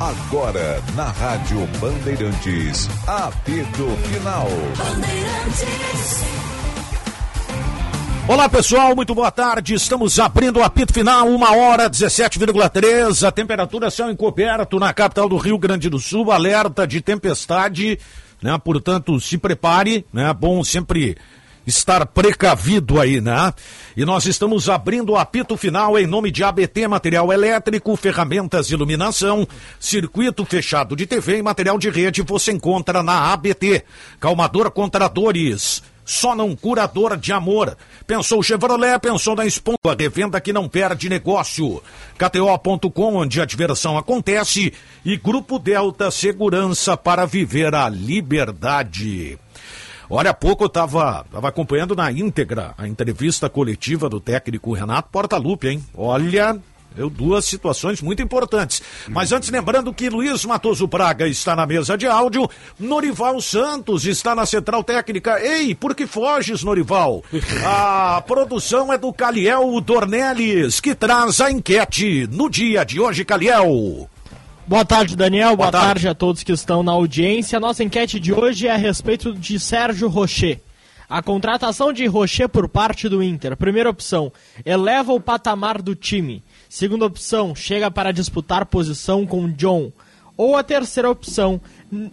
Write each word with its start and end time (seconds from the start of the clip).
Agora, 0.00 0.82
na 0.96 1.04
Rádio 1.04 1.66
Bandeirantes, 1.78 2.88
apito 3.06 3.86
final. 4.08 4.48
Olá 8.26 8.48
pessoal, 8.48 8.96
muito 8.96 9.14
boa 9.14 9.30
tarde. 9.30 9.74
Estamos 9.74 10.18
abrindo 10.18 10.58
o 10.58 10.64
apito 10.64 10.92
final, 10.92 11.28
uma 11.28 11.54
hora 11.54 11.88
17,3. 11.88 13.26
A 13.26 13.30
temperatura 13.30 13.88
céu 13.88 14.10
encoberto 14.10 14.80
na 14.80 14.92
capital 14.92 15.28
do 15.28 15.36
Rio 15.36 15.58
Grande 15.58 15.88
do 15.88 16.00
Sul, 16.00 16.32
alerta 16.32 16.88
de 16.88 17.00
tempestade, 17.00 17.96
né? 18.42 18.58
Portanto, 18.58 19.20
se 19.20 19.38
prepare, 19.38 20.04
né? 20.12 20.34
Bom 20.34 20.64
sempre 20.64 21.16
estar 21.66 22.04
precavido 22.06 23.00
aí, 23.00 23.20
né? 23.20 23.52
E 23.96 24.04
nós 24.04 24.26
estamos 24.26 24.68
abrindo 24.68 25.12
o 25.12 25.16
apito 25.16 25.56
final 25.56 25.98
em 25.98 26.06
nome 26.06 26.30
de 26.30 26.42
ABT 26.42 26.88
Material 26.88 27.32
Elétrico, 27.32 27.96
ferramentas 27.96 28.70
iluminação, 28.70 29.46
circuito 29.78 30.44
fechado 30.44 30.96
de 30.96 31.06
TV 31.06 31.38
e 31.38 31.42
material 31.42 31.78
de 31.78 31.90
rede 31.90 32.22
você 32.22 32.52
encontra 32.52 33.02
na 33.02 33.32
ABT. 33.32 33.84
Calmador 34.20 34.70
contra 34.70 35.08
dores. 35.08 35.82
Só 36.04 36.34
não 36.34 36.54
curador 36.54 37.16
de 37.16 37.32
amor. 37.32 37.76
Pensou 38.06 38.42
Chevrolet, 38.42 38.98
pensou 38.98 39.34
na 39.34 39.46
Esponja, 39.46 39.96
revenda 39.98 40.40
que 40.40 40.52
não 40.52 40.68
perde 40.68 41.08
negócio. 41.08 41.82
KTO.com, 42.18 43.16
onde 43.16 43.40
a 43.40 43.46
diversão 43.46 43.96
acontece. 43.96 44.72
E 45.04 45.16
Grupo 45.16 45.58
Delta 45.58 46.10
Segurança 46.10 46.96
para 46.96 47.24
viver 47.24 47.74
a 47.74 47.88
liberdade. 47.88 49.38
Olha, 50.08 50.30
há 50.30 50.34
pouco 50.34 50.64
eu 50.64 50.68
estava 50.68 51.24
tava 51.30 51.48
acompanhando 51.48 51.94
na 51.94 52.10
íntegra 52.10 52.74
a 52.76 52.86
entrevista 52.86 53.48
coletiva 53.48 54.08
do 54.08 54.20
técnico 54.20 54.72
Renato 54.72 55.08
Portaluppi, 55.10 55.68
hein? 55.68 55.84
Olha, 55.94 56.60
eu 56.96 57.10
duas 57.10 57.44
situações 57.44 58.00
muito 58.00 58.22
importantes. 58.22 58.82
Mas 59.08 59.32
antes, 59.32 59.50
lembrando 59.50 59.92
que 59.92 60.08
Luiz 60.08 60.44
Matoso 60.44 60.86
Braga 60.86 61.26
está 61.26 61.56
na 61.56 61.66
mesa 61.66 61.98
de 61.98 62.06
áudio, 62.06 62.48
Norival 62.78 63.40
Santos 63.40 64.06
está 64.06 64.34
na 64.34 64.46
central 64.46 64.84
técnica. 64.84 65.40
Ei, 65.40 65.74
por 65.74 65.94
que 65.94 66.06
foges, 66.06 66.62
Norival? 66.62 67.24
A 67.64 68.22
produção 68.26 68.92
é 68.92 68.98
do 68.98 69.12
Caliel 69.12 69.80
Dornelles, 69.80 70.80
que 70.80 70.94
traz 70.94 71.40
a 71.40 71.50
enquete 71.50 72.28
no 72.30 72.48
dia 72.48 72.84
de 72.84 73.00
hoje, 73.00 73.24
Caliel. 73.24 74.08
Boa 74.66 74.84
tarde, 74.84 75.14
Daniel. 75.14 75.48
Boa, 75.48 75.70
Boa 75.70 75.72
tarde. 75.72 75.86
tarde. 75.86 76.08
a 76.08 76.14
todos 76.14 76.42
que 76.42 76.52
estão 76.52 76.82
na 76.82 76.92
audiência. 76.92 77.60
Nossa 77.60 77.84
enquete 77.84 78.18
de 78.18 78.32
hoje 78.32 78.66
é 78.66 78.72
a 78.72 78.76
respeito 78.76 79.34
de 79.34 79.60
Sérgio 79.60 80.08
Rocher. 80.08 80.58
A 81.08 81.22
contratação 81.22 81.92
de 81.92 82.06
Rocher 82.06 82.48
por 82.48 82.66
parte 82.66 83.08
do 83.08 83.22
Inter. 83.22 83.56
Primeira 83.58 83.90
opção, 83.90 84.32
eleva 84.64 85.12
o 85.12 85.20
patamar 85.20 85.82
do 85.82 85.94
time. 85.94 86.42
Segunda 86.68 87.04
opção, 87.04 87.54
chega 87.54 87.90
para 87.90 88.10
disputar 88.10 88.64
posição 88.64 89.26
com 89.26 89.50
John. 89.50 89.92
Ou 90.36 90.56
a 90.56 90.62
terceira 90.62 91.10
opção, 91.10 91.60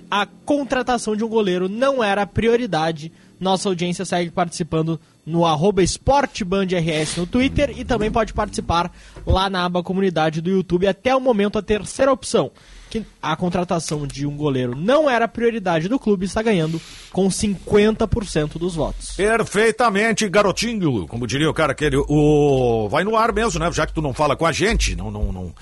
a 0.10 0.26
contratação 0.46 1.16
de 1.16 1.24
um 1.24 1.30
goleiro 1.30 1.70
não 1.70 2.04
era 2.04 2.28
prioridade. 2.28 3.12
Nossa 3.42 3.68
audiência 3.68 4.06
segue 4.06 4.30
participando 4.30 5.00
no 5.26 5.46
arroba 5.48 5.82
esportebandrs 5.82 7.18
no 7.18 7.26
Twitter 7.26 7.74
e 7.76 7.84
também 7.84 8.12
pode 8.12 8.34
participar 8.34 8.92
lá 9.26 9.50
na 9.50 9.66
aba 9.66 9.82
comunidade 9.82 10.42
do 10.42 10.52
YouTube. 10.52 10.86
Até 10.86 11.16
o 11.16 11.20
momento, 11.20 11.58
a 11.58 11.62
terceira 11.62 12.12
opção, 12.12 12.52
que 12.88 13.04
a 13.20 13.36
contratação 13.36 14.06
de 14.06 14.28
um 14.28 14.38
goleiro 14.38 14.76
não 14.76 15.10
era 15.10 15.28
prioridade 15.28 15.88
do 15.88 15.98
clube, 15.98 16.26
está 16.26 16.44
ganhando 16.44 16.80
com 17.12 17.28
50% 17.28 18.60
dos 18.60 18.76
votos. 18.76 19.16
Perfeitamente, 19.16 20.30
garotinho. 20.30 21.08
Como 21.08 21.26
diria 21.26 21.50
o 21.50 21.54
cara 21.54 21.72
aquele, 21.72 21.98
o 21.98 22.88
vai 22.90 23.04
no 23.04 23.16
ar 23.16 23.34
mesmo, 23.34 23.60
né? 23.60 23.72
Já 23.72 23.88
que 23.88 23.94
tu 23.94 24.04
não 24.04 24.14
fala 24.14 24.36
com 24.36 24.46
a 24.46 24.52
gente, 24.52 24.96
não 24.96 25.10
não 25.10 25.32
não 25.32 25.54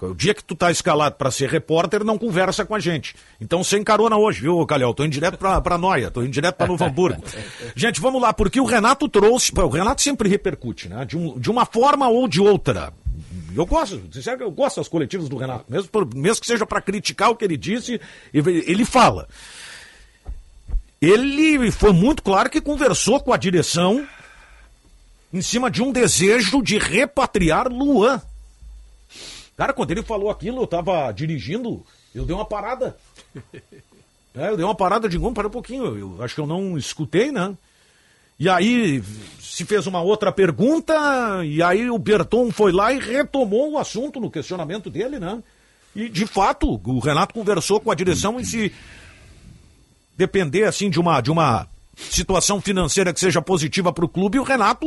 o 0.00 0.14
dia 0.14 0.34
que 0.34 0.44
tu 0.44 0.54
tá 0.54 0.70
escalado 0.70 1.16
para 1.16 1.30
ser 1.30 1.48
repórter, 1.48 2.04
não 2.04 2.18
conversa 2.18 2.64
com 2.64 2.74
a 2.74 2.80
gente. 2.80 3.14
Então, 3.40 3.64
sem 3.64 3.82
carona 3.82 4.16
hoje, 4.16 4.40
viu, 4.40 4.64
Calhau? 4.66 4.94
Tô 4.94 5.04
indo 5.04 5.12
direto 5.12 5.36
pra, 5.36 5.60
pra 5.60 5.78
Noia, 5.78 6.10
tô 6.10 6.22
indo 6.22 6.30
direto 6.30 6.56
pra 6.56 6.66
Novo 6.66 6.84
Hamburgo. 6.84 7.22
gente, 7.74 8.00
vamos 8.00 8.20
lá, 8.20 8.32
porque 8.32 8.60
o 8.60 8.64
Renato 8.64 9.08
trouxe. 9.08 9.52
O 9.54 9.68
Renato 9.68 10.02
sempre 10.02 10.28
repercute, 10.28 10.88
né? 10.88 11.04
De, 11.04 11.16
um, 11.16 11.38
de 11.38 11.50
uma 11.50 11.66
forma 11.66 12.08
ou 12.08 12.28
de 12.28 12.40
outra. 12.40 12.92
Eu 13.54 13.66
gosto, 13.66 14.00
sincero, 14.12 14.42
eu 14.42 14.50
gosto 14.50 14.76
das 14.76 14.88
coletivas 14.88 15.28
do 15.28 15.36
Renato, 15.36 15.64
mesmo, 15.68 15.88
por, 15.88 16.14
mesmo 16.14 16.40
que 16.40 16.46
seja 16.46 16.64
para 16.64 16.80
criticar 16.80 17.30
o 17.30 17.36
que 17.36 17.44
ele 17.44 17.56
disse, 17.56 18.00
ele 18.32 18.84
fala. 18.84 19.26
Ele 21.00 21.70
foi 21.70 21.92
muito 21.92 22.22
claro 22.22 22.50
que 22.50 22.60
conversou 22.60 23.20
com 23.20 23.32
a 23.32 23.36
direção 23.36 24.06
em 25.32 25.42
cima 25.42 25.70
de 25.70 25.82
um 25.82 25.92
desejo 25.92 26.62
de 26.62 26.78
repatriar 26.78 27.68
Luan. 27.68 28.20
Cara, 29.58 29.72
quando 29.72 29.90
ele 29.90 30.04
falou 30.04 30.30
aquilo, 30.30 30.62
eu 30.62 30.66
tava 30.68 31.10
dirigindo, 31.10 31.84
eu 32.14 32.24
dei 32.24 32.34
uma 32.34 32.46
parada. 32.46 32.96
É, 34.36 34.50
eu 34.50 34.56
dei 34.56 34.64
uma 34.64 34.74
parada 34.74 35.08
de 35.08 35.18
gol, 35.18 35.32
para 35.32 35.48
um 35.48 35.50
pouquinho. 35.50 35.98
Eu 35.98 36.22
acho 36.22 36.34
que 36.34 36.40
eu 36.40 36.46
não 36.46 36.78
escutei, 36.78 37.32
né? 37.32 37.56
E 38.38 38.48
aí 38.48 39.02
se 39.40 39.64
fez 39.64 39.84
uma 39.88 40.00
outra 40.00 40.30
pergunta, 40.30 40.94
e 41.44 41.60
aí 41.60 41.90
o 41.90 41.98
Berton 41.98 42.52
foi 42.52 42.70
lá 42.70 42.92
e 42.92 43.00
retomou 43.00 43.72
o 43.72 43.78
assunto 43.78 44.20
no 44.20 44.30
questionamento 44.30 44.88
dele, 44.90 45.18
né? 45.18 45.42
E 45.96 46.08
de 46.08 46.24
fato, 46.24 46.80
o 46.84 46.98
Renato 47.00 47.34
conversou 47.34 47.80
com 47.80 47.90
a 47.90 47.94
direção 47.96 48.38
e 48.38 48.44
se 48.44 48.72
depender 50.16 50.64
assim 50.64 50.88
de 50.88 51.00
uma 51.00 51.20
de 51.20 51.32
uma 51.32 51.66
situação 51.96 52.60
financeira 52.60 53.12
que 53.12 53.18
seja 53.18 53.42
positiva 53.42 53.92
para 53.92 54.04
o 54.04 54.08
clube, 54.08 54.38
o 54.38 54.44
Renato 54.44 54.86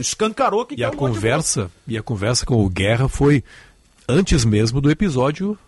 escancarou 0.00 0.64
que 0.64 0.76
e 0.76 0.84
a 0.84 0.90
conversa 0.90 1.70
e 1.86 1.98
a 1.98 2.02
conversa 2.02 2.46
com 2.46 2.64
o 2.64 2.70
Guerra 2.70 3.06
foi 3.06 3.44
antes 4.08 4.44
mesmo 4.44 4.80
do 4.80 4.90
episódio 4.90 5.58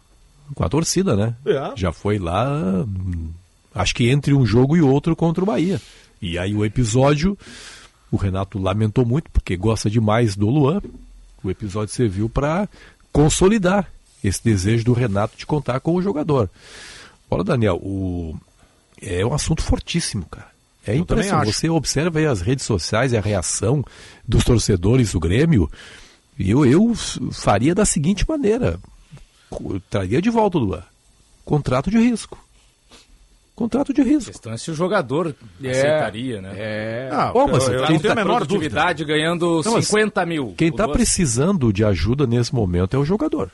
com 0.54 0.64
a 0.64 0.68
torcida, 0.68 1.14
né? 1.14 1.34
É. 1.44 1.72
Já 1.76 1.92
foi 1.92 2.18
lá, 2.18 2.84
acho 3.74 3.94
que 3.94 4.08
entre 4.08 4.34
um 4.34 4.44
jogo 4.44 4.76
e 4.76 4.82
outro 4.82 5.14
contra 5.14 5.42
o 5.42 5.46
Bahia. 5.46 5.80
E 6.20 6.38
aí 6.38 6.54
o 6.54 6.64
episódio, 6.64 7.38
o 8.10 8.16
Renato 8.16 8.58
lamentou 8.58 9.06
muito, 9.06 9.30
porque 9.30 9.56
gosta 9.56 9.88
demais 9.88 10.34
do 10.34 10.48
Luan. 10.48 10.80
O 11.42 11.50
episódio 11.50 11.94
serviu 11.94 12.28
para 12.28 12.68
consolidar 13.12 13.90
esse 14.22 14.42
desejo 14.42 14.84
do 14.84 14.92
Renato 14.92 15.36
de 15.36 15.46
contar 15.46 15.80
com 15.80 15.94
o 15.94 16.02
jogador. 16.02 16.50
Olha, 17.30 17.44
Daniel, 17.44 17.76
o... 17.76 18.36
é 19.00 19.24
um 19.24 19.32
assunto 19.32 19.62
fortíssimo, 19.62 20.26
cara. 20.26 20.50
É 20.86 20.96
impressionante. 20.96 21.52
Você 21.52 21.68
observa 21.68 22.18
aí 22.18 22.26
as 22.26 22.40
redes 22.40 22.64
sociais 22.64 23.12
e 23.12 23.16
a 23.16 23.20
reação 23.20 23.84
dos 24.26 24.44
torcedores 24.44 25.12
do 25.12 25.20
Grêmio. 25.20 25.70
Eu, 26.48 26.64
eu 26.64 26.94
faria 27.32 27.74
da 27.74 27.84
seguinte 27.84 28.24
maneira: 28.28 28.78
eu 29.52 29.80
traria 29.90 30.22
de 30.22 30.30
volta 30.30 30.58
o 30.58 30.60
Luan. 30.60 30.82
Contrato 31.44 31.90
de 31.90 31.98
risco. 31.98 32.38
Contrato 33.54 33.92
de 33.92 34.02
risco. 34.02 34.30
A 34.30 34.32
questão 34.32 34.52
é 34.54 34.56
se 34.56 34.70
o 34.70 34.74
jogador 34.74 35.34
é, 35.62 35.70
aceitaria, 35.70 36.40
né? 36.40 36.52
É. 36.56 37.10
Ah, 37.12 37.30
Bom, 37.30 37.46
mas 37.46 37.68
eu, 37.68 37.84
quem 37.84 37.98
tem 37.98 38.08
tá, 38.08 38.12
a 38.12 38.14
menor 38.14 38.46
dúvida. 38.46 38.94
ganhando 39.04 39.60
não, 39.62 39.82
50 39.82 40.24
mil. 40.24 40.54
Quem 40.56 40.68
está 40.68 40.88
precisando 40.88 41.70
de 41.70 41.84
ajuda 41.84 42.26
nesse 42.26 42.54
momento 42.54 42.96
é 42.96 42.98
o 42.98 43.04
jogador. 43.04 43.50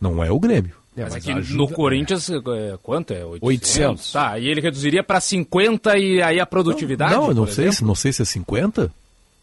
Não 0.00 0.24
é 0.24 0.30
o 0.30 0.40
Grêmio. 0.40 0.74
É, 0.96 1.02
mas, 1.02 1.12
mas 1.12 1.22
aqui 1.22 1.32
ajuda, 1.32 1.58
no 1.58 1.68
Corinthians, 1.68 2.30
é, 2.30 2.78
quanto 2.82 3.12
é? 3.12 3.24
800? 3.24 3.42
800. 3.42 4.12
Tá, 4.12 4.38
e 4.38 4.48
ele 4.48 4.60
reduziria 4.62 5.04
para 5.04 5.20
50 5.20 5.98
e 5.98 6.22
aí 6.22 6.40
a 6.40 6.46
produtividade? 6.46 7.12
Não, 7.12 7.28
não, 7.28 7.34
não 7.34 7.46
sei, 7.46 7.70
não 7.82 7.94
sei 7.94 8.12
se 8.12 8.22
é 8.22 8.24
50. 8.24 8.90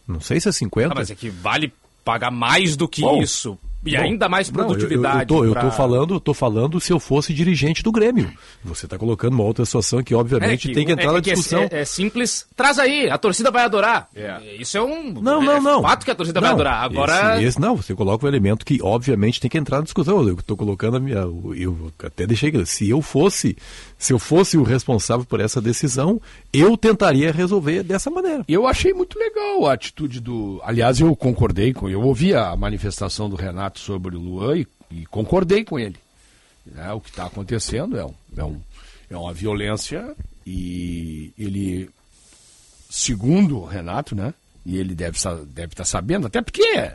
Não 0.08 0.20
sei 0.20 0.40
se 0.40 0.50
é 0.50 0.52
50. 0.52 0.92
Ah, 0.92 0.96
mas 0.96 1.12
é 1.12 1.16
que 1.16 1.30
vale 1.30 1.72
pagar 2.06 2.32
mais 2.32 2.78
do 2.78 2.88
que 2.88 3.02
Bom, 3.02 3.22
isso 3.22 3.60
e 3.86 3.96
Bom, 3.96 4.02
ainda 4.02 4.28
mais 4.28 4.50
produtividade. 4.50 5.32
Não, 5.32 5.44
eu, 5.44 5.46
eu, 5.46 5.54
tô, 5.54 5.54
pra... 5.54 5.64
eu 5.64 5.70
tô 5.70 5.78
falando, 5.78 6.20
tô 6.20 6.34
falando 6.34 6.80
se 6.80 6.92
eu 6.92 7.00
fosse 7.00 7.34
dirigente 7.34 7.84
do 7.84 7.92
Grêmio. 7.92 8.32
Você 8.64 8.88
está 8.88 8.98
colocando 8.98 9.34
uma 9.34 9.44
outra 9.44 9.64
situação 9.64 10.02
que, 10.02 10.16
obviamente, 10.16 10.66
é 10.66 10.70
que, 10.70 10.74
tem 10.74 10.86
que 10.86 10.92
entrar 10.92 11.12
é, 11.12 11.14
na 11.14 11.20
discussão. 11.20 11.68
É, 11.72 11.82
é, 11.82 11.86
simples, 11.86 12.48
traz 12.56 12.80
aí, 12.80 13.10
a 13.10 13.18
torcida 13.18 13.52
vai 13.52 13.64
adorar. 13.64 14.10
É. 14.16 14.56
Isso 14.58 14.76
é 14.78 14.82
um 14.82 15.14
não, 15.14 15.42
não, 15.42 15.62
não. 15.62 15.82
fato 15.84 16.04
que 16.04 16.12
a 16.12 16.16
torcida 16.16 16.42
não, 16.42 16.48
vai 16.48 16.54
adorar. 16.56 16.84
Agora. 16.84 17.36
Esse, 17.36 17.46
esse, 17.46 17.62
não, 17.62 17.76
você 17.76 17.94
coloca 17.94 18.26
um 18.26 18.28
elemento 18.30 18.66
que, 18.66 18.80
obviamente, 18.82 19.40
tem 19.40 19.50
que 19.50 19.58
entrar 19.58 19.78
na 19.78 19.84
discussão. 19.84 20.28
Eu 20.28 20.34
estou 20.34 20.58
colocando 20.58 20.98
a 20.98 21.00
minha. 21.00 21.20
Eu 21.56 21.92
até 22.04 22.26
deixei. 22.26 22.52
Se 22.66 22.90
eu 22.90 23.02
fosse 23.02 23.56
se 24.06 24.14
eu 24.14 24.20
fosse 24.20 24.56
o 24.56 24.62
responsável 24.62 25.26
por 25.26 25.40
essa 25.40 25.60
decisão, 25.60 26.22
eu 26.54 26.78
tentaria 26.78 27.32
resolver 27.32 27.82
dessa 27.82 28.12
maneira. 28.12 28.46
Eu 28.48 28.68
achei 28.68 28.94
muito 28.94 29.18
legal 29.18 29.66
a 29.66 29.74
atitude 29.74 30.20
do. 30.20 30.62
Aliás, 30.64 31.00
eu 31.00 31.16
concordei 31.16 31.74
com. 31.74 31.90
Eu 31.90 32.02
ouvi 32.02 32.32
a 32.36 32.56
manifestação 32.56 33.28
do 33.28 33.36
Renato 33.36 33.80
sobre 33.80 34.16
o 34.16 34.20
Luan 34.20 34.60
e, 34.60 34.68
e 34.92 35.06
concordei 35.08 35.66
com 35.66 35.80
ele. 35.80 35.96
É, 36.78 36.94
o 36.94 37.02
que 37.02 37.10
está 37.10 37.26
acontecendo 37.26 37.98
é, 37.98 38.06
um, 38.06 38.14
é, 38.38 38.44
um, 38.44 38.62
é 39.10 39.18
uma 39.18 39.34
violência 39.34 40.16
e 40.46 41.34
ele, 41.36 41.90
segundo 42.88 43.58
o 43.58 43.66
Renato, 43.66 44.16
né? 44.16 44.36
E 44.64 44.78
ele 44.78 44.94
deve 44.94 45.18
estar 45.18 45.34
deve 45.34 45.74
tá 45.74 45.84
sabendo, 45.84 46.28
até 46.28 46.44
porque, 46.44 46.92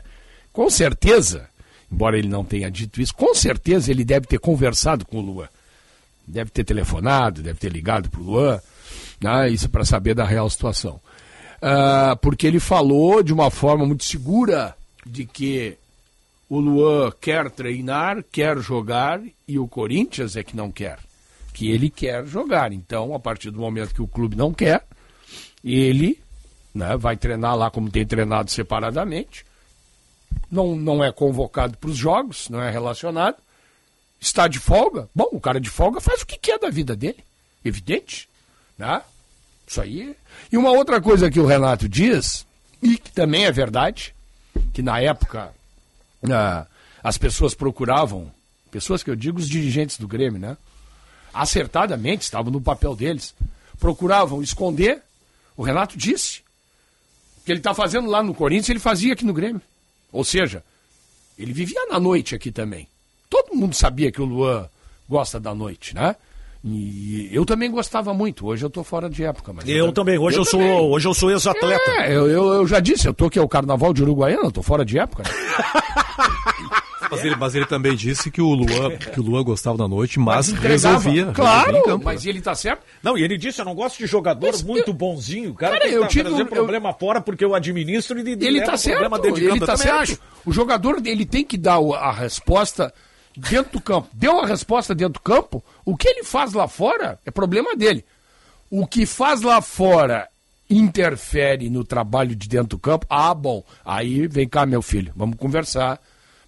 com 0.53 0.69
certeza, 0.69 1.49
embora 1.91 2.17
ele 2.17 2.29
não 2.29 2.45
tenha 2.45 2.71
dito 2.71 3.01
isso, 3.01 3.13
com 3.13 3.35
certeza 3.35 3.91
ele 3.91 4.05
deve 4.05 4.27
ter 4.27 4.39
conversado 4.39 5.05
com 5.05 5.17
o 5.17 5.21
Luan 5.21 5.49
deve 6.31 6.49
ter 6.49 6.63
telefonado, 6.63 7.41
deve 7.41 7.59
ter 7.59 7.71
ligado 7.71 8.09
para 8.09 8.21
o 8.21 8.23
Luan, 8.23 8.59
né, 9.21 9.49
isso 9.49 9.69
para 9.69 9.85
saber 9.85 10.13
da 10.15 10.25
real 10.25 10.49
situação. 10.49 10.99
Uh, 11.57 12.15
porque 12.21 12.47
ele 12.47 12.59
falou 12.59 13.21
de 13.21 13.31
uma 13.31 13.51
forma 13.51 13.85
muito 13.85 14.03
segura 14.03 14.75
de 15.05 15.25
que 15.25 15.77
o 16.49 16.59
Luan 16.59 17.11
quer 17.21 17.49
treinar, 17.51 18.23
quer 18.31 18.57
jogar 18.57 19.21
e 19.47 19.59
o 19.59 19.67
Corinthians 19.67 20.35
é 20.35 20.43
que 20.43 20.55
não 20.55 20.71
quer. 20.71 20.99
Que 21.53 21.69
ele 21.69 21.89
quer 21.89 22.25
jogar. 22.25 22.73
Então, 22.73 23.13
a 23.13 23.19
partir 23.19 23.51
do 23.51 23.59
momento 23.59 23.93
que 23.93 24.01
o 24.01 24.07
clube 24.07 24.35
não 24.35 24.53
quer, 24.53 24.83
ele 25.63 26.19
né, 26.73 26.97
vai 26.97 27.15
treinar 27.15 27.55
lá 27.55 27.69
como 27.69 27.91
tem 27.91 28.05
treinado 28.05 28.49
separadamente. 28.49 29.45
Não, 30.49 30.75
não 30.75 31.03
é 31.03 31.11
convocado 31.11 31.77
para 31.77 31.89
os 31.89 31.97
jogos, 31.97 32.49
não 32.49 32.61
é 32.61 32.71
relacionado. 32.71 33.37
Está 34.21 34.47
de 34.47 34.59
folga? 34.59 35.09
Bom, 35.15 35.29
o 35.31 35.41
cara 35.41 35.59
de 35.59 35.69
folga 35.69 35.99
faz 35.99 36.21
o 36.21 36.27
que 36.27 36.37
quer 36.37 36.59
da 36.59 36.69
vida 36.69 36.95
dele. 36.95 37.23
Evidente. 37.65 38.29
Né? 38.77 39.01
Isso 39.67 39.81
aí. 39.81 40.15
E 40.51 40.57
uma 40.57 40.69
outra 40.69 41.01
coisa 41.01 41.31
que 41.31 41.39
o 41.39 41.45
Renato 41.45 41.89
diz, 41.89 42.45
e 42.83 42.99
que 42.99 43.11
também 43.11 43.45
é 43.45 43.51
verdade, 43.51 44.13
que 44.73 44.83
na 44.83 44.99
época 45.01 45.51
ah, 46.31 46.67
as 47.03 47.17
pessoas 47.17 47.55
procuravam, 47.55 48.31
pessoas 48.69 49.01
que 49.01 49.09
eu 49.09 49.15
digo 49.15 49.39
os 49.39 49.49
dirigentes 49.49 49.97
do 49.97 50.07
Grêmio, 50.07 50.39
né? 50.39 50.55
Acertadamente, 51.33 52.23
estavam 52.23 52.51
no 52.51 52.61
papel 52.61 52.95
deles, 52.95 53.33
procuravam 53.79 54.43
esconder. 54.43 55.01
O 55.57 55.63
Renato 55.63 55.97
disse 55.97 56.43
que 57.43 57.51
ele 57.51 57.59
está 57.59 57.73
fazendo 57.73 58.07
lá 58.07 58.21
no 58.21 58.35
Corinthians, 58.35 58.69
ele 58.69 58.79
fazia 58.79 59.13
aqui 59.13 59.25
no 59.25 59.33
Grêmio. 59.33 59.61
Ou 60.11 60.23
seja, 60.23 60.63
ele 61.39 61.53
vivia 61.53 61.87
na 61.87 61.99
noite 61.99 62.35
aqui 62.35 62.51
também. 62.51 62.87
Todo 63.31 63.55
mundo 63.55 63.73
sabia 63.73 64.11
que 64.11 64.21
o 64.21 64.25
Luan 64.25 64.67
gosta 65.07 65.39
da 65.39 65.55
noite, 65.55 65.95
né? 65.95 66.17
E 66.61 67.29
eu 67.31 67.45
também 67.45 67.71
gostava 67.71 68.13
muito. 68.13 68.45
Hoje 68.45 68.65
eu 68.65 68.69
tô 68.69 68.83
fora 68.83 69.09
de 69.09 69.23
época. 69.23 69.53
Mas 69.53 69.67
eu, 69.69 69.85
eu 69.85 69.91
também. 69.93 70.17
Hoje 70.19 70.37
eu, 70.37 70.43
eu 70.43 70.51
também. 70.51 70.67
sou, 70.67 70.91
hoje 70.91 71.07
eu 71.07 71.13
sou 71.13 71.31
ex-atleta. 71.31 71.91
É, 71.91 72.13
eu, 72.13 72.27
eu, 72.27 72.53
eu, 72.53 72.67
já 72.67 72.81
disse, 72.81 73.07
eu 73.07 73.13
tô 73.13 73.27
aqui 73.27 73.39
é 73.39 73.41
o 73.41 73.47
Carnaval 73.47 73.93
de 73.93 74.03
Uruguaiana, 74.03 74.43
eu 74.43 74.51
tô 74.51 74.61
fora 74.61 74.83
de 74.83 74.99
época. 74.99 75.23
Né? 75.23 75.29
Mas 77.09 77.25
ele, 77.25 77.35
mas 77.35 77.55
ele 77.55 77.65
também 77.65 77.93
disse 77.93 78.31
que 78.31 78.41
o 78.41 78.53
Luan, 78.53 78.95
que 78.95 79.19
o 79.19 79.23
Luan 79.23 79.43
gostava 79.43 79.77
da 79.77 79.85
noite, 79.85 80.17
mas, 80.17 80.49
mas 80.49 80.61
resolvia. 80.61 81.25
Claro, 81.33 81.73
resolvia 81.73 81.97
mas 81.97 82.25
ele 82.25 82.39
tá 82.39 82.55
certo. 82.55 82.83
Não, 83.03 83.17
e 83.17 83.21
ele 83.21 83.37
disse, 83.37 83.59
eu 83.59 83.65
não 83.65 83.75
gosto 83.75 83.97
de 83.97 84.05
jogador 84.05 84.47
mas, 84.47 84.63
muito 84.63 84.93
bonzinho. 84.93 85.51
O 85.51 85.53
cara, 85.53 85.73
cara 85.73 85.89
tem 85.89 85.93
eu 85.93 86.07
tive, 86.07 86.29
trazer 86.29 86.43
eu, 86.43 86.45
problema 86.45 86.93
fora 86.93 87.19
porque 87.19 87.43
eu 87.43 87.53
administro 87.53 88.17
e 88.17 88.21
ele 88.21 88.61
tá 88.61 88.77
certo. 88.77 89.03
Ele 89.25 89.59
tá 89.59 89.75
certo. 89.75 89.99
Acho. 89.99 90.19
O 90.45 90.53
jogador, 90.53 91.01
ele 91.03 91.25
tem 91.25 91.43
que 91.43 91.57
dar 91.57 91.79
a 91.79 92.13
resposta 92.13 92.93
dentro 93.35 93.73
do 93.73 93.81
campo. 93.81 94.09
Deu 94.13 94.39
a 94.39 94.45
resposta 94.45 94.95
dentro 94.95 95.13
do 95.13 95.21
campo, 95.21 95.63
o 95.85 95.95
que 95.95 96.07
ele 96.07 96.23
faz 96.23 96.53
lá 96.53 96.67
fora 96.67 97.19
é 97.25 97.31
problema 97.31 97.75
dele. 97.75 98.05
O 98.69 98.87
que 98.87 99.05
faz 99.05 99.41
lá 99.41 99.61
fora 99.61 100.27
interfere 100.69 101.69
no 101.69 101.83
trabalho 101.83 102.35
de 102.35 102.47
dentro 102.47 102.69
do 102.69 102.79
campo, 102.79 103.05
ah, 103.09 103.33
bom, 103.33 103.63
aí 103.83 104.27
vem 104.27 104.47
cá, 104.47 104.65
meu 104.65 104.81
filho, 104.81 105.11
vamos 105.15 105.37
conversar. 105.37 105.99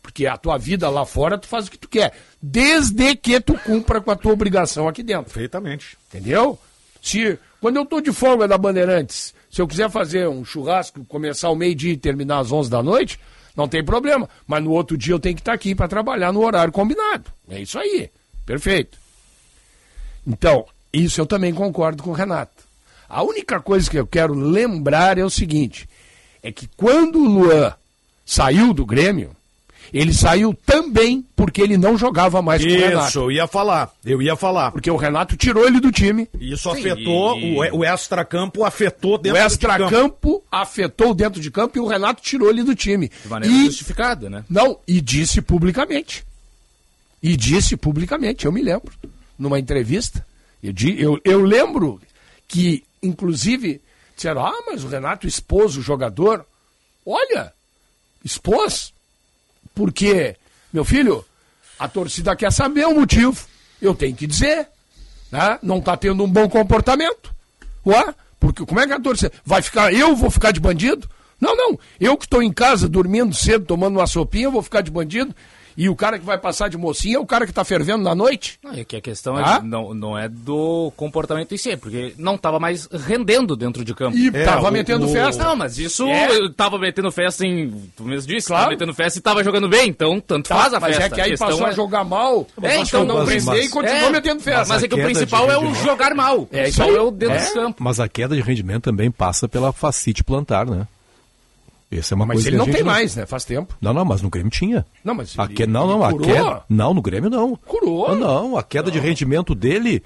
Porque 0.02 0.28
a 0.28 0.36
tua 0.36 0.58
vida 0.58 0.90
lá 0.90 1.06
fora, 1.06 1.38
tu 1.38 1.48
faz 1.48 1.68
o 1.68 1.72
que 1.72 1.78
tu 1.78 1.88
quer. 1.88 2.14
Desde 2.42 3.16
que 3.16 3.40
tu 3.40 3.58
cumpra 3.60 4.02
com 4.02 4.12
a 4.12 4.16
tua 4.18 4.34
obrigação 4.34 4.86
aqui 4.86 5.02
dentro. 5.02 5.26
Perfeitamente. 5.26 5.98
Entendeu? 6.10 6.60
Se, 7.02 7.40
quando 7.62 7.78
eu 7.78 7.86
tô 7.86 8.02
de 8.02 8.12
folga 8.12 8.46
da 8.46 8.58
Bandeirantes, 8.58 9.34
se 9.50 9.62
eu 9.62 9.68
quiser 9.68 9.90
fazer 9.90 10.28
um 10.28 10.44
churrasco, 10.44 11.06
começar 11.06 11.48
ao 11.48 11.56
meio-dia 11.56 11.94
e 11.94 11.98
terminar 11.98 12.40
às 12.40 12.52
11 12.52 12.70
da 12.70 12.84
noite, 12.84 13.18
não 13.56 13.68
tem 13.68 13.84
problema. 13.84 14.30
Mas 14.48 14.64
no 14.64 14.72
outro 14.72 14.98
dia 14.98 15.14
eu 15.14 15.20
tenho 15.20 15.36
que 15.36 15.42
estar 15.42 15.54
aqui 15.54 15.76
para 15.76 15.88
trabalhar 15.88 16.32
no 16.32 16.44
horário 16.44 16.74
combinado. 16.74 17.26
É 17.50 17.62
isso 17.62 17.78
aí. 17.80 18.10
Perfeito. 18.46 18.98
Então, 20.26 20.66
isso 20.92 21.20
eu 21.20 21.26
também 21.26 21.54
concordo 21.54 22.04
com 22.04 22.12
o 22.12 22.14
Renato. 22.14 22.64
A 23.08 23.24
única 23.24 23.60
coisa 23.60 23.90
que 23.90 23.98
eu 23.98 24.08
quero 24.08 24.34
lembrar 24.34 25.18
é 25.18 25.24
o 25.24 25.30
seguinte: 25.30 25.88
é 26.42 26.52
que 26.52 26.68
quando 26.76 27.20
o 27.20 27.28
Luan 27.28 27.74
saiu 28.26 28.74
do 28.74 28.86
Grêmio, 28.86 29.36
ele 29.92 30.14
saiu 30.14 30.54
também 30.66 31.26
porque 31.36 31.62
ele 31.62 31.78
não 31.78 31.98
jogava 31.98 32.42
mais 32.42 32.62
Isso, 32.62 32.70
com 32.70 32.82
o 32.82 32.88
Renato. 32.88 33.10
Isso, 33.10 33.20
eu 33.20 33.32
ia 33.32 33.48
falar. 33.48 33.94
Eu 34.06 34.22
ia 34.22 34.36
falar. 34.36 34.72
Porque 34.72 34.90
o 34.90 34.96
Renato 34.96 35.36
tirou 35.36 35.66
ele 35.66 35.80
do 35.80 35.92
time. 35.92 36.30
Isso 36.40 36.72
Sim, 36.74 36.80
afetou, 36.80 37.38
e... 37.40 37.58
o, 37.72 37.78
o 37.78 37.86
extracampo 37.86 38.64
afetou 38.64 39.18
dentro 39.18 39.40
o 39.40 39.42
extra 39.42 39.74
de 39.74 39.90
campo. 39.90 39.90
O 39.90 39.96
extracampo 39.96 40.44
afetou 40.52 41.14
dentro 41.14 41.42
de 41.42 41.52
campo 41.52 41.78
e 41.78 41.82
o 41.82 41.88
Renato 41.88 42.22
tirou 42.22 42.50
ele 42.50 42.64
do 42.64 42.76
time. 42.76 43.10
De 43.22 43.28
maneira 43.28 43.56
e... 43.56 43.66
justificada, 43.66 44.30
né? 44.30 44.46
Não, 44.50 44.78
e 44.88 45.02
disse 45.02 45.42
publicamente. 45.42 46.24
E 47.22 47.38
disse 47.38 47.78
publicamente, 47.78 48.46
eu 48.46 48.52
me 48.52 48.62
lembro, 48.62 48.92
numa 49.40 49.58
entrevista. 49.58 50.26
Eu, 50.62 50.74
eu, 50.98 51.22
eu 51.24 51.42
lembro 51.42 52.00
que, 52.48 52.84
inclusive, 53.02 53.82
disseram: 54.16 54.46
ah, 54.46 54.64
mas 54.66 54.84
o 54.84 54.88
Renato 54.88 55.28
expôs 55.28 55.76
o 55.78 55.82
jogador. 55.82 56.46
Olha, 57.06 57.54
expôs. 58.24 58.94
Porque, 59.74 60.36
meu 60.72 60.86
filho, 60.86 61.26
a 61.80 61.88
torcida 61.88 62.36
quer 62.36 62.52
saber 62.52 62.86
o 62.86 62.96
motivo. 62.96 63.46
Eu 63.82 63.94
tenho 63.94 64.16
que 64.16 64.28
dizer. 64.28 64.68
Né? 65.32 65.60
Não 65.64 65.80
está 65.80 65.98
tendo 65.98 66.24
um 66.24 66.30
bom 66.30 66.48
comportamento. 66.48 67.34
Ué? 67.86 68.14
Porque 68.40 68.66
como 68.66 68.80
é 68.80 68.88
que 68.88 68.94
a 68.94 69.00
torcida. 69.00 69.32
Vai 69.46 69.62
ficar. 69.62 69.94
Eu 69.94 70.16
vou 70.16 70.30
ficar 70.30 70.52
de 70.52 70.60
bandido? 70.60 71.10
Não, 71.40 71.56
não. 71.56 71.80
Eu 72.00 72.16
que 72.18 72.26
estou 72.26 72.42
em 72.42 72.52
casa 72.54 72.88
dormindo 72.88 73.36
cedo, 73.36 73.66
tomando 73.66 73.98
uma 73.98 74.08
sopinha, 74.08 74.50
vou 74.50 74.62
ficar 74.62 74.82
de 74.82 74.92
bandido. 74.92 75.36
E 75.76 75.90
o 75.90 75.96
cara 75.96 76.20
que 76.20 76.26
vai 76.26 76.38
passar 76.38 76.70
de 76.70 76.78
mocinha 76.78 77.18
é 77.18 77.20
o 77.20 77.26
cara 77.26 77.46
que 77.46 77.52
está 77.52 77.64
fervendo 77.64 78.04
na 78.04 78.14
noite? 78.16 78.60
Não, 78.64 78.74
é 78.74 78.84
que 78.84 78.96
a 78.96 79.02
questão 79.02 79.36
ah? 79.36 79.60
é, 79.62 79.66
não, 79.66 79.94
não 79.94 80.18
é 80.18 80.30
do 80.30 80.92
comportamento 80.96 81.54
em 81.54 81.58
si, 81.58 81.76
porque 81.78 82.14
não 82.18 82.36
estava 82.36 82.60
mais 82.60 82.88
rendendo 82.92 83.56
dentro 83.56 83.84
de 83.84 83.94
campo. 83.94 84.16
E 84.16 84.28
é, 84.28 84.72
metendo 84.72 85.06
o... 85.06 85.10
festa. 85.10 85.44
Não, 85.44 85.56
mas 85.56 85.78
isso 85.78 86.08
é. 86.08 86.38
eu 86.38 86.80
metendo 86.80 87.12
festa 87.12 87.46
em. 87.46 87.70
Tu 87.96 88.04
mesmo 88.04 88.28
disse, 88.28 88.48
claro. 88.48 88.64
tava 88.64 88.72
metendo 88.72 88.94
festa 88.94 89.18
e 89.18 89.20
estava 89.20 89.44
jogando 89.44 89.70
bem, 89.70 89.90
então 89.90 90.20
tanto 90.20 90.50
tá, 90.50 90.56
faz 90.56 90.74
a 90.74 90.80
mas 90.80 90.96
festa. 90.96 91.10
Mas 91.10 91.20
é 91.20 91.24
que 91.24 91.32
aí 91.32 91.38
passou 91.38 91.68
é... 91.68 91.70
a 91.70 91.72
jogar 91.74 92.04
mal, 92.04 92.48
é, 92.62 92.78
então 92.78 93.06
não 93.06 93.26
prender 93.26 93.64
e 93.64 93.70
continuou 93.70 94.08
é, 94.08 94.12
metendo 94.12 94.42
festa. 94.42 94.74
Mas, 94.74 94.84
é 94.84 94.88
que 94.88 94.96
o 94.96 95.04
principal 95.04 95.50
é 95.50 95.58
o 95.58 95.74
jogar 95.76 96.14
mal. 96.14 96.48
É, 96.52 96.70
isso 96.70 96.84
aí. 96.84 96.96
é 96.96 97.02
o 97.02 97.12
dentro 97.12 97.38
é. 97.38 97.46
do 97.46 97.54
campo. 97.54 97.84
Mas 97.84 98.00
a 98.00 98.08
queda 98.08 98.36
de 98.36 98.42
rendimento 98.42 98.84
também 98.84 99.10
passa 99.12 99.48
pela 99.48 99.72
facite 99.72 100.24
plantar, 100.24 100.66
né? 100.66 100.88
Essa 101.98 102.14
é 102.14 102.16
uma 102.16 102.26
mas 102.26 102.36
coisa 102.36 102.50
ele 102.50 102.58
não 102.58 102.66
tem 102.66 102.84
mais, 102.84 103.16
né? 103.16 103.26
Faz 103.26 103.46
tempo. 103.46 103.76
Não, 103.82 103.94
não, 103.94 104.06
mas 104.06 104.22
no 104.22 104.30
Grêmio 104.30 104.52
tinha. 104.52 104.86
Não, 105.04 105.14
mas 105.14 105.34
a 105.38 105.48
que... 105.48 105.66
não, 105.66 105.88
não, 105.88 106.04
a 106.04 106.18
queda... 106.18 106.64
Não, 106.70 106.94
no 106.94 107.02
Grêmio 107.02 107.30
não. 107.30 107.56
Curou? 107.56 108.16
Não, 108.16 108.50
não 108.50 108.58
a 108.58 108.64
queda 108.64 108.86
não. 108.86 108.92
de 108.92 109.00
rendimento 109.00 109.54
dele... 109.54 110.04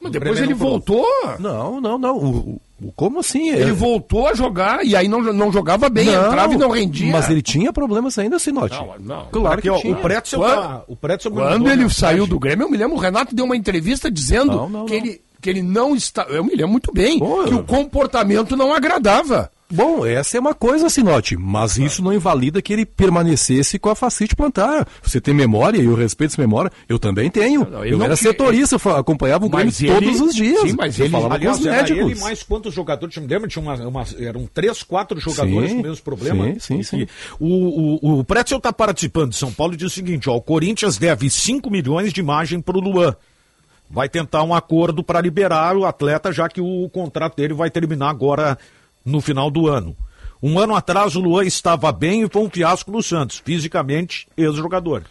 Mas 0.00 0.12
depois 0.12 0.40
ele 0.40 0.54
voltou? 0.54 1.04
Não, 1.40 1.80
não, 1.80 1.98
não. 1.98 2.16
O, 2.16 2.60
o, 2.80 2.92
como 2.92 3.18
assim? 3.18 3.48
Ele 3.48 3.70
é... 3.70 3.72
voltou 3.72 4.28
a 4.28 4.34
jogar 4.34 4.84
e 4.86 4.94
aí 4.94 5.08
não, 5.08 5.20
não 5.20 5.50
jogava 5.50 5.88
bem, 5.88 6.06
não, 6.06 6.26
entrava 6.26 6.54
e 6.54 6.56
não 6.56 6.70
rendia. 6.70 7.10
Mas 7.10 7.28
ele 7.28 7.42
tinha 7.42 7.72
problemas 7.72 8.16
ainda, 8.16 8.38
Sinote. 8.38 8.76
Não, 8.76 8.94
não. 9.00 9.26
Claro 9.26 9.60
que, 9.60 9.72
tinha. 9.80 9.96
O 9.96 10.00
Pretzel 10.00 10.38
quando, 10.38 10.62
tá, 10.62 10.82
o 10.86 10.94
Pretzel 10.94 11.32
quando 11.32 11.68
ele 11.68 11.90
saiu 11.90 12.28
do 12.28 12.38
Grêmio, 12.38 12.66
eu 12.66 12.70
me 12.70 12.76
lembro, 12.76 12.96
o 12.96 13.00
Renato 13.00 13.34
deu 13.34 13.44
uma 13.44 13.56
entrevista 13.56 14.08
dizendo 14.08 14.52
não, 14.52 14.68
não, 14.68 14.86
que, 14.86 14.94
Ele, 14.94 15.20
que 15.40 15.50
ele 15.50 15.62
não 15.62 15.96
está... 15.96 16.22
Eu 16.28 16.44
me 16.44 16.50
lembro 16.50 16.68
muito 16.68 16.92
bem, 16.92 17.18
Pô, 17.18 17.42
que 17.42 17.52
eu... 17.54 17.58
o 17.58 17.64
comportamento 17.64 18.56
não 18.56 18.72
agradava. 18.72 19.50
Bom, 19.70 20.06
essa 20.06 20.38
é 20.38 20.40
uma 20.40 20.54
coisa, 20.54 20.88
Sinote, 20.88 21.36
mas 21.36 21.76
isso 21.76 22.02
não 22.02 22.10
invalida 22.10 22.62
que 22.62 22.72
ele 22.72 22.86
permanecesse 22.86 23.78
com 23.78 23.90
a 23.90 23.94
facite 23.94 24.34
plantar. 24.34 24.88
Você 25.02 25.20
tem 25.20 25.34
memória 25.34 25.78
e 25.78 25.84
eu 25.84 25.94
respeito 25.94 26.32
essa 26.32 26.40
memória, 26.40 26.72
eu 26.88 26.98
também 26.98 27.28
tenho. 27.28 27.64
Não, 27.64 27.70
não, 27.72 27.84
eu 27.84 28.02
era 28.02 28.16
setorista, 28.16 28.76
ele... 28.76 28.96
acompanhava 28.96 29.44
o 29.44 29.48
Grêmio 29.50 29.70
ele... 29.78 29.92
todos 29.92 30.20
os 30.22 30.34
dias. 30.34 30.62
Sim, 30.62 30.74
mas 30.74 30.98
ele 30.98 31.10
falava 31.10 31.34
aliás, 31.34 31.58
com 31.58 31.62
os 31.62 31.68
médicos. 31.68 32.02
ele 32.02 32.20
mais 32.20 32.42
quantos 32.42 32.72
jogadores, 32.72 33.14
me 33.18 33.26
lembra, 33.26 33.46
tinha 33.46 33.62
uma, 33.62 33.74
uma, 33.74 34.04
eram 34.18 34.46
três, 34.46 34.82
quatro 34.82 35.20
jogadores 35.20 35.68
sim, 35.68 35.76
com 35.76 35.82
o 35.82 35.86
mesmo 35.86 36.02
problema. 36.02 36.44
Sim, 36.54 36.58
sim, 36.58 36.82
sim. 36.82 37.06
O, 37.38 37.98
o, 38.00 38.20
o 38.20 38.24
Pretzel 38.24 38.56
está 38.56 38.72
participando 38.72 39.32
de 39.32 39.36
São 39.36 39.52
Paulo 39.52 39.74
e 39.74 39.76
diz 39.76 39.88
o 39.88 39.94
seguinte, 39.94 40.30
ó, 40.30 40.36
o 40.36 40.40
Corinthians 40.40 40.96
deve 40.96 41.28
5 41.28 41.70
milhões 41.70 42.10
de 42.10 42.20
imagem 42.20 42.58
para 42.62 42.78
o 42.78 42.80
Luan 42.80 43.14
vai 43.90 44.06
tentar 44.06 44.42
um 44.42 44.52
acordo 44.52 45.02
para 45.02 45.18
liberar 45.18 45.74
o 45.74 45.86
atleta, 45.86 46.30
já 46.30 46.46
que 46.46 46.60
o 46.60 46.88
contrato 46.90 47.36
dele 47.36 47.54
vai 47.54 47.70
terminar 47.70 48.10
agora 48.10 48.58
no 49.04 49.20
final 49.20 49.50
do 49.50 49.68
ano. 49.68 49.96
Um 50.42 50.58
ano 50.58 50.74
atrás 50.74 51.16
o 51.16 51.20
Luan 51.20 51.44
estava 51.44 51.90
bem 51.90 52.22
e 52.22 52.28
foi 52.28 52.42
um 52.42 52.50
fiasco 52.50 52.90
no 52.90 53.02
Santos, 53.02 53.42
fisicamente, 53.44 54.28
ex-jogador. 54.36 55.04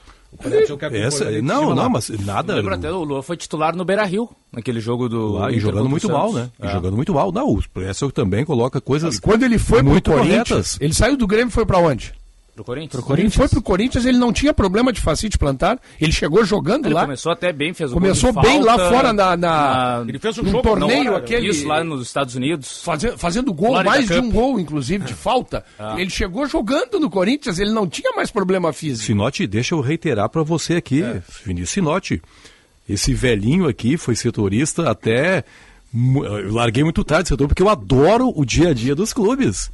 Essa, 0.92 1.42
não, 1.42 1.74
não, 1.74 1.90
mas 1.90 2.10
nada. 2.10 2.56
Lembra 2.56 2.76
até 2.76 2.92
o 2.92 3.04
Luan 3.04 3.22
foi 3.22 3.38
titular 3.38 3.76
no 3.76 3.86
Beira 3.86 4.04
Rio, 4.04 4.30
naquele 4.52 4.80
jogo 4.80 5.08
do. 5.08 5.34
Lá, 5.34 5.52
e 5.52 5.60
jogando 5.60 5.90
muito 5.90 6.10
mal, 6.10 6.34
né? 6.34 6.50
É. 6.62 6.68
E 6.68 6.72
jogando 6.72 6.96
muito 6.96 7.14
mal. 7.14 7.32
Não, 7.32 7.50
o 7.50 7.64
Pressel 7.70 8.12
também 8.12 8.46
coloca 8.46 8.80
coisas. 8.80 9.16
E 9.16 9.22
quando 9.22 9.44
ele 9.44 9.58
foi 9.58 9.82
muito 9.82 10.12
pro 10.12 10.20
Corinthians, 10.20 10.48
corretas. 10.48 10.78
ele 10.82 10.94
saiu 10.94 11.18
do 11.18 11.26
Grêmio 11.26 11.48
e 11.48 11.52
foi 11.52 11.66
para 11.66 11.80
onde? 11.80 12.14
Pro 12.58 12.64
Corinthians? 12.64 12.92
Pro 12.92 13.04
Corinthians. 13.04 13.36
Ele 13.36 13.38
foi 13.38 13.50
pro 13.50 13.62
Corinthians, 13.62 14.06
ele 14.08 14.18
não 14.18 14.34
tinha 14.34 14.52
problema 14.52 14.92
de 14.92 15.00
facite 15.00 15.38
plantar. 15.38 15.80
Ele 16.02 16.12
chegou 16.12 16.44
jogando 16.44 16.88
ele 16.88 16.96
lá. 16.96 17.02
começou 17.02 17.32
até 17.32 17.54
bem, 17.54 17.72
fez 17.72 17.92
o 17.92 17.94
Começou 17.94 18.34
bem 18.34 18.64
falta, 18.64 18.66
lá 18.66 18.90
fora 18.90 19.14
na, 19.14 19.38
na, 19.38 20.00
na 20.00 20.06
ele 20.08 20.18
fez 20.18 20.40
um 20.40 20.46
jogo 20.46 20.64
torneio 20.64 21.12
hora, 21.12 21.20
aquele. 21.20 21.50
Isso 21.50 21.68
lá 21.68 21.84
nos 21.84 22.02
Estados 22.02 22.34
Unidos. 22.34 22.82
Fazendo, 22.82 23.16
fazendo 23.16 23.54
gol, 23.54 23.74
Florida 23.74 23.90
mais 23.92 24.08
Cup. 24.08 24.16
de 24.16 24.20
um 24.20 24.32
gol, 24.32 24.60
inclusive, 24.60 25.06
de 25.06 25.14
falta. 25.14 25.64
Ah. 25.78 26.02
Ele 26.02 26.10
chegou 26.10 26.48
jogando 26.48 27.00
no 27.00 27.12
Corinthians, 27.12 27.60
ele 27.60 27.72
não 27.72 27.88
tinha 27.88 28.12
mais 28.14 28.32
problema 28.32 28.74
físico. 28.74 29.06
Sinote, 29.06 29.46
deixa 29.46 29.76
eu 29.76 29.80
reiterar 29.80 30.28
para 30.28 30.42
você 30.42 30.78
aqui, 30.78 31.04
é. 31.04 31.22
Vinícius 31.46 31.70
Sinote. 31.70 32.20
Esse 32.90 33.14
velhinho 33.14 33.68
aqui 33.68 33.98
foi 33.98 34.16
setorista 34.16 34.90
até. 34.90 35.44
Eu 35.94 36.54
larguei 36.56 36.84
muito 36.84 37.04
tarde 37.04 37.30
setor 37.30 37.48
porque 37.48 37.62
eu 37.62 37.70
adoro 37.70 38.34
o 38.36 38.44
dia 38.44 38.70
a 38.70 38.74
dia 38.74 38.96
dos 38.96 39.14
clubes. 39.14 39.70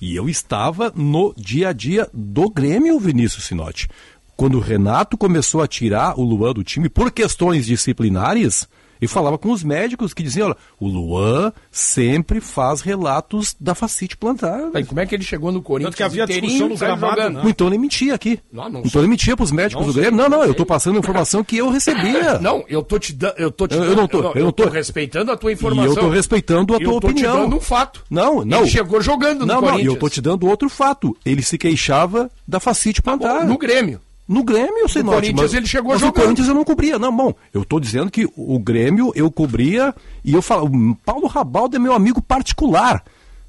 E 0.00 0.14
eu 0.14 0.28
estava 0.28 0.92
no 0.94 1.34
dia 1.36 1.70
a 1.70 1.72
dia 1.72 2.08
do 2.12 2.50
Grêmio, 2.50 3.00
Vinícius 3.00 3.44
Sinotti. 3.44 3.88
Quando 4.36 4.58
o 4.58 4.60
Renato 4.60 5.16
começou 5.16 5.62
a 5.62 5.66
tirar 5.66 6.18
o 6.18 6.22
Luan 6.22 6.52
do 6.52 6.62
time 6.62 6.88
por 6.88 7.10
questões 7.10 7.64
disciplinares, 7.64 8.68
e 9.00 9.06
falava 9.08 9.36
com 9.38 9.50
os 9.50 9.62
médicos 9.62 10.12
que 10.14 10.22
diziam, 10.22 10.46
olha, 10.48 10.56
o 10.80 10.86
Luan 10.88 11.52
sempre 11.70 12.40
faz 12.40 12.80
relatos 12.80 13.54
da 13.60 13.74
facite 13.74 14.16
plantar. 14.16 14.70
E 14.74 14.84
como 14.84 15.00
é 15.00 15.06
que 15.06 15.14
ele 15.14 15.24
chegou 15.24 15.52
no 15.52 15.60
Corinthians? 15.62 15.94
Tanto 15.94 15.96
que 15.96 16.02
havia 16.02 16.26
discussão 16.26 16.68
no 16.68 16.76
gramado, 16.76 17.30
né? 17.30 17.42
Então 17.46 17.66
ele 17.66 17.78
mentia 17.78 18.14
aqui. 18.14 18.38
Não, 18.52 18.68
não 18.68 18.82
então 18.84 19.00
ele 19.00 19.08
mentia 19.08 19.36
pros 19.36 19.50
médicos 19.52 19.84
Não 19.86 19.92
do 19.92 19.98
Grêmio. 19.98 20.16
Não, 20.16 20.28
não, 20.28 20.38
não 20.38 20.44
eu 20.44 20.54
tô 20.54 20.64
passando 20.66 20.96
a 20.96 20.98
informação 20.98 21.42
que 21.44 21.56
eu 21.56 21.68
recebia. 21.70 22.38
Não, 22.46 22.64
eu 22.68 22.82
tô 22.82 22.98
te 22.98 23.12
dando. 23.12 23.34
Eu, 23.38 23.50
tô 23.50 23.66
te 23.66 23.74
Eu- 23.74 23.84
eu 23.84 23.96
não 23.96 24.06
tô- 24.08 24.32
eu 24.32 24.44
não 24.44 24.52
tô- 24.52 24.68
respeitando 24.68 25.32
a 25.32 25.36
tua 25.36 25.50
E 25.50 25.54
informação. 25.54 25.84
eu 25.86 25.94
tô 25.96 26.08
respeitando 26.10 26.74
a 26.74 26.78
tua 26.78 26.86
eu 26.94 27.00
tô 27.00 27.08
opinião. 27.08 27.36
te 27.36 27.42
dando 27.42 27.56
um 27.56 27.60
fato. 27.60 28.04
Não, 28.10 28.44
não. 28.44 28.60
Ele 28.60 28.68
chegou 28.70 29.00
jogando 29.00 29.40
no 29.40 29.46
Não, 29.46 29.54
não, 29.60 29.62
e 29.62 29.70
Corinthians. 29.70 29.94
eu 29.94 29.98
tô 30.00 30.08
te 30.08 30.20
dando 30.20 30.46
outro 30.46 30.68
fato. 30.68 31.16
Ele 31.24 31.42
se 31.42 31.56
queixava 31.58 32.30
da 32.46 32.60
facite 32.60 33.00
plantar. 33.02 33.44
No 33.46 33.58
Grêmio. 33.58 34.00
No 34.28 34.42
Grêmio, 34.42 34.78
eu 34.78 34.88
sei 34.88 35.02
No. 35.02 35.12
Corinthians 35.12 35.54
ele 35.54 35.66
chegou 35.66 35.92
mas 35.92 36.00
jogando. 36.00 36.16
No 36.16 36.22
Corinthians 36.22 36.48
eu 36.48 36.54
não 36.54 36.64
cobria. 36.64 36.98
Não, 36.98 37.14
bom, 37.14 37.32
eu 37.54 37.64
tô 37.64 37.78
dizendo 37.78 38.10
que 38.10 38.28
o 38.36 38.58
Grêmio 38.58 39.12
eu 39.14 39.30
cobria 39.30 39.94
e 40.24 40.34
eu 40.34 40.42
falo, 40.42 40.66
o 40.66 40.96
Paulo 40.96 41.26
Rabaldo 41.26 41.76
é 41.76 41.78
meu 41.78 41.92
amigo 41.94 42.20
particular. 42.20 43.04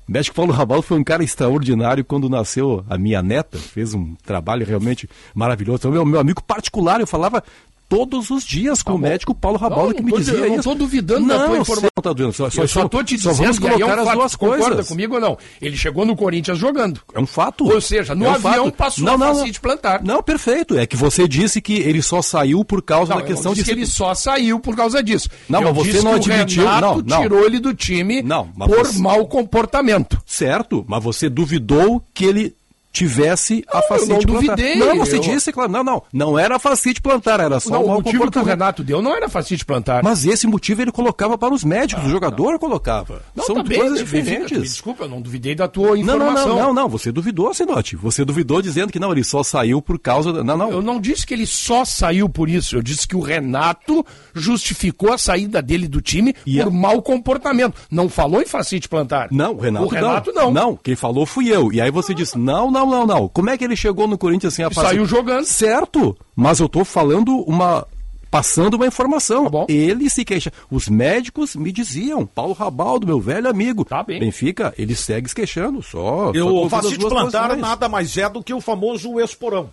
O 0.08 0.12
médico 0.12 0.36
Paulo 0.38 0.54
Rabaldo 0.54 0.84
foi 0.84 0.98
um 0.98 1.04
cara 1.04 1.22
extraordinário 1.22 2.06
quando 2.06 2.30
nasceu 2.30 2.86
a 2.90 2.98
minha 2.98 3.22
neta, 3.22 3.58
fez 3.58 3.94
um 3.94 4.16
trabalho 4.26 4.66
realmente 4.66 5.10
maravilhoso. 5.36 5.80
Então, 5.80 5.92
meu, 5.92 6.06
meu 6.06 6.20
amigo 6.20 6.42
particular, 6.42 7.02
eu 7.02 7.08
falava 7.08 7.44
todos 7.90 8.30
os 8.30 8.44
dias 8.46 8.84
com 8.84 8.96
o 8.96 8.98
médico 8.98 9.34
Paulo 9.34 9.58
Rabaldo 9.58 9.88
Não, 9.88 9.94
que 9.96 10.02
não 10.02 10.12
me 10.12 10.18
dizia 10.18 10.34
eu 10.36 10.48
não 10.50 10.56
isso. 10.56 10.64
tô 10.64 10.76
duvidando 10.76 11.28
da 11.28 11.38
não, 11.38 11.46
tua 11.48 11.56
eu 11.56 11.62
informação. 11.62 11.90
não 11.96 12.02
tá 12.04 12.10
duvidando, 12.10 12.34
só, 12.34 12.50
só, 12.50 12.68
só 12.68 12.88
tô 12.88 13.04
te 13.04 13.18
só 13.18 13.32
dizendo 13.32 13.62
que 13.62 13.68
aí 13.68 13.74
é 13.74 13.78
colocar 13.80 13.96
um 13.98 14.00
as 14.00 14.06
fato. 14.06 14.18
duas 14.18 14.36
Concorda 14.36 14.66
coisas. 14.68 14.88
comigo 14.88 15.16
ou 15.16 15.22
não? 15.22 15.38
Ele 15.62 15.78
chegou 15.78 16.06
no 16.06 16.16
Corinthians 16.16 16.58
jogando. 16.58 17.00
É 17.14 17.20
um 17.20 17.26
fato. 17.26 17.66
Ou 17.72 17.80
seja, 17.82 18.14
no 18.14 18.26
É 18.26 18.30
um 18.30 18.34
avião 18.34 18.66
fato. 18.66 18.76
passou 18.76 19.06
não, 19.06 19.14
a 19.14 19.18
não, 19.18 19.36
facite 19.36 19.60
plantar. 19.62 20.04
Não, 20.04 20.22
perfeito. 20.22 20.78
É 20.78 20.86
que 20.86 20.96
você 20.98 21.28
disse 21.28 21.62
que 21.62 21.76
ele 21.76 22.02
só 22.02 22.22
saiu 22.22 22.64
por 22.66 22.82
causa 22.82 23.14
Não, 23.14 23.22
da 23.22 23.26
questão 23.26 23.52
não 23.52 23.54
disse 23.54 23.66
de 23.66 23.72
que 23.74 23.80
ele 23.80 23.86
só 23.88 24.14
saiu 24.14 24.60
por 24.60 24.76
causa 24.76 25.02
disso. 25.02 25.30
Não, 25.48 25.62
eu 25.62 25.74
mas 25.74 25.88
você 25.88 26.02
não 26.02 26.14
admitiu- 26.16 26.64
não, 26.66 26.98
não. 27.02 27.22
tirou 27.22 27.46
ele 27.46 27.60
do 27.60 27.74
time 27.74 28.22
Não, 28.22 28.48
por 28.48 28.86
você- 28.86 29.00
mau 29.00 29.26
comportamento. 29.28 30.22
Certo, 30.26 30.84
mas 30.88 31.04
você 31.04 31.30
duvidou 31.30 32.04
que 32.14 32.26
ele 32.26 32.54
tivesse 32.98 33.64
a 33.70 33.78
Não, 33.78 33.84
facite 33.88 34.10
não 34.12 34.20
plantar. 34.20 34.56
duvidei, 34.56 34.76
Não, 34.76 34.98
você 34.98 35.18
eu- 35.18 35.22
disse, 35.22 35.52
claro. 35.52 35.72
Não, 35.72 35.84
não. 35.84 36.02
Não 36.12 36.38
era 36.40 36.56
a 36.56 36.60
facite 36.60 37.02
plantar, 37.02 37.40
era 37.40 37.60
só 37.60 37.72
Não, 37.72 37.84
o 37.86 37.88
motivo 37.96 38.30
que 38.32 38.40
o. 38.40 38.44
Renato 38.44 38.84
deu 38.84 39.02
não 39.02 39.16
era 39.16 39.28
facite 39.30 39.66
plantar. 39.66 40.04
Mas 40.04 40.26
esse 40.26 40.48
motivo 40.48 40.82
ele 40.82 40.92
colocava 40.92 41.38
para 41.38 41.54
os 41.54 41.64
médicos, 41.64 42.06
o 42.06 42.10
jogador 42.10 42.58
colocava. 42.60 43.22
não, 43.36 43.46
São 43.46 43.56
tá 43.58 43.64
bem, 43.64 43.80
coisas 43.80 44.02
Benfica, 44.02 44.22
diferentes. 44.22 44.62
Desculpa, 44.72 45.04
eu 45.04 45.10
não 45.10 45.22
duvidei 45.22 45.54
da 45.56 45.68
tua 45.68 45.96
Não, 45.98 46.04
não, 46.06 46.16
informação. 46.16 46.48
não, 46.50 46.58
não, 46.68 46.74
não, 46.74 46.90
você 46.90 47.12
duvidou, 47.12 47.54
Sinote. 47.54 47.96
Você 47.98 48.24
duvidou 48.26 48.62
dizendo 48.62 48.92
que 48.92 49.00
não, 49.00 49.12
ele 49.12 49.24
só 49.24 49.44
saiu 49.44 49.82
por 49.82 50.00
causa 50.00 50.32
da... 50.34 50.44
Não, 50.44 50.58
não. 50.58 50.72
Eu 50.72 50.82
não 50.82 51.00
disse 51.00 51.26
que 51.26 51.34
ele 51.34 51.46
só 51.46 51.84
saiu 51.86 52.28
por 52.30 52.50
isso. 52.50 52.76
Eu 52.76 52.82
disse 52.82 53.08
que 53.08 53.16
o 53.16 53.22
Renato 53.22 54.06
justificou 54.34 55.12
a 55.14 55.18
saída 55.18 55.62
dele 55.62 55.88
do 55.88 56.02
time 56.02 56.34
E 56.46 56.58
por 56.58 56.68
a- 56.68 56.72
mau 56.72 57.02
comportamento. 57.02 57.76
Não 57.92 58.08
falou 58.10 58.42
em 58.42 58.46
facite 58.46 58.88
plantar. 58.88 59.28
Não, 59.32 59.54
o 59.54 59.58
Renato, 59.60 59.86
O 59.86 59.90
Renato 59.90 60.32
não. 60.34 60.52
Não, 60.52 60.76
quem 60.76 60.96
falou 60.96 61.26
fui 61.26 61.50
eu. 61.50 61.72
E 61.74 61.82
aí 61.82 61.92
você 61.92 62.14
disse, 62.14 62.38
não, 62.38 62.72
não, 62.72 62.87
não, 62.88 63.06
não. 63.06 63.28
Como 63.28 63.50
é 63.50 63.58
que 63.58 63.64
ele 63.64 63.76
chegou 63.76 64.08
no 64.08 64.18
Corinthians 64.18 64.54
sem 64.54 64.64
a 64.66 64.70
facite? 64.70 64.94
Saiu 64.96 65.06
jogando. 65.06 65.46
Certo, 65.46 66.18
mas 66.36 66.60
eu 66.60 66.68
tô 66.70 66.84
falando 66.86 67.38
uma... 67.48 67.86
Passando 68.30 68.74
uma 68.74 68.86
informação. 68.86 69.46
Tá 69.46 69.50
bom. 69.50 69.66
Ele 69.70 70.10
se 70.10 70.26
queixa. 70.26 70.52
Os 70.70 70.90
médicos 70.90 71.56
me 71.56 71.72
diziam, 71.72 72.26
Paulo 72.26 72.52
Rabaldo, 72.52 73.08
meu 73.08 73.22
velho 73.22 73.50
amigo. 73.50 73.86
Tá 73.86 74.04
bem. 74.04 74.20
Benfica, 74.20 74.74
ele 74.78 74.94
segue 74.96 75.30
se 75.30 75.34
queixando, 75.34 75.82
só. 75.82 76.32
Eu 76.34 76.68
facite 76.70 76.98
duas 76.98 77.14
plantar 77.14 77.44
posições. 77.44 77.62
nada 77.62 77.88
mais 77.88 78.18
é 78.18 78.30
do 78.30 78.44
que 78.44 78.54
o 78.54 78.60
famoso 78.60 79.18
esporão. 79.22 79.70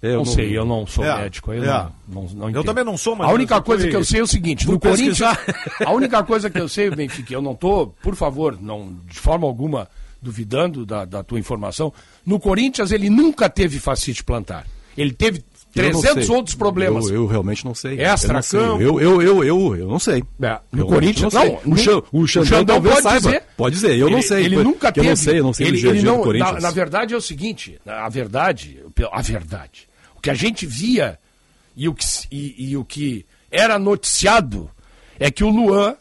Eu 0.00 0.18
Não 0.18 0.24
sei, 0.24 0.56
eu 0.56 0.64
não 0.64 0.86
sou 0.86 1.04
É, 1.04 1.22
médico. 1.22 1.52
Eu, 1.52 1.64
é. 1.64 1.66
não, 1.66 2.22
não, 2.22 2.28
não 2.32 2.50
Eu 2.50 2.62
também 2.62 2.84
não 2.84 2.96
sou, 2.96 3.16
mas 3.16 3.28
A 3.28 3.32
única 3.32 3.56
eu 3.56 3.62
coisa 3.62 3.82
fui- 3.82 3.90
que 3.90 3.96
eu 3.96 4.04
sei 4.04 4.20
é 4.20 4.22
o 4.22 4.26
seguinte: 4.28 4.64
no 4.64 4.78
Corinthians. 4.78 5.18
pesquisar. 5.18 5.84
A 5.84 5.90
única 5.92 6.22
coisa 6.22 6.48
que 6.48 6.60
eu 6.60 6.68
sei, 6.68 6.88
Benfica, 6.90 7.34
eu 7.34 7.42
não 7.42 7.56
tô, 7.56 7.88
por 8.00 8.14
favor, 8.14 8.56
não 8.60 8.92
de 9.10 9.18
forma 9.18 9.44
alguma 9.48 9.88
duvidando 10.20 10.84
da, 10.84 11.04
da 11.04 11.22
tua 11.22 11.38
informação. 11.38 11.92
No 12.24 12.38
Corinthians 12.40 12.90
ele 12.92 13.08
nunca 13.10 13.48
teve 13.48 13.78
facite 13.78 14.22
plantar. 14.24 14.66
Ele 14.96 15.12
teve 15.12 15.44
Eu 15.76 15.92
não 15.92 16.00
300 16.00 16.26
sei. 16.26 16.34
outros 16.36 16.54
problemas. 16.56 17.06
Eu, 17.08 17.14
eu 17.14 17.26
realmente 17.26 17.64
não 17.64 17.74
sei. 17.74 18.00
Extra 18.00 18.30
eu 18.30 18.34
não 18.34 18.42
sei. 18.42 18.60
Eu, 18.60 19.00
eu, 19.00 19.22
eu, 19.22 19.44
eu, 19.44 19.76
eu 19.76 19.86
não 19.88 19.98
sei. 19.98 20.24
É, 20.42 20.58
no 20.72 20.82
Eu 20.82 20.86
Corinthians, 20.86 21.32
não 21.32 21.40
sei. 21.40 21.50
não, 21.64 21.72
O, 21.72 21.76
Xan, 21.76 22.02
o 22.12 22.26
Xandão, 22.26 22.46
Xandão 22.48 22.64
talvez 22.64 22.94
pode 22.94 23.02
saiba. 23.04 23.20
dizer. 23.20 23.42
Pode 23.56 23.74
dizer, 23.76 23.96
eu 23.96 24.10
não 24.10 24.18
ele, 24.18 24.26
sei. 24.26 24.44
Ele 24.44 24.56
nunca 24.64 24.90
teve. 24.90 25.06
Eu 25.06 25.10
não 25.10 25.16
sei, 25.16 25.38
eu 25.38 25.44
não 25.44 25.52
sei 25.52 25.66
ele, 25.68 25.78
dia 25.78 25.90
ele 25.90 25.98
dia 26.00 26.10
não, 26.10 26.18
do 26.18 26.24
Corinthians. 26.24 26.54
na, 26.54 26.60
na 26.60 26.70
verdade 26.70 27.14
é 27.14 27.16
o 27.16 27.20
seguinte, 27.20 27.80
a 27.86 28.08
verdade, 28.08 28.80
a 29.12 29.22
verdade, 29.22 29.88
o 30.16 30.20
que 30.20 30.30
a 30.30 30.34
gente 30.34 30.66
via 30.66 31.16
e 31.76 31.88
o 31.88 31.94
que, 31.94 32.04
e, 32.32 32.70
e 32.70 32.76
o 32.76 32.84
que 32.84 33.24
era 33.50 33.78
noticiado 33.78 34.68
é 35.20 35.30
que 35.30 35.44
o 35.44 35.48
Luan 35.48 35.94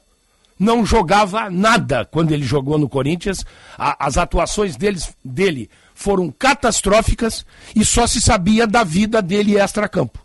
não 0.60 0.86
jogava 0.86 1.50
nada 1.50 2.06
quando 2.06 2.32
ele 2.32 2.44
jogou 2.44 2.78
no 2.78 2.90
Corinthians. 2.90 3.46
A- 3.78 4.06
as 4.06 4.18
atuações 4.18 4.76
deles, 4.76 5.16
dele 5.24 5.70
foram 5.94 6.32
catastróficas 6.32 7.46
e 7.76 7.84
só 7.86 8.06
se 8.08 8.22
sabia 8.22 8.66
da 8.68 8.84
vida 8.84 9.22
dele 9.22 9.58
extra-campo. 9.58 10.20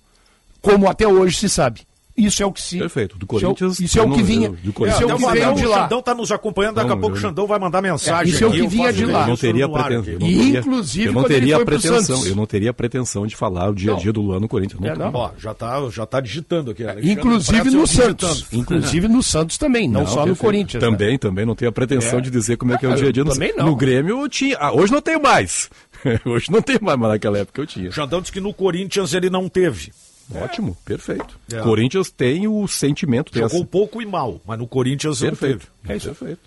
Como 0.61 0.89
até 0.89 1.07
hoje 1.07 1.37
se 1.39 1.49
sabe. 1.49 1.83
Isso 2.16 2.42
é 2.42 2.47
o 2.47 2.52
que 2.52 2.61
se. 2.61 2.78
Perfeito. 2.78 3.16
Do 3.16 3.25
isso 3.25 3.33
é 3.33 3.37
o- 3.38 3.54
Corinthians, 3.54 3.81
Isso 3.81 3.99
é 3.99 4.02
o 4.02 4.04
eu 4.07 4.11
que 4.14 4.23
vinha. 4.23 4.49
Isso 4.62 4.81
é 4.81 5.02
eu 5.04 5.09
o 5.14 5.16
que 5.19 5.26
veio 5.33 5.54
de 5.54 5.66
o 5.66 5.69
lá. 5.71 5.83
Xandão 5.85 5.99
está 6.00 6.14
nos 6.14 6.31
acompanhando, 6.31 6.75
daqui 6.75 6.92
a 6.92 6.97
pouco 6.97 7.16
o 7.16 7.19
Xandão 7.19 7.47
vai 7.47 7.59
mandar 7.59 7.81
mensagem. 7.81 8.33
Isso 8.35 8.45
é 8.45 8.47
o 8.47 8.50
que 8.52 8.66
vinha 8.66 8.92
de 8.92 9.07
lá. 9.07 9.23
Eu 9.23 9.26
não 9.28 9.37
teria 9.37 9.66
no 9.66 9.76
ar 9.76 9.85
pretensão. 9.87 10.14
aqui. 10.14 10.23
Eu 10.25 10.28
não 10.28 10.28
teria, 10.45 10.59
Inclusive 10.61 11.07
eu 11.07 11.12
não 11.14 11.25
teria 11.25 11.64
pretensão. 11.64 12.02
Santos. 12.16 12.26
Eu 12.26 12.37
não 12.37 12.47
teria 12.47 12.73
pretensão 12.75 13.26
de 13.26 13.35
falar 13.35 13.71
o 13.71 13.75
dia 13.75 13.95
a 13.95 13.97
dia 13.97 14.12
do 14.12 14.21
Luan 14.21 14.40
no 14.40 14.49
Corinthians. 14.49 14.83
É, 14.85 14.95
não. 14.95 15.33
Já 15.38 15.54
tá, 15.54 15.88
já 15.90 16.04
tá 16.04 16.21
digitando 16.21 16.71
aqui. 16.73 16.85
Inclusive 17.02 17.71
no 17.71 17.87
Santos. 17.87 18.47
Inclusive 18.52 19.09
no 19.09 19.23
Santos 19.23 19.57
também, 19.57 19.88
não, 19.88 20.07
só 20.07 20.26
no. 20.26 20.37
Corinthians. 20.37 20.83
né? 20.83 20.90
Também, 20.90 21.19
também. 21.19 21.47
Não 21.47 21.54
tenho 21.54 21.69
a 21.71 21.73
pretensão 21.73 22.19
É. 22.19 22.23
de 22.23 22.31
dizer 22.31 22.57
como 22.57 22.75
é 22.75 22.78
que 22.78 22.85
é 22.85 22.88
o 22.88 22.95
dia 22.95 23.09
a 23.09 23.12
dia. 23.12 23.25
No, 23.25 23.33
também 23.33 23.54
não. 23.57 23.66
no 23.66 23.76
Grêmio 23.76 24.21
eu 24.23 24.28
tinha. 24.28 24.57
Ah, 24.59 24.73
hoje 24.73 24.92
não 24.92 25.00
tenho 25.00 25.23
mais. 25.23 25.71
hoje 26.26 26.50
não 26.50 26.61
tenho 26.61 26.81
mais, 26.83 26.99
mas 26.99 27.09
naquela 27.11 27.38
época 27.38 27.61
eu 27.62 27.66
tinha. 27.66 27.88
O 27.88 27.92
Xandão 27.92 28.21
disse 28.21 28.33
que 28.33 28.40
no 28.40 28.52
Corinthians 28.52 29.14
ele 29.14 29.31
não 29.31 29.49
teve. 29.49 29.92
Ótimo, 30.35 30.76
perfeito. 30.85 31.38
É. 31.52 31.61
Corinthians 31.61 32.11
tem 32.11 32.47
o 32.49 32.67
sentimento. 32.69 33.31
Jogou 33.35 33.59
essa- 33.61 33.67
pouco 33.67 34.00
e 34.02 34.07
mal, 34.07 34.41
mas 34.47 34.59
no 34.59 34.67
Corinthians 34.67 35.21
não 35.21 35.29
Perfeito. 35.31 35.67
teve. 35.83 35.93
É 35.93 35.97
isso. 35.97 36.07
Perfeito. 36.09 36.41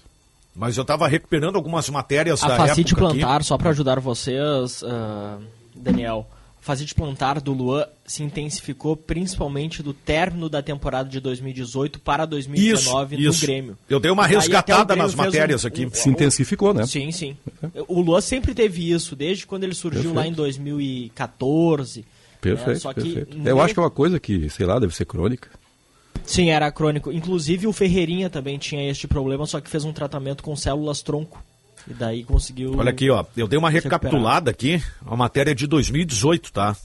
Mas 0.55 0.77
eu 0.77 0.81
estava 0.83 1.07
recuperando 1.07 1.55
algumas 1.57 1.89
matérias 1.89 2.41
A 2.43 2.47
da 2.47 2.55
facite 2.57 2.93
época 2.93 3.07
aqui. 3.09 3.19
plantar, 3.19 3.43
só 3.43 3.57
para 3.57 3.71
ajudar 3.71 3.99
vocês, 3.99 4.83
ah, 4.85 5.37
Daniel. 5.75 6.27
A 6.61 6.65
facite 6.65 6.95
plantar 6.95 7.39
do 7.41 7.53
Luan 7.53 7.85
se 8.07 8.23
intensificou 8.23 8.95
principalmente 8.97 9.83
do 9.83 9.93
término 9.93 10.49
da 10.49 10.63
temporada 10.63 11.07
de 11.07 11.19
2018 11.19 11.99
para 11.99 12.25
2019 12.25 13.15
Isso, 13.17 13.23
no 13.23 13.29
isso. 13.31 13.41
Grêmio. 13.45 13.77
Eu 13.87 13.99
dei 13.99 14.09
uma 14.09 14.25
resgatada 14.25 14.95
nas 14.95 15.13
fez 15.13 15.19
um- 15.19 15.25
matérias 15.25 15.63
aqui. 15.65 15.85
um- 15.85 15.91
Se 15.93 16.09
intensificou, 16.09 16.73
né? 16.73 16.87
Sim, 16.87 17.11
sim. 17.11 17.37
O 17.87 18.01
Luan 18.01 18.19
sempre 18.21 18.55
teve 18.55 18.89
isso, 18.91 19.15
desde 19.15 19.45
quando 19.45 19.63
ele 19.65 19.75
surgiu 19.75 20.11
lá 20.11 20.25
em 20.25 20.33
2014. 20.33 22.05
Perfeito? 22.51 22.79
Só 22.79 22.93
que 22.93 23.01
perfeito. 23.01 23.37
no 23.37 23.47
Eu 23.47 23.61
acho 23.61 23.73
que 23.73 23.79
é 23.79 23.83
uma 23.83 23.91
coisa 23.91 24.19
que, 24.19 24.49
sei 24.49 24.65
lá, 24.65 24.79
deve 24.79 24.95
ser 24.95 25.05
crônica. 25.05 25.49
Sim, 26.25 26.49
era 26.49 26.71
crônico. 26.71 27.11
Inclusive 27.11 27.67
o 27.67 27.73
Ferreirinha 27.73 28.29
também 28.29 28.57
tinha 28.57 28.89
este 28.89 29.07
problema, 29.07 29.45
só 29.45 29.59
que 29.61 29.69
fez 29.69 29.83
um 29.83 29.93
tratamento 29.93 30.43
com 30.43 30.55
células 30.55 31.01
tronco. 31.01 31.43
E 31.87 31.93
daí 31.93 32.23
conseguiu. 32.23 32.75
Olha 32.77 32.89
aqui, 32.89 33.09
ó. 33.09 33.23
Eu 33.37 33.47
dei 33.47 33.59
uma 33.59 33.69
recapitulada 33.69 34.49
aqui, 34.49 34.81
a 35.05 35.15
matéria 35.15 35.53
de 35.53 35.67
2018, 35.67 36.51
tá? 36.51 36.75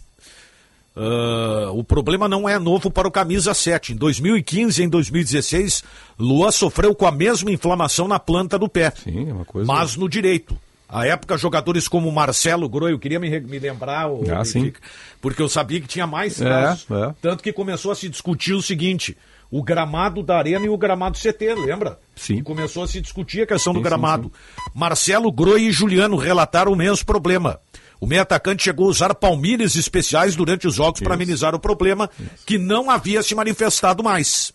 Ah, 0.97 1.71
o 1.73 1.83
problema 1.83 2.29
não 2.29 2.49
é 2.49 2.59
novo 2.59 2.91
para 2.91 3.09
o 3.09 3.11
camisa 3.11 3.55
7. 3.55 3.95
Em 3.95 3.97
2015 3.97 4.83
e 4.83 4.85
em 4.85 4.89
2016, 4.89 5.83
Luan 6.19 6.51
sofreu 6.51 6.95
com 6.95 7.07
a 7.07 7.13
mesma 7.13 7.51
inflamação 7.51 8.07
na 8.07 8.19
planta 8.19 8.59
do 8.59 8.69
pé. 8.69 8.93
Sim, 9.03 9.31
é 9.31 9.33
uma 9.33 9.45
coisa. 9.45 9.67
mas 9.67 9.97
no 9.97 10.09
direito. 10.09 10.57
À 10.93 11.07
época, 11.07 11.39
jogadores 11.39 11.87
como 11.87 12.11
Marcelo 12.11 12.69
Groi, 12.69 12.93
eu 12.93 12.99
queria 12.99 13.21
me, 13.21 13.39
me 13.41 13.59
lembrar, 13.59 14.11
o 14.11 14.25
Ah, 14.35 14.45
sim. 14.45 14.73
Porque 15.21 15.41
eu 15.41 15.49
sabia 15.49 15.81
que 15.81 15.87
tinha 15.87 16.07
mais 16.07 16.41
É, 16.41 16.45
casos. 16.49 16.87
é. 16.91 17.15
Tanto 17.23 17.43
que 17.43 17.53
começou 17.53 17.93
a 17.93 17.95
se 17.95 18.09
discutir 18.09 18.55
o 18.55 18.61
seguinte: 18.63 19.17
o 19.51 19.63
gramado 19.63 20.23
da 20.23 20.37
Arena 20.39 20.67
e 20.67 20.69
o 20.69 20.77
gramado 20.77 21.17
CT, 21.17 21.55
lembra? 21.55 21.99
Sim. 22.17 22.39
E 22.39 22.43
começou 22.43 22.83
a 22.83 22.89
se 22.89 23.01
discutir 23.01 23.43
a 23.43 23.47
questão 23.47 23.73
do 23.73 23.79
Sim, 23.79 23.85
sim, 23.85 23.89
gramado. 23.89 24.33
Marcelo 24.75 25.31
Groi 25.31 25.63
e 25.63 25.71
Juliano 25.73 26.17
relataram 26.17 26.73
o 26.73 26.77
mesmo 26.77 27.07
problema. 27.07 27.61
O 28.01 28.07
meio 28.07 28.23
atacante 28.23 28.63
chegou 28.65 28.87
a 28.87 28.91
usar 28.91 29.15
palmilhas 29.15 29.77
especiais 29.77 30.35
durante 30.35 30.67
os 30.67 30.75
jogos 30.75 31.01
para 31.01 31.15
amenizar 31.15 31.55
o 31.55 31.61
problema, 31.61 32.09
que 32.47 32.57
não 32.59 32.91
havia 32.91 33.23
se 33.23 33.35
manifestado 33.35 34.03
mais. 34.03 34.53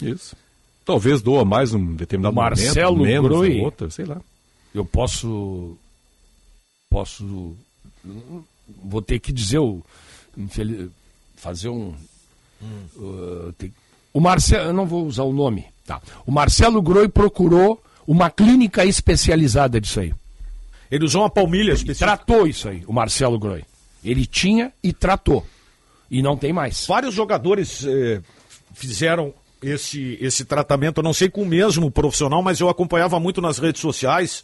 Isso. 0.00 0.36
Talvez 0.84 1.20
doa 1.20 1.44
mais 1.44 1.74
um 1.74 1.94
determinado 1.96 2.34
Marcelo 2.36 2.96
momento, 2.96 3.22
menos 3.24 3.28
Groi. 3.28 3.60
outra, 3.60 3.90
sei 3.90 4.04
lá. 4.04 4.18
Eu 4.78 4.84
posso. 4.84 5.76
Posso. 6.90 7.56
Vou 8.84 9.02
ter 9.02 9.18
que 9.18 9.32
dizer 9.32 9.58
o. 9.58 9.82
Fazer 11.36 11.68
um. 11.68 11.94
uh, 12.96 13.52
tem- 13.58 13.72
o 14.12 14.20
Marcelo. 14.20 14.68
Eu 14.68 14.72
não 14.72 14.86
vou 14.86 15.06
usar 15.06 15.24
o 15.24 15.32
nome. 15.32 15.66
Tá. 15.86 16.00
O 16.26 16.30
Marcelo 16.32 16.80
Groi 16.82 17.08
procurou 17.08 17.82
uma 18.06 18.30
clínica 18.30 18.84
especializada 18.84 19.80
disso 19.80 20.00
aí. 20.00 20.14
Ele 20.90 21.04
usou 21.04 21.22
uma 21.22 21.30
palmilha 21.30 21.72
específica. 21.72 22.06
Tratou 22.16 22.46
isso 22.46 22.68
aí, 22.68 22.82
o 22.86 22.92
Marcelo 22.92 23.38
Groi. 23.38 23.64
Ele 24.02 24.24
tinha 24.24 24.72
e 24.82 24.92
tratou. 24.92 25.46
E 26.10 26.22
não 26.22 26.36
tem 26.36 26.52
mais. 26.52 26.86
Vários 26.86 27.14
jogadores 27.14 27.84
eh, 27.84 28.22
fizeram 28.72 29.34
esse, 29.62 30.16
esse 30.20 30.44
tratamento, 30.44 30.98
eu 30.98 31.02
não 31.02 31.12
sei 31.12 31.28
com 31.28 31.42
o 31.42 31.46
mesmo 31.46 31.90
profissional, 31.90 32.42
mas 32.42 32.60
eu 32.60 32.68
acompanhava 32.68 33.20
muito 33.20 33.40
nas 33.42 33.58
redes 33.58 33.82
sociais 33.82 34.42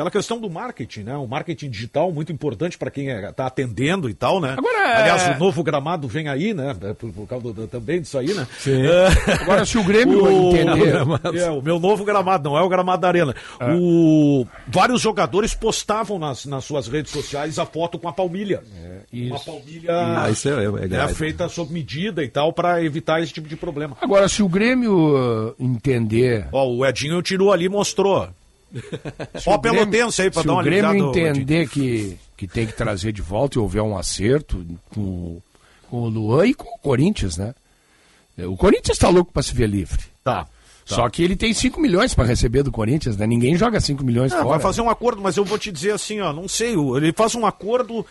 aquela 0.00 0.10
questão 0.10 0.40
do 0.40 0.48
marketing, 0.48 1.02
né? 1.02 1.16
O 1.16 1.26
marketing 1.26 1.68
digital 1.68 2.10
muito 2.12 2.32
importante 2.32 2.78
para 2.78 2.90
quem 2.90 3.08
está 3.08 3.46
atendendo 3.46 4.08
e 4.08 4.14
tal, 4.14 4.40
né? 4.40 4.54
Agora, 4.56 4.78
é- 4.78 4.96
Aliás, 5.02 5.36
o 5.36 5.38
novo 5.38 5.62
gramado 5.62 6.08
vem 6.08 6.28
aí, 6.28 6.54
né? 6.54 6.74
Por, 6.98 7.12
por 7.12 7.26
causa 7.28 7.52
do- 7.52 7.66
também 7.66 8.00
disso 8.00 8.18
aí, 8.18 8.32
né? 8.32 8.46
Sim. 8.58 8.82
É, 8.86 9.08
Agora, 9.42 9.64
se 9.64 9.76
o 9.78 9.84
Grêmio 9.84 10.24
o... 10.24 10.56
entender. 10.56 10.94
É, 11.38 11.50
o 11.50 11.60
meu 11.60 11.78
novo 11.78 12.04
gramado, 12.04 12.48
não 12.48 12.56
é 12.58 12.62
o 12.62 12.68
gramado 12.68 13.02
da 13.02 13.08
arena. 13.08 13.34
O... 13.78 14.46
Vários 14.66 15.00
jogadores 15.00 15.54
postavam 15.54 16.18
nas, 16.18 16.46
nas 16.46 16.64
suas 16.64 16.88
redes 16.88 17.12
sociais 17.12 17.58
a 17.58 17.66
foto 17.66 17.98
com 17.98 18.08
a 18.08 18.12
palmilha. 18.12 18.62
Uma 19.12 19.36
isso. 19.36 19.44
palmilha 19.44 19.90
Ah, 19.90 20.30
isso 20.30 20.48
é, 20.48 20.52
é, 20.52 20.66
é, 20.66 20.88
né, 20.88 21.08
feita 21.08 21.48
sob 21.48 21.72
medida 21.72 22.22
e 22.22 22.28
tal, 22.28 22.52
para 22.52 22.82
evitar 22.82 23.20
esse 23.20 23.32
tipo 23.32 23.48
de 23.48 23.56
problema. 23.56 23.96
Agora, 24.00 24.28
se 24.28 24.42
o 24.42 24.48
Grêmio 24.48 25.50
uh, 25.50 25.54
entender. 25.58 26.46
Ó, 26.52 26.68
o 26.68 26.86
Edinho 26.86 27.20
tirou 27.22 27.52
ali 27.52 27.64
e 27.66 27.68
mostrou. 27.68 28.28
Ó, 29.46 29.58
Pelotense 29.58 30.22
aí 30.22 30.30
pra 30.30 30.42
se 30.42 30.46
dar 30.46 30.52
uma 30.54 30.60
o 30.60 30.64
Grêmio 30.64 31.10
entender 31.10 31.68
que, 31.68 32.16
que 32.36 32.46
tem 32.46 32.66
que 32.66 32.72
trazer 32.72 33.12
de 33.12 33.22
volta 33.22 33.58
e 33.58 33.60
houver 33.60 33.82
um 33.82 33.96
acerto 33.96 34.64
com, 34.94 35.40
com 35.88 36.02
o 36.02 36.08
Luan 36.08 36.46
e 36.46 36.54
com 36.54 36.68
o 36.74 36.78
Corinthians, 36.78 37.36
né? 37.36 37.54
O 38.38 38.56
Corinthians 38.56 38.96
está 38.96 39.08
louco 39.08 39.32
para 39.32 39.42
se 39.42 39.54
ver 39.54 39.68
livre. 39.68 40.00
Tá. 40.24 40.46
Só 40.84 41.08
que 41.08 41.22
ele 41.22 41.36
tem 41.36 41.52
5 41.54 41.80
milhões 41.80 42.14
para 42.14 42.24
receber 42.24 42.64
do 42.64 42.72
Corinthians, 42.72 43.16
né? 43.16 43.24
Ninguém 43.24 43.54
joga 43.54 43.80
5 43.80 44.02
milhões 44.02 44.32
É, 44.32 44.36
fora. 44.36 44.48
vai 44.48 44.58
fazer 44.60 44.80
um 44.80 44.90
acordo, 44.90 45.22
mas 45.22 45.36
eu 45.36 45.44
vou 45.44 45.56
te 45.56 45.70
dizer 45.70 45.92
assim, 45.92 46.20
ó, 46.20 46.32
não 46.32 46.48
sei, 46.48 46.74
ele 46.74 47.12
faz 47.12 47.34
um 47.36 47.46
acordo, 47.46 48.04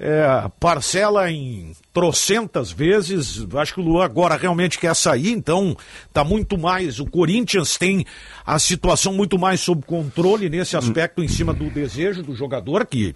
é, 0.00 0.50
parcela 0.58 1.30
em 1.30 1.72
trocentas 1.92 2.72
vezes, 2.72 3.46
acho 3.54 3.74
que 3.74 3.80
o 3.80 3.84
Luan 3.84 4.02
agora 4.02 4.34
realmente 4.34 4.78
quer 4.78 4.96
sair, 4.96 5.30
então 5.30 5.76
tá 6.10 6.24
muito 6.24 6.56
mais, 6.56 6.98
o 6.98 7.04
Corinthians 7.04 7.76
tem 7.76 8.06
a 8.46 8.58
situação 8.58 9.12
muito 9.12 9.38
mais 9.38 9.60
sob 9.60 9.84
controle 9.84 10.48
nesse 10.48 10.74
aspecto 10.74 11.22
em 11.22 11.28
cima 11.28 11.52
do 11.52 11.68
desejo 11.68 12.22
do 12.22 12.34
jogador, 12.34 12.86
que 12.86 13.12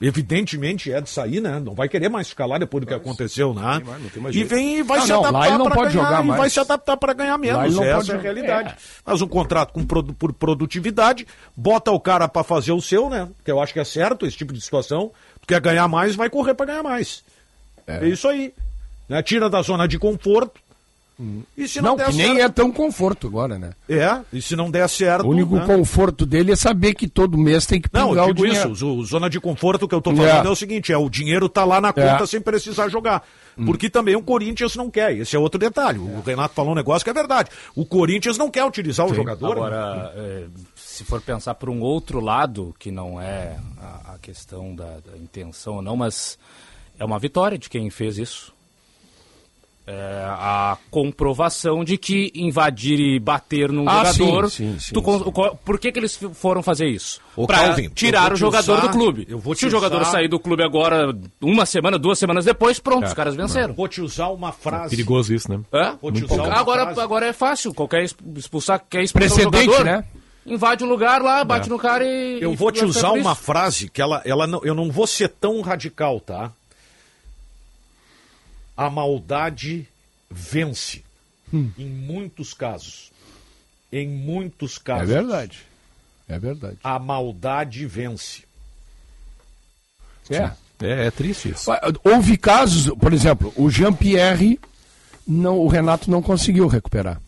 evidentemente 0.00 0.92
é 0.92 1.00
de 1.00 1.08
sair, 1.08 1.40
né, 1.40 1.58
não 1.58 1.74
vai 1.74 1.88
querer 1.88 2.08
mais 2.08 2.28
ficar 2.28 2.46
lá 2.46 2.58
depois 2.58 2.84
do 2.84 2.86
que 2.86 2.94
aconteceu, 2.94 3.54
né, 3.54 3.82
e 4.30 4.44
vem 4.44 4.78
e 4.78 4.82
vai 4.82 4.98
Não, 4.98 5.06
se 5.06 5.12
não, 5.12 5.22
lá 5.22 5.46
adaptar 5.46 5.74
pode 5.74 5.74
ganhar, 5.74 5.90
jogar 5.90 6.24
e 6.24 6.28
vai 6.28 6.38
mais. 6.38 6.52
se 6.52 6.60
adaptar 6.60 6.96
para 6.96 7.12
ganhar 7.12 7.38
menos, 7.38 7.78
essa 7.78 7.96
pode 7.96 8.10
é 8.10 8.14
a 8.14 8.18
realidade. 8.18 8.74
É. 8.74 8.76
Faz 9.04 9.22
um 9.22 9.28
contrato 9.28 9.72
com 9.72 9.84
por 9.84 10.32
produtividade, 10.32 11.26
bota 11.56 11.90
o 11.90 12.00
cara 12.00 12.28
para 12.28 12.44
fazer 12.44 12.72
o 12.72 12.80
seu, 12.80 13.08
né? 13.08 13.28
Que 13.44 13.50
eu 13.50 13.60
acho 13.60 13.72
que 13.72 13.80
é 13.80 13.84
certo 13.84 14.26
esse 14.26 14.36
tipo 14.36 14.52
de 14.52 14.60
situação. 14.60 15.10
Tu 15.40 15.46
quer 15.46 15.60
ganhar 15.60 15.88
mais, 15.88 16.14
vai 16.14 16.28
correr 16.28 16.54
para 16.54 16.66
ganhar 16.66 16.82
mais. 16.82 17.24
É. 17.86 18.06
isso 18.06 18.28
aí. 18.28 18.52
Né? 19.08 19.22
Tira 19.22 19.48
da 19.48 19.62
zona 19.62 19.86
de 19.86 19.98
conforto. 19.98 20.60
E 21.56 21.66
se 21.66 21.80
não, 21.80 21.90
Não, 21.92 21.96
der 21.96 22.08
que 22.10 22.16
nem 22.16 22.26
certo. 22.36 22.40
é 22.40 22.48
tão 22.50 22.70
conforto 22.70 23.26
agora, 23.26 23.58
né? 23.58 23.70
É, 23.88 24.20
e 24.30 24.42
se 24.42 24.54
não 24.54 24.70
der 24.70 24.86
certo. 24.86 25.24
O 25.26 25.30
único 25.30 25.56
né? 25.56 25.64
conforto 25.64 26.26
dele 26.26 26.52
é 26.52 26.56
saber 26.56 26.92
que 26.92 27.08
todo 27.08 27.38
mês 27.38 27.64
tem 27.64 27.80
que 27.80 27.88
Não, 27.90 28.10
pingar 28.10 28.24
eu 28.26 28.30
o 28.30 28.34
digo 28.34 28.46
dinheiro. 28.46 28.72
isso. 28.72 28.86
O, 28.86 29.02
zona 29.02 29.30
de 29.30 29.40
conforto 29.40 29.88
que 29.88 29.94
eu 29.94 30.02
tô 30.02 30.14
falando 30.14 30.44
É. 30.44 30.46
é, 30.46 30.50
o 30.50 30.54
seguinte: 30.54 30.92
é 30.92 30.98
o 30.98 31.08
dinheiro 31.08 31.48
tá 31.48 31.64
lá 31.64 31.80
na 31.80 31.90
conta 31.90 32.24
É. 32.24 32.26
sem 32.26 32.38
precisar 32.40 32.88
jogar. 32.90 33.22
Porque 33.64 33.88
também 33.88 34.14
o 34.14 34.22
Corinthians 34.22 34.76
não 34.76 34.90
quer. 34.90 35.16
Esse 35.16 35.34
é 35.34 35.38
outro 35.38 35.58
detalhe. 35.58 35.98
O 35.98 36.20
Renato 36.20 36.54
falou 36.54 36.72
um 36.72 36.74
negócio 36.74 37.02
que 37.02 37.08
é 37.08 37.14
verdade. 37.14 37.48
O 37.74 37.86
Corinthians 37.86 38.36
não 38.36 38.50
quer 38.50 38.64
utilizar 38.66 39.06
o 39.06 39.14
jogador. 39.14 39.46
né? 39.56 39.62
Agora, 39.62 40.12
é, 40.14 40.44
se 40.74 41.02
for 41.04 41.22
pensar 41.22 41.54
por 41.54 41.70
um 41.70 41.80
outro 41.80 42.20
lado, 42.20 42.74
que 42.78 42.90
não 42.90 43.18
é 43.18 43.56
a, 43.80 44.12
a 44.14 44.18
questão 44.18 44.74
da, 44.74 44.84
da 44.84 45.16
intenção 45.16 45.76
ou 45.76 45.82
não, 45.82 45.96
mas 45.96 46.38
é 46.98 47.04
uma 47.06 47.18
vitória 47.18 47.56
de 47.56 47.70
quem 47.70 47.88
fez 47.88 48.18
isso. 48.18 48.54
É 49.88 50.24
a 50.28 50.76
comprovação 50.90 51.84
de 51.84 51.96
que 51.96 52.32
invadir 52.34 52.98
e 52.98 53.20
bater 53.20 53.70
num 53.70 53.88
Ah, 53.88 54.12
jogador. 54.12 54.50
sim, 54.50 54.72
sim, 54.72 54.78
sim, 54.80 54.92
tu 54.92 55.00
sim. 55.00 55.56
Por 55.64 55.78
que, 55.78 55.92
que 55.92 55.98
eles 56.00 56.18
foram 56.34 56.60
fazer 56.60 56.86
isso? 56.88 57.20
Eu 57.36 57.46
tirar 57.94 58.32
o 58.32 58.36
jogador 58.36 58.78
usar- 58.78 58.86
do 58.88 58.92
clube. 58.92 59.26
eu 59.30 59.38
vou 59.38 59.54
Se 59.54 59.64
o 59.66 59.70
jogador 59.70 60.00
usar- 60.02 60.10
sair 60.10 60.28
do 60.28 60.40
clube 60.40 60.64
agora, 60.64 61.16
uma 61.40 61.64
semana, 61.64 61.98
duas 61.98 62.18
semanas 62.18 62.44
depois, 62.44 62.80
pronto, 62.80 63.04
É. 63.04 63.06
os 63.06 63.14
caras 63.14 63.36
venceram. 63.36 63.74
Vou 63.74 63.86
te 63.86 64.00
usar 64.00 64.28
uma 64.30 64.50
frase. 64.50 64.90
perigoso 64.90 65.32
isso, 65.32 65.48
né? 65.50 65.60
Hã? 65.72 65.96
Vou 66.02 66.10
te 66.10 66.24
usar 66.24 66.34
uma 66.34 66.54
Agora, 66.54 66.82
frase. 66.86 67.00
agora 67.00 67.26
é 67.26 67.32
fácil. 67.32 67.72
Qualquer 67.72 68.02
exp- 68.02 68.18
expulsar, 68.36 68.82
quer 68.90 69.02
expulsar 69.04 69.28
Precedente, 69.36 69.68
o 69.68 69.72
jogador, 69.72 69.84
né? 69.84 70.04
invade 70.46 70.82
o 70.82 70.86
lugar 70.88 71.22
lá, 71.22 71.44
bate 71.44 71.68
no 71.68 71.78
cara 71.78 72.04
e. 72.04 72.42
Eu 72.42 72.52
e 72.52 72.56
vou 72.56 72.72
te 72.72 72.84
usar 72.84 73.12
uma 73.12 73.36
frase 73.36 73.88
que 73.88 74.02
ela, 74.02 74.20
ela 74.24 74.46
não, 74.48 74.64
eu 74.64 74.74
não 74.74 74.90
vou 74.90 75.06
ser 75.06 75.28
tão 75.28 75.60
radical, 75.60 76.18
tá? 76.18 76.50
A 78.76 78.90
maldade 78.90 79.86
vence. 80.30 81.02
Em 81.52 81.86
muitos 81.88 82.52
casos. 82.52 83.10
Em 83.92 84.06
muitos 84.08 84.76
É 84.76 84.80
casos. 84.84 85.08
verdade. 85.08 85.58
É 86.28 86.38
verdade. 86.38 86.76
A 86.82 86.98
maldade 86.98 87.86
vence. 87.86 88.42
É. 90.28 90.50
É, 90.82 91.06
é 91.06 91.10
triste 91.10 91.50
isso. 91.50 91.70
Houve 92.04 92.36
casos, 92.36 92.92
por 92.98 93.12
exemplo, 93.14 93.50
o 93.56 93.70
Jean-Pierre, 93.70 94.60
não, 95.26 95.58
o 95.58 95.68
Renato 95.68 96.10
não 96.10 96.20
conseguiu 96.20 96.66
recuperar. 96.66 97.18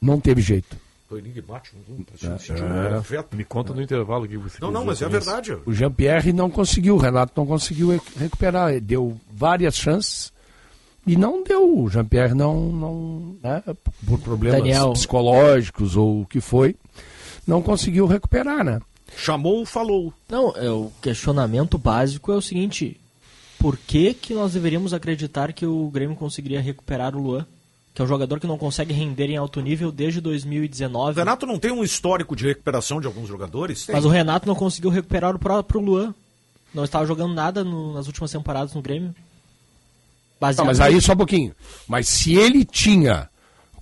Não 0.00 0.20
teve 0.20 0.40
jeito. 0.40 0.76
Foi 1.08 1.18
enigmático. 1.18 1.76
um 1.88 1.96
sentido 2.38 2.58
perfeito. 2.90 3.34
Me 3.36 3.44
conta 3.44 3.72
no 3.74 3.82
intervalo 3.82 4.28
que 4.28 4.36
você 4.36 4.58
Não, 4.60 4.70
não, 4.70 4.84
mas 4.84 5.02
é 5.02 5.08
verdade. 5.08 5.52
O 5.66 5.72
Jean-Pierre 5.72 6.32
não 6.32 6.48
conseguiu, 6.48 6.94
o 6.94 6.98
Renato 6.98 7.32
não 7.36 7.46
conseguiu 7.46 7.88
re- 7.90 8.00
recuperar. 8.18 8.78
Deu 8.80 9.18
várias 9.32 9.74
chances 9.74 10.32
e 11.06 11.16
não 11.16 11.42
deu. 11.44 11.78
O 11.80 11.88
Jean-Pierre 11.90 12.34
não, 12.34 12.60
não 12.72 13.36
né, 13.42 13.62
por 14.06 14.18
problemas 14.20 14.58
Daniel. 14.60 14.92
psicológicos 14.92 15.96
ou 15.96 16.22
o 16.22 16.26
que 16.26 16.40
foi, 16.40 16.76
não 17.46 17.62
conseguiu 17.62 18.06
recuperar, 18.06 18.64
né? 18.64 18.80
Chamou, 19.16 19.64
falou. 19.64 20.12
Não, 20.28 20.52
é, 20.56 20.68
o 20.70 20.90
questionamento 21.00 21.78
básico 21.78 22.32
é 22.32 22.36
o 22.36 22.42
seguinte: 22.42 22.98
por 23.58 23.76
que, 23.76 24.12
que 24.14 24.34
nós 24.34 24.52
deveríamos 24.54 24.92
acreditar 24.92 25.52
que 25.52 25.64
o 25.66 25.88
Grêmio 25.90 26.16
conseguiria 26.16 26.60
recuperar 26.60 27.14
o 27.16 27.20
Luan? 27.22 27.46
Que 27.94 28.02
é 28.02 28.04
um 28.04 28.08
jogador 28.08 28.40
que 28.40 28.46
não 28.48 28.58
consegue 28.58 28.92
render 28.92 29.26
em 29.30 29.36
alto 29.36 29.60
nível 29.60 29.92
desde 29.92 30.18
O 30.18 30.22
2019. 30.22 31.16
Renato 31.20 31.46
não 31.46 31.60
tem 31.60 31.70
um 31.70 31.84
histórico 31.84 32.34
de 32.34 32.44
recuperação 32.44 33.00
de 33.00 33.06
alguns 33.06 33.28
jogadores? 33.28 33.86
Tem. 33.86 33.94
Mas 33.94 34.04
o 34.04 34.08
Renato 34.08 34.48
não 34.48 34.54
conseguiu 34.56 34.90
recuperar 34.90 35.36
o 35.36 35.38
próprio 35.38 35.80
Luan. 35.80 36.12
Não 36.74 36.82
estava 36.82 37.06
jogando 37.06 37.32
nada 37.34 37.62
no- 37.62 37.94
nas 37.94 38.08
últimas 38.08 38.32
temporadas 38.32 38.74
no 38.74 38.82
Grêmio. 38.82 39.14
Baseado 40.44 40.58
Não, 40.58 40.66
mas 40.66 40.80
aí 40.80 41.00
só 41.00 41.14
um 41.14 41.16
pouquinho. 41.16 41.54
Mas 41.88 42.08
se 42.08 42.34
ele 42.34 42.64
tinha, 42.64 43.30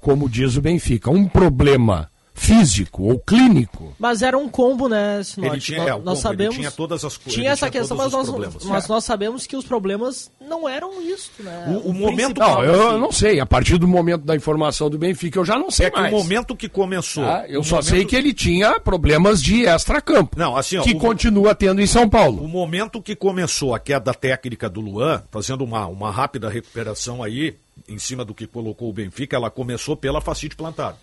como 0.01 0.29
diz 0.29 0.57
o 0.57 0.63
Benfica, 0.63 1.11
um 1.11 1.27
problema 1.27 2.09
físico 2.35 3.05
ou 3.05 3.19
clínico, 3.19 3.95
Mas 3.99 4.23
era 4.23 4.37
um 4.37 4.49
combo, 4.49 4.89
né, 4.89 5.23
Sinote? 5.23 5.53
Ele 5.55 5.61
tinha, 5.61 5.79
nós, 5.79 5.89
é, 5.89 5.95
o 5.95 5.97
nós 5.97 6.05
combo, 6.05 6.11
ele 6.13 6.21
sabemos. 6.23 6.55
tinha 6.57 6.71
todas 6.71 7.05
as 7.05 7.17
co- 7.17 7.23
ele 7.27 7.35
Tinha 7.35 7.51
essa 7.51 7.71
tinha 7.71 7.81
questão, 7.81 7.97
mas, 7.97 8.13
nós, 8.13 8.65
mas 8.65 8.89
nós 8.89 9.05
sabemos 9.05 9.47
que 9.47 9.57
os 9.57 9.65
problemas 9.65 10.31
não 10.41 10.69
eram 10.69 11.01
isso, 11.03 11.31
né? 11.39 11.67
O- 11.85 11.91
o 11.91 11.95
momento- 11.95 12.35
principal, 12.41 12.57
Não, 12.57 12.65
eu 12.65 12.89
assim. 12.91 12.99
não 13.01 13.13
sei. 13.13 13.41
A 13.41 13.47
partir 13.47 13.79
do 13.79 13.87
momento 13.87 14.25
da 14.25 14.35
informação 14.35 14.89
do 14.91 14.99
Benfica, 14.99 15.39
eu 15.39 15.45
já 15.45 15.59
não 15.59 15.71
sei 15.71 15.87
É 15.87 15.91
que 15.91 16.01
mais. 16.01 16.13
o 16.13 16.17
momento 16.17 16.57
que 16.57 16.69
começou. 16.69 17.25
Tá? 17.25 17.45
Eu 17.49 17.61
o 17.61 17.65
só 17.65 17.77
momento- 17.77 17.89
sei 17.91 18.05
que 18.05 18.17
ele 18.17 18.33
tinha 18.35 18.81
problemas 18.81 19.43
de 19.43 19.63
extracampo. 19.63 20.37
Não, 20.39 20.57
assim, 20.57 20.79
ó, 20.79 20.83
que 20.83 20.93
o- 20.95 20.99
continua 20.99 21.55
tendo 21.55 21.81
em 21.81 21.87
São 21.87 22.05
O 22.05 22.11
Paulo. 22.11 22.47
momento 22.49 23.01
que 23.01 23.15
começou 23.15 23.75
a 23.75 23.79
queda 23.79 24.13
técnica 24.15 24.69
do 24.69 24.81
Luan, 24.81 25.23
fazendo 25.31 25.63
uma, 25.65 25.87
uma 25.87 26.11
rápida 26.11 26.49
recuperação 26.49 27.23
aí, 27.23 27.55
em 27.89 27.99
cima 27.99 28.25
do 28.25 28.35
que 28.35 28.47
colocou 28.47 28.89
o 28.89 28.93
Benfica, 28.93 29.37
ela 29.37 29.51
começou 29.51 29.97
pela 29.97 30.21
facite 30.21 30.57
plantar. 30.57 30.97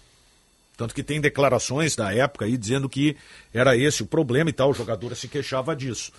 Tanto 0.80 0.96
que 0.96 1.04
tem 1.04 1.20
declarações 1.20 1.94
da 1.94 2.14
época 2.14 2.46
aí 2.46 2.56
dizendo 2.56 2.88
que 2.88 3.18
era 3.54 3.76
esse 3.76 4.02
o 4.02 4.06
problema 4.06 4.50
e 4.50 4.54
tal, 4.54 4.70
o 4.70 4.74
jogador 4.74 5.14
se 5.14 5.28
queixava 5.28 5.76
disso. 5.76 6.14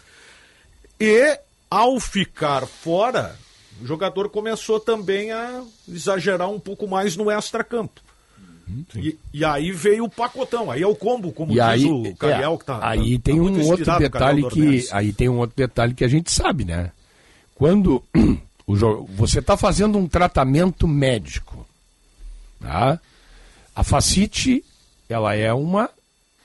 E, 1.00 1.38
ao 1.70 1.98
ficar 1.98 2.66
fora, 2.66 3.34
o 3.80 3.86
jogador 3.86 4.28
começou 4.28 4.78
também 4.78 5.32
a 5.32 5.64
exagerar 5.88 6.50
um 6.50 6.60
pouco 6.60 6.86
mais 6.86 7.16
no 7.16 7.30
extra-campo. 7.30 8.02
E, 8.94 9.18
e 9.32 9.42
aí 9.46 9.72
veio 9.72 10.04
o 10.04 10.10
pacotão, 10.10 10.70
aí 10.70 10.82
é 10.82 10.86
o 10.86 10.94
combo, 10.94 11.32
como 11.32 11.52
E 11.52 11.54
diz 11.54 11.62
aí, 11.62 11.86
o 11.86 12.14
Cariel, 12.14 12.52
é, 12.52 12.58
que 12.58 12.64
tá. 12.66 12.78
aí 12.82 13.18
tá 13.18 13.24
tem 13.24 13.40
muito 13.40 13.60
um 13.60 13.66
outro 13.66 13.86
Cariel 13.86 14.10
detalhe 14.10 14.48
que 14.50 14.88
aí 14.92 15.10
tem 15.14 15.28
um 15.30 15.38
outro 15.38 15.56
detalhe 15.56 15.94
que 15.94 16.04
a 16.04 16.08
gente 16.08 16.30
sabe, 16.30 16.66
né? 16.66 16.92
Quando 17.54 18.04
o 18.66 18.76
você 19.06 19.38
está 19.38 19.56
fazendo 19.56 19.96
um 19.96 20.06
tratamento 20.06 20.86
médico, 20.86 21.66
tá? 22.60 23.00
A 23.74 23.84
facite 23.84 24.64
ela 25.08 25.34
é 25.34 25.52
uma 25.52 25.90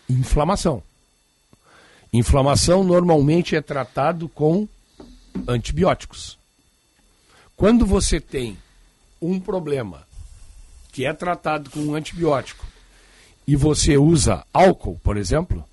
inflamação. 0.09 0.81
Inflamação 2.11 2.83
normalmente 2.83 3.55
é 3.55 3.61
tratado 3.61 4.29
com 4.29 4.67
antibióticos. 5.47 6.37
Quando 7.55 7.85
você 7.85 8.19
tem 8.19 8.57
um 9.21 9.39
problema 9.39 10.05
que 10.91 11.05
é 11.05 11.13
tratado 11.13 11.69
com 11.69 11.79
um 11.79 11.95
antibiótico 11.95 12.65
e 13.47 13.55
você 13.55 13.97
usa 13.97 14.45
álcool, 14.53 14.99
por 15.03 15.17
exemplo, 15.17 15.63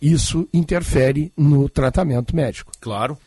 isso 0.00 0.48
interfere 0.54 1.32
no 1.36 1.68
tratamento 1.68 2.34
médico. 2.34 2.72
Claro, 2.80 3.18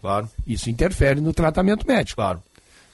claro. 0.00 0.30
Isso 0.46 0.70
interfere 0.70 1.20
no 1.20 1.34
tratamento 1.34 1.86
médico. 1.86 2.16
Claro. 2.16 2.42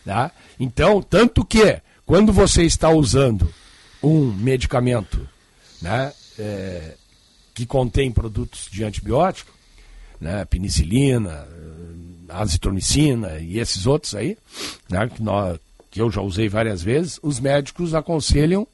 Tá? 0.05 0.31
Então, 0.59 1.03
tanto 1.03 1.45
que, 1.45 1.81
quando 2.07 2.33
você 2.33 2.65
está 2.65 2.91
usando 2.91 3.53
um 4.03 4.33
medicamento 4.33 5.29
né, 5.81 6.13
é, 6.39 6.95
que 7.55 7.67
contém 7.67 8.11
produtos 8.11 8.69
de 8.71 8.85
antibiótico, 8.85 9.53
né, 10.21 10.45
penicilina, 10.45 11.47
azitromicina 12.29 13.39
e 13.39 13.59
esses 13.59 13.87
outros 13.87 14.15
aí, 14.15 14.37
né, 14.89 15.09
que, 15.09 15.23
nós, 15.23 15.59
que 15.91 16.01
eu 16.01 16.11
já 16.11 16.21
usei 16.21 16.49
várias 16.49 16.83
vezes, 16.83 17.19
os 17.23 17.41
médicos 17.41 17.95
aconselham 17.95 18.67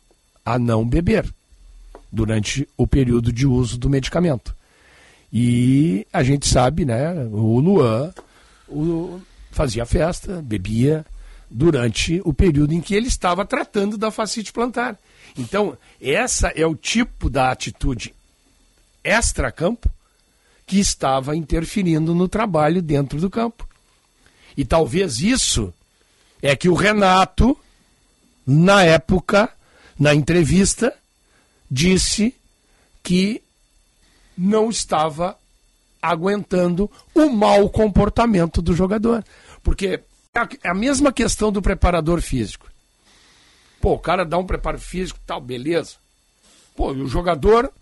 a 0.44 0.58
não 0.58 0.86
beber 0.86 1.26
durante 2.10 2.68
o 2.76 2.86
período 2.86 3.32
de 3.32 3.46
uso 3.46 3.78
do 3.78 3.90
medicamento. 3.90 4.54
E 5.32 6.06
a 6.12 6.22
gente 6.22 6.46
sabe, 6.46 6.84
né, 6.84 7.12
o 7.32 7.58
Luan 7.58 8.12
o, 8.68 9.20
fazia 9.50 9.84
festa, 9.86 10.42
bebia 10.42 11.04
durante 11.50 12.20
o 12.24 12.32
período 12.32 12.74
em 12.74 12.80
que 12.80 12.94
ele 12.94 13.08
estava 13.08 13.44
tratando 13.44 13.96
da 13.96 14.10
fascite 14.10 14.52
plantar. 14.52 14.98
Então, 15.36 15.76
essa 16.00 16.48
é 16.48 16.66
o 16.66 16.74
tipo 16.74 17.28
da 17.28 17.50
atitude 17.50 18.14
extra-campo 19.04 19.88
que 20.66 20.80
estava 20.80 21.36
interferindo 21.36 22.14
no 22.14 22.26
trabalho 22.26 22.82
dentro 22.82 23.20
do 23.20 23.30
campo. 23.30 23.68
E 24.56 24.64
talvez 24.64 25.20
isso 25.20 25.72
é 26.42 26.56
que 26.56 26.68
o 26.68 26.74
Renato, 26.74 27.56
na 28.46 28.82
época, 28.82 29.50
na 29.98 30.14
entrevista, 30.14 30.92
disse 31.70 32.34
que 33.02 33.42
não 34.36 34.70
estava 34.70 35.36
aguentando 36.00 36.90
o 37.14 37.28
mau 37.30 37.68
comportamento 37.68 38.60
do 38.60 38.74
jogador. 38.74 39.24
Porque 39.62 40.00
é 40.62 40.68
a 40.68 40.74
mesma 40.74 41.12
questão 41.12 41.50
do 41.50 41.62
preparador 41.62 42.20
físico. 42.20 42.68
Pô, 43.80 43.94
o 43.94 43.98
cara 43.98 44.24
dá 44.24 44.38
um 44.38 44.46
preparo 44.46 44.78
físico 44.78 45.18
tal, 45.26 45.40
beleza. 45.40 45.96
Pô, 46.74 46.92
e 46.92 47.00
o 47.00 47.08
jogador 47.08 47.72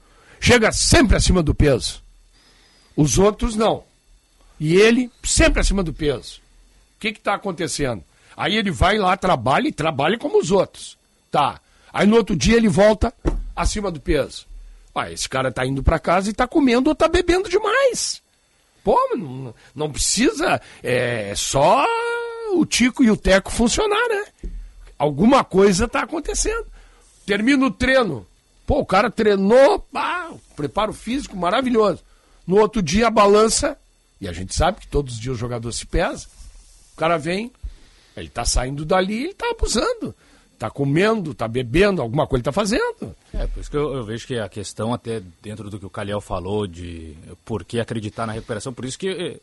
chega 0.41 0.71
sempre 0.73 1.17
acima 1.17 1.43
do 1.43 1.55
peso. 1.55 2.03
Os 2.97 3.19
outros 3.19 3.57
não. 3.57 3.85
E 4.59 4.77
ele 4.77 5.11
sempre 5.23 5.61
acima 5.61 5.83
do 5.83 5.93
peso. 5.93 6.41
O 6.97 7.01
que 7.01 7.09
está 7.09 7.35
acontecendo? 7.35 8.05
Aí 8.37 8.57
ele 8.57 8.71
vai 8.71 8.99
lá, 8.99 9.17
trabalha 9.17 9.69
e 9.69 9.73
trabalha 9.73 10.19
como 10.19 10.39
os 10.39 10.51
outros. 10.51 10.97
Tá. 11.31 11.61
Aí 11.93 12.07
no 12.07 12.17
outro 12.17 12.37
dia 12.37 12.57
ele 12.57 12.69
volta 12.69 13.13
acima 13.55 13.91
do 13.91 14.01
peso. 14.01 14.47
Ah, 14.95 15.11
esse 15.11 15.29
cara 15.29 15.51
tá 15.51 15.67
indo 15.67 15.83
para 15.83 15.99
casa 15.99 16.31
e 16.31 16.33
tá 16.33 16.47
comendo 16.47 16.89
ou 16.89 16.95
tá 16.95 17.09
bebendo 17.09 17.49
demais. 17.49 18.23
Pô, 18.85 18.97
não, 19.17 19.55
não 19.75 19.91
precisa. 19.91 20.61
É 20.83 21.35
só 21.37 21.85
o 22.53 22.65
Tico 22.65 23.03
e 23.03 23.11
o 23.11 23.17
Teco 23.17 23.51
funcionar, 23.51 24.09
né? 24.09 24.25
Alguma 25.05 25.45
coisa 25.45 25.87
tá 25.87 26.01
acontecendo. 26.01 26.67
Termina 27.27 27.67
o 27.67 27.71
treino. 27.71 28.27
Pô, 28.67 28.79
o 28.79 28.87
cara 28.87 29.11
treinou, 29.11 29.87
ah, 29.95 30.33
preparo 30.57 30.95
físico 30.95 31.37
maravilhoso. 31.37 32.03
No 32.47 32.57
outro 32.57 32.81
dia 32.81 33.09
a 33.09 33.11
balança, 33.11 33.77
e 34.19 34.27
a 34.27 34.33
gente 34.33 34.55
sabe 34.55 34.81
que 34.81 34.89
todos 34.89 35.15
os 35.15 35.21
dias 35.21 35.37
o 35.37 35.39
jogador 35.39 35.71
se 35.73 35.85
pesa. 35.85 36.27
O 36.95 36.97
cara 36.97 37.19
vem, 37.19 37.53
ele 38.17 38.31
tá 38.31 38.47
saindo 38.47 38.83
dali, 38.83 39.25
ele 39.25 39.35
tá 39.35 39.51
abusando. 39.51 40.15
Tá 40.59 40.71
comendo, 40.71 41.35
tá 41.35 41.47
bebendo, 41.47 42.01
alguma 42.01 42.27
coisa 42.27 42.41
ele 42.41 42.45
tá 42.45 42.53
fazendo. 42.53 43.15
É, 43.35 43.47
por 43.47 43.61
isso 43.61 43.71
que 43.71 43.77
eu, 43.77 43.93
eu, 43.93 44.05
vejo 44.05 44.27
que 44.27 44.39
a 44.39 44.49
questão, 44.49 44.95
até 44.95 45.21
dentro 45.43 45.69
do 45.69 45.79
que 45.79 45.85
o 45.85 45.91
Calhau 45.91 46.23
falou, 46.23 46.67
de 46.67 47.15
por 47.45 47.63
que 47.63 47.79
acreditar 47.79 48.27
na 48.27 48.33
recuperação, 48.33 48.73
por 48.73 48.87
isso 48.87 48.99
que 48.99 49.39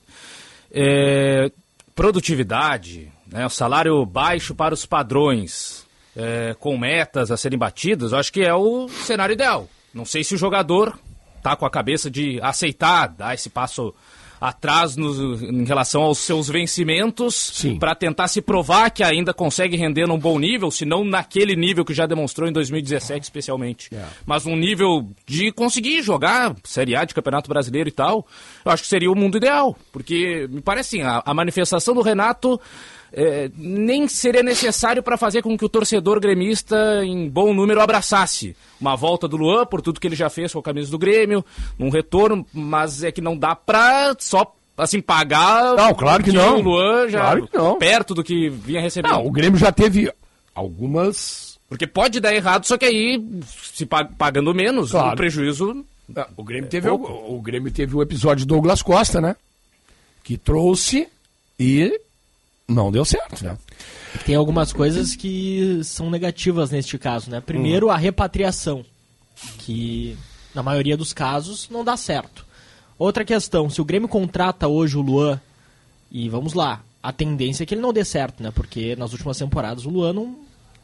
é, 0.71 1.51
produtividade, 1.93 3.11
né, 3.31 3.45
o 3.45 3.49
salário 3.49 4.05
baixo 4.05 4.53
para 4.53 4.73
os 4.73 4.85
padrões, 4.85 5.85
é, 6.15 6.55
com 6.59 6.77
metas 6.77 7.31
a 7.31 7.37
serem 7.37 7.57
batidas, 7.57 8.11
eu 8.11 8.19
acho 8.19 8.31
que 8.31 8.41
é 8.41 8.53
o 8.53 8.87
cenário 8.89 9.33
ideal. 9.33 9.67
Não 9.93 10.05
sei 10.05 10.23
se 10.23 10.35
o 10.35 10.37
jogador 10.37 10.97
tá 11.41 11.55
com 11.55 11.65
a 11.65 11.69
cabeça 11.69 12.09
de 12.09 12.39
aceitar, 12.41 13.07
dar 13.07 13.33
esse 13.33 13.49
passo 13.49 13.93
atrás 14.41 14.95
no, 14.95 15.35
em 15.35 15.63
relação 15.65 16.01
aos 16.01 16.17
seus 16.17 16.49
vencimentos 16.49 17.63
para 17.79 17.93
tentar 17.93 18.27
se 18.27 18.41
provar 18.41 18.89
que 18.89 19.03
ainda 19.03 19.35
consegue 19.35 19.77
render 19.77 20.07
num 20.07 20.17
bom 20.17 20.39
nível, 20.39 20.71
se 20.71 20.83
não 20.83 21.03
naquele 21.05 21.55
nível 21.55 21.85
que 21.85 21.93
já 21.93 22.07
demonstrou 22.07 22.49
em 22.49 22.51
2017 22.51 23.23
especialmente. 23.23 23.89
Yeah. 23.91 24.11
Mas 24.25 24.47
um 24.47 24.55
nível 24.55 25.07
de 25.27 25.51
conseguir 25.51 26.01
jogar 26.01 26.55
Série 26.63 26.95
A 26.95 27.05
de 27.05 27.13
Campeonato 27.13 27.49
Brasileiro 27.49 27.89
e 27.89 27.91
tal, 27.91 28.25
eu 28.65 28.71
acho 28.71 28.81
que 28.81 28.89
seria 28.89 29.11
o 29.11 29.15
mundo 29.15 29.37
ideal, 29.37 29.77
porque 29.91 30.47
me 30.49 30.61
parece 30.61 30.97
assim, 30.97 31.07
a, 31.07 31.21
a 31.23 31.33
manifestação 31.35 31.93
do 31.93 32.01
Renato 32.01 32.59
é, 33.13 33.51
nem 33.55 34.07
seria 34.07 34.41
necessário 34.41 35.03
para 35.03 35.17
fazer 35.17 35.41
com 35.41 35.57
que 35.57 35.65
o 35.65 35.69
torcedor 35.69 36.19
gremista, 36.19 37.03
em 37.03 37.27
bom 37.29 37.53
número, 37.53 37.81
abraçasse 37.81 38.55
uma 38.79 38.95
volta 38.95 39.27
do 39.27 39.37
Luan, 39.37 39.65
por 39.65 39.81
tudo 39.81 39.99
que 39.99 40.07
ele 40.07 40.15
já 40.15 40.29
fez 40.29 40.53
com 40.53 40.59
a 40.59 40.63
camisa 40.63 40.89
do 40.89 40.97
Grêmio, 40.97 41.45
um 41.79 41.89
retorno, 41.89 42.45
mas 42.53 43.03
é 43.03 43.11
que 43.11 43.21
não 43.21 43.37
dá 43.37 43.55
para 43.55 44.15
só 44.17 44.55
assim, 44.77 45.01
pagar. 45.01 45.75
Não, 45.75 45.93
claro 45.93 46.23
que, 46.23 46.31
não. 46.31 46.59
O 46.59 46.61
Luan 46.61 47.09
já 47.09 47.21
claro 47.21 47.47
que 47.47 47.57
não. 47.57 47.77
perto 47.77 48.15
do 48.15 48.23
que 48.23 48.49
vinha 48.49 48.81
recebendo. 48.81 49.11
Não, 49.11 49.25
o 49.25 49.31
Grêmio 49.31 49.59
já 49.59 49.71
teve 49.71 50.11
algumas. 50.55 51.59
Porque 51.69 51.87
pode 51.87 52.19
dar 52.19 52.33
errado, 52.33 52.65
só 52.65 52.77
que 52.77 52.85
aí, 52.85 53.23
se 53.45 53.85
pagando 53.85 54.53
menos, 54.53 54.91
claro. 54.91 55.13
o 55.13 55.15
prejuízo. 55.15 55.85
Ah, 56.15 56.27
o 56.35 56.43
Grêmio, 56.43 56.65
é 56.65 56.69
teve 56.69 56.89
o, 56.89 56.95
o 56.95 57.41
Grêmio 57.41 57.71
teve 57.71 57.95
o 57.95 58.01
episódio 58.01 58.45
do 58.45 58.55
Douglas 58.55 58.81
Costa, 58.81 59.21
né? 59.21 59.35
Que 60.23 60.37
trouxe 60.37 61.07
e 61.57 61.97
não 62.71 62.91
deu 62.91 63.05
certo, 63.05 63.43
né? 63.43 63.57
Tem 64.25 64.35
algumas 64.35 64.73
coisas 64.73 65.15
que 65.15 65.81
são 65.83 66.09
negativas 66.09 66.69
neste 66.69 66.97
caso, 66.97 67.29
né? 67.29 67.41
Primeiro, 67.41 67.87
hum. 67.87 67.91
a 67.91 67.97
repatriação, 67.97 68.85
que 69.59 70.17
na 70.53 70.61
maioria 70.61 70.97
dos 70.97 71.13
casos 71.13 71.69
não 71.69 71.83
dá 71.83 71.95
certo. 71.95 72.45
Outra 72.97 73.25
questão, 73.25 73.69
se 73.69 73.81
o 73.81 73.85
Grêmio 73.85 74.07
contrata 74.07 74.67
hoje 74.67 74.97
o 74.97 75.01
Luan, 75.01 75.39
e 76.11 76.29
vamos 76.29 76.53
lá, 76.53 76.83
a 77.01 77.11
tendência 77.11 77.63
é 77.63 77.65
que 77.65 77.73
ele 77.73 77.81
não 77.81 77.93
dê 77.93 78.05
certo, 78.05 78.43
né? 78.43 78.51
Porque 78.51 78.95
nas 78.95 79.11
últimas 79.11 79.37
temporadas 79.37 79.85
o 79.85 79.89
Luan 79.89 80.13
não, 80.13 80.35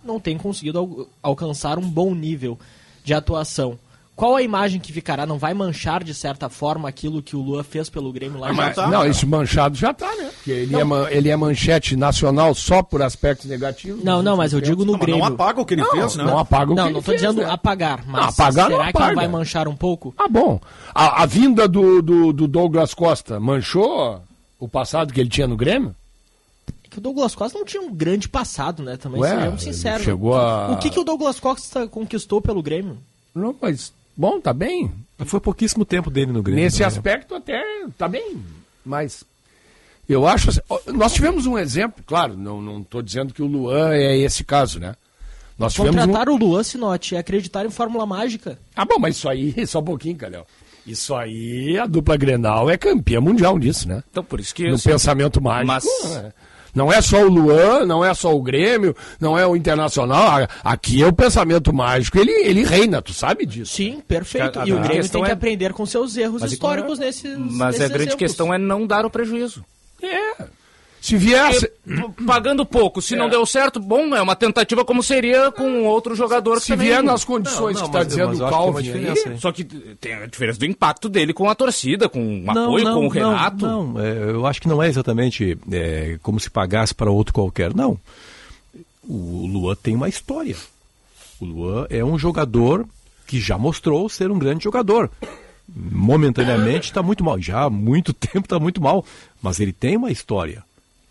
não 0.03 0.19
tem 0.19 0.37
conseguido 0.37 0.79
al 0.79 1.07
alcançar 1.21 1.77
um 1.77 1.87
bom 1.87 2.15
nível 2.15 2.57
de 3.03 3.13
atuação. 3.13 3.77
Qual 4.17 4.35
a 4.35 4.41
imagem 4.41 4.81
que 4.81 4.91
ficará? 4.91 5.27
Não 5.27 5.37
vai 5.37 5.53
manchar, 5.53 6.03
de 6.03 6.11
certa 6.11 6.49
forma, 6.49 6.89
aquilo 6.89 7.21
que 7.21 7.35
o 7.35 7.39
Lua 7.39 7.63
fez 7.63 7.87
pelo 7.87 8.11
Grêmio 8.11 8.39
lá? 8.39 8.51
Mas, 8.51 8.75
tá, 8.75 8.87
não, 8.87 9.01
isso 9.01 9.19
esse 9.19 9.25
manchado 9.27 9.77
já 9.77 9.91
está, 9.91 10.07
né? 10.15 10.31
Porque 10.35 10.49
ele 10.49 10.75
é, 10.75 10.81
ele 11.15 11.29
é 11.29 11.35
manchete 11.35 11.95
nacional 11.95 12.55
só 12.55 12.81
por 12.81 13.03
aspectos 13.03 13.45
negativos. 13.45 14.03
Não, 14.03 14.23
não, 14.23 14.35
mas 14.35 14.53
eu 14.53 14.59
digo 14.59 14.83
no 14.83 14.93
não, 14.93 14.99
Grêmio. 14.99 15.19
Não 15.19 15.27
apaga 15.27 15.61
o 15.61 15.65
que 15.65 15.75
ele 15.75 15.83
não, 15.83 15.91
fez, 15.91 16.15
né? 16.15 16.23
Não 16.23 16.39
apaga 16.39 16.71
o 16.71 16.75
não, 16.75 16.87
que 16.87 16.93
não 16.93 16.99
ele 16.99 17.05
fez. 17.05 17.21
Não, 17.21 17.27
não 17.27 17.29
estou 17.29 17.43
dizendo 17.43 17.47
né? 17.47 17.53
apagar, 17.53 18.03
mas 18.07 18.21
não, 18.21 18.29
apagar 18.29 18.71
será 18.71 18.91
que 18.91 18.99
não 18.99 19.15
vai 19.15 19.27
manchar 19.27 19.67
um 19.67 19.75
pouco? 19.75 20.15
Ah, 20.17 20.27
bom. 20.27 20.59
A, 20.95 21.21
a 21.21 21.25
vinda 21.27 21.67
do, 21.67 22.01
do, 22.01 22.33
do 22.33 22.47
Douglas 22.47 22.95
Costa 22.95 23.39
manchou 23.39 24.19
o 24.59 24.67
passado 24.67 25.13
que 25.13 25.19
ele 25.19 25.29
tinha 25.29 25.45
no 25.45 25.55
Grêmio? 25.55 25.95
É 26.83 26.89
que 26.89 26.97
o 26.97 27.01
Douglas 27.01 27.35
Costa 27.35 27.55
não 27.55 27.65
tinha 27.65 27.83
um 27.83 27.93
grande 27.93 28.27
passado, 28.27 28.81
né? 28.81 28.97
Também 28.97 29.21
Ué, 29.21 29.29
sejamos 29.29 29.61
sinceros. 29.61 30.01
Chegou 30.01 30.35
a... 30.35 30.71
O 30.71 30.77
que, 30.77 30.89
que 30.89 30.99
o 30.99 31.03
Douglas 31.03 31.39
Costa 31.39 31.87
conquistou 31.87 32.41
pelo 32.41 32.63
Grêmio? 32.63 32.97
Não, 33.35 33.55
mas 33.61 33.93
Bom, 34.17 34.41
tá 34.41 34.51
bem. 34.51 34.91
Foi 35.25 35.39
pouquíssimo 35.39 35.85
tempo 35.85 36.09
dele 36.09 36.31
no 36.31 36.41
Grêmio. 36.41 36.63
Nesse 36.63 36.83
aspecto 36.83 37.35
até 37.35 37.61
tá 37.97 38.07
bem, 38.07 38.37
mas 38.83 39.23
eu 40.09 40.27
acho 40.27 40.49
assim, 40.49 40.61
nós 40.93 41.13
tivemos 41.13 41.45
um 41.45 41.57
exemplo, 41.57 42.03
claro, 42.05 42.35
não 42.35 42.61
não 42.61 42.83
tô 42.83 43.01
dizendo 43.01 43.33
que 43.33 43.41
o 43.41 43.47
Luan 43.47 43.93
é 43.93 44.17
esse 44.17 44.43
caso, 44.43 44.79
né? 44.79 44.95
Nós 45.57 45.75
Contratar 45.75 46.29
um... 46.29 46.33
o 46.33 46.37
Luan 46.37 46.63
Sinote 46.63 47.15
é 47.15 47.19
acreditar 47.19 47.65
em 47.65 47.69
fórmula 47.69 48.05
mágica. 48.05 48.59
Ah, 48.75 48.85
bom, 48.85 48.99
mas 48.99 49.17
isso 49.17 49.27
aí, 49.27 49.53
só 49.65 49.79
um 49.79 49.83
pouquinho, 49.83 50.15
Calhau. 50.15 50.45
Isso 50.85 51.13
aí, 51.15 51.77
a 51.77 51.85
dupla 51.85 52.15
Grenal 52.15 52.69
é 52.69 52.77
campeã 52.77 53.19
mundial 53.19 53.57
nisso, 53.57 53.87
né? 53.87 54.03
Então, 54.09 54.23
por 54.23 54.39
isso 54.39 54.55
que... 54.55 54.69
No 54.69 54.79
pensamento 54.79 55.41
mágico. 55.41 55.67
Mas... 55.67 55.85
Né? 56.11 56.33
Não 56.73 56.91
é 56.91 57.01
só 57.01 57.21
o 57.23 57.29
Luan, 57.29 57.85
não 57.85 58.03
é 58.03 58.13
só 58.13 58.35
o 58.35 58.41
Grêmio, 58.41 58.95
não 59.19 59.37
é 59.37 59.45
o 59.45 59.55
Internacional. 59.55 60.47
Aqui 60.63 61.01
é 61.01 61.07
o 61.07 61.13
pensamento 61.13 61.73
mágico. 61.73 62.17
Ele, 62.17 62.31
ele 62.31 62.63
reina, 62.63 63.01
tu 63.01 63.13
sabe 63.13 63.45
disso. 63.45 63.75
Sim, 63.75 64.01
perfeito. 64.07 64.59
E 64.65 64.73
o 64.73 64.79
Grêmio 64.79 65.09
tem 65.09 65.23
que 65.23 65.29
é... 65.29 65.33
aprender 65.33 65.73
com 65.73 65.85
seus 65.85 66.17
erros 66.17 66.41
mas 66.41 66.51
históricos 66.51 66.99
nesses. 66.99 67.37
Mas 67.37 67.75
nesses 67.75 67.81
a 67.81 67.87
grande 67.87 68.03
exemplos. 68.03 68.15
questão 68.15 68.53
é 68.53 68.57
não 68.57 68.85
dar 68.85 69.05
o 69.05 69.09
prejuízo. 69.09 69.63
É. 70.01 70.56
Se 70.99 71.15
viesse. 71.15 71.71
pagando 72.25 72.65
pouco, 72.65 73.01
se 73.01 73.13
é. 73.13 73.17
não 73.17 73.29
deu 73.29 73.45
certo, 73.45 73.79
bom, 73.79 74.15
é 74.15 74.21
uma 74.21 74.35
tentativa 74.35 74.83
como 74.83 75.01
seria 75.01 75.51
com 75.51 75.85
outro 75.85 76.15
jogador 76.15 76.59
Se 76.59 76.69
também... 76.69 76.87
vier 76.87 77.03
nas 77.03 77.23
condições 77.23 77.75
não, 77.75 77.83
não, 77.83 77.91
que 77.91 77.97
está 77.97 78.03
dizendo 78.03 78.45
o 78.45 78.49
Calvin. 78.49 78.91
Aí, 78.91 79.39
só 79.39 79.51
que 79.51 79.63
tem 79.63 80.15
a 80.15 80.25
diferença 80.25 80.59
do 80.59 80.65
impacto 80.65 81.07
dele 81.07 81.33
com 81.33 81.49
a 81.49 81.55
torcida, 81.55 82.09
com 82.09 82.43
o 82.43 82.51
apoio, 82.51 82.83
não, 82.83 82.93
com 82.95 83.05
o 83.05 83.09
Renato. 83.09 83.65
Não, 83.65 83.87
não 83.93 84.01
é, 84.01 84.31
eu 84.31 84.45
acho 84.45 84.61
que 84.61 84.67
não 84.67 84.81
é 84.81 84.87
exatamente 84.87 85.57
é, 85.71 86.19
como 86.21 86.39
se 86.39 86.49
pagasse 86.49 86.93
para 86.93 87.11
outro 87.11 87.33
qualquer. 87.33 87.73
Não. 87.73 87.97
O 89.07 89.47
Luan 89.47 89.75
tem 89.75 89.95
uma 89.95 90.09
história. 90.09 90.57
O 91.39 91.45
Luan 91.45 91.87
é 91.89 92.03
um 92.03 92.17
jogador 92.17 92.85
que 93.25 93.39
já 93.39 93.57
mostrou 93.57 94.09
ser 94.09 94.31
um 94.31 94.39
grande 94.39 94.63
jogador. 94.63 95.09
momentaneamente 95.73 96.87
está 96.89 97.01
muito 97.01 97.23
mal. 97.23 97.39
Já 97.39 97.63
há 97.63 97.69
muito 97.69 98.11
tempo 98.13 98.39
está 98.39 98.59
muito 98.59 98.81
mal. 98.81 99.05
Mas 99.41 99.59
ele 99.59 99.71
tem 99.71 99.95
uma 99.95 100.11
história 100.11 100.66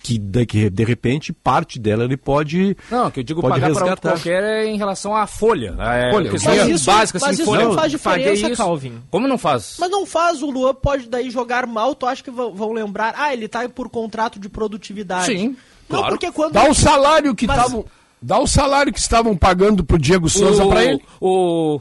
que 0.07 0.19
de, 0.19 0.47
que 0.47 0.71
de 0.71 0.85
repente 0.85 1.33
parte 1.33 1.81
dela 1.81 2.05
ele 2.05 2.17
pode 2.17 2.77
Não, 2.89 3.11
que 3.11 3.21
eu 3.21 3.25
digo 3.25 3.43
pagar 3.43 3.73
para 3.73 3.97
qualquer 3.97 4.43
é 4.45 4.67
em 4.67 4.77
relação 4.77 5.17
à 5.17 5.27
folha. 5.27 5.75
É, 5.81 6.13
folha, 6.13 6.31
mas 6.33 6.69
isso, 6.69 6.87
básica, 6.87 7.19
assim, 7.19 7.27
mas 7.27 7.39
isso 7.39 7.45
folha, 7.45 7.65
não 7.65 7.75
faz 7.75 7.91
diferença, 7.91 8.49
isso. 8.49 8.63
Calvin. 8.63 9.03
Como 9.11 9.27
não 9.27 9.37
faz? 9.37 9.77
Mas 9.81 9.91
não 9.91 10.07
faz, 10.07 10.43
o 10.43 10.51
Luan 10.51 10.75
pode 10.75 11.09
daí 11.09 11.29
jogar 11.29 11.67
mal, 11.67 11.95
tu 11.95 12.07
acha 12.07 12.23
que 12.23 12.31
vão 12.31 12.73
lembrar, 12.73 13.15
ah, 13.17 13.33
ele 13.33 13.49
tá 13.49 13.69
por 13.69 13.89
contrato 13.89 14.39
de 14.39 14.49
produtividade. 14.49 15.27
Sim, 15.27 15.57
não, 15.89 15.99
claro. 15.99 16.09
porque 16.11 16.31
quando... 16.31 16.53
Dá 16.53 16.69
o 16.69 16.75
salário 16.75 17.35
que 17.35 17.47
estavam... 17.47 17.83
Mas... 17.83 17.97
Dá 18.23 18.39
o 18.39 18.47
salário 18.47 18.93
que 18.93 18.99
estavam 18.99 19.37
pagando 19.37 19.85
pro 19.85 19.99
Diego 19.99 20.29
Souza 20.29 20.67
para 20.67 20.85
ele. 20.85 21.03
O 21.21 21.81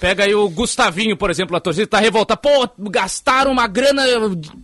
Pega 0.00 0.24
aí 0.24 0.34
o 0.34 0.48
Gustavinho, 0.48 1.16
por 1.16 1.30
exemplo, 1.30 1.56
a 1.56 1.60
torcida 1.60 1.86
tá 1.86 1.98
revoltada. 1.98 2.40
Pô, 2.40 2.68
gastaram 2.90 3.50
uma 3.50 3.66
grana 3.66 4.02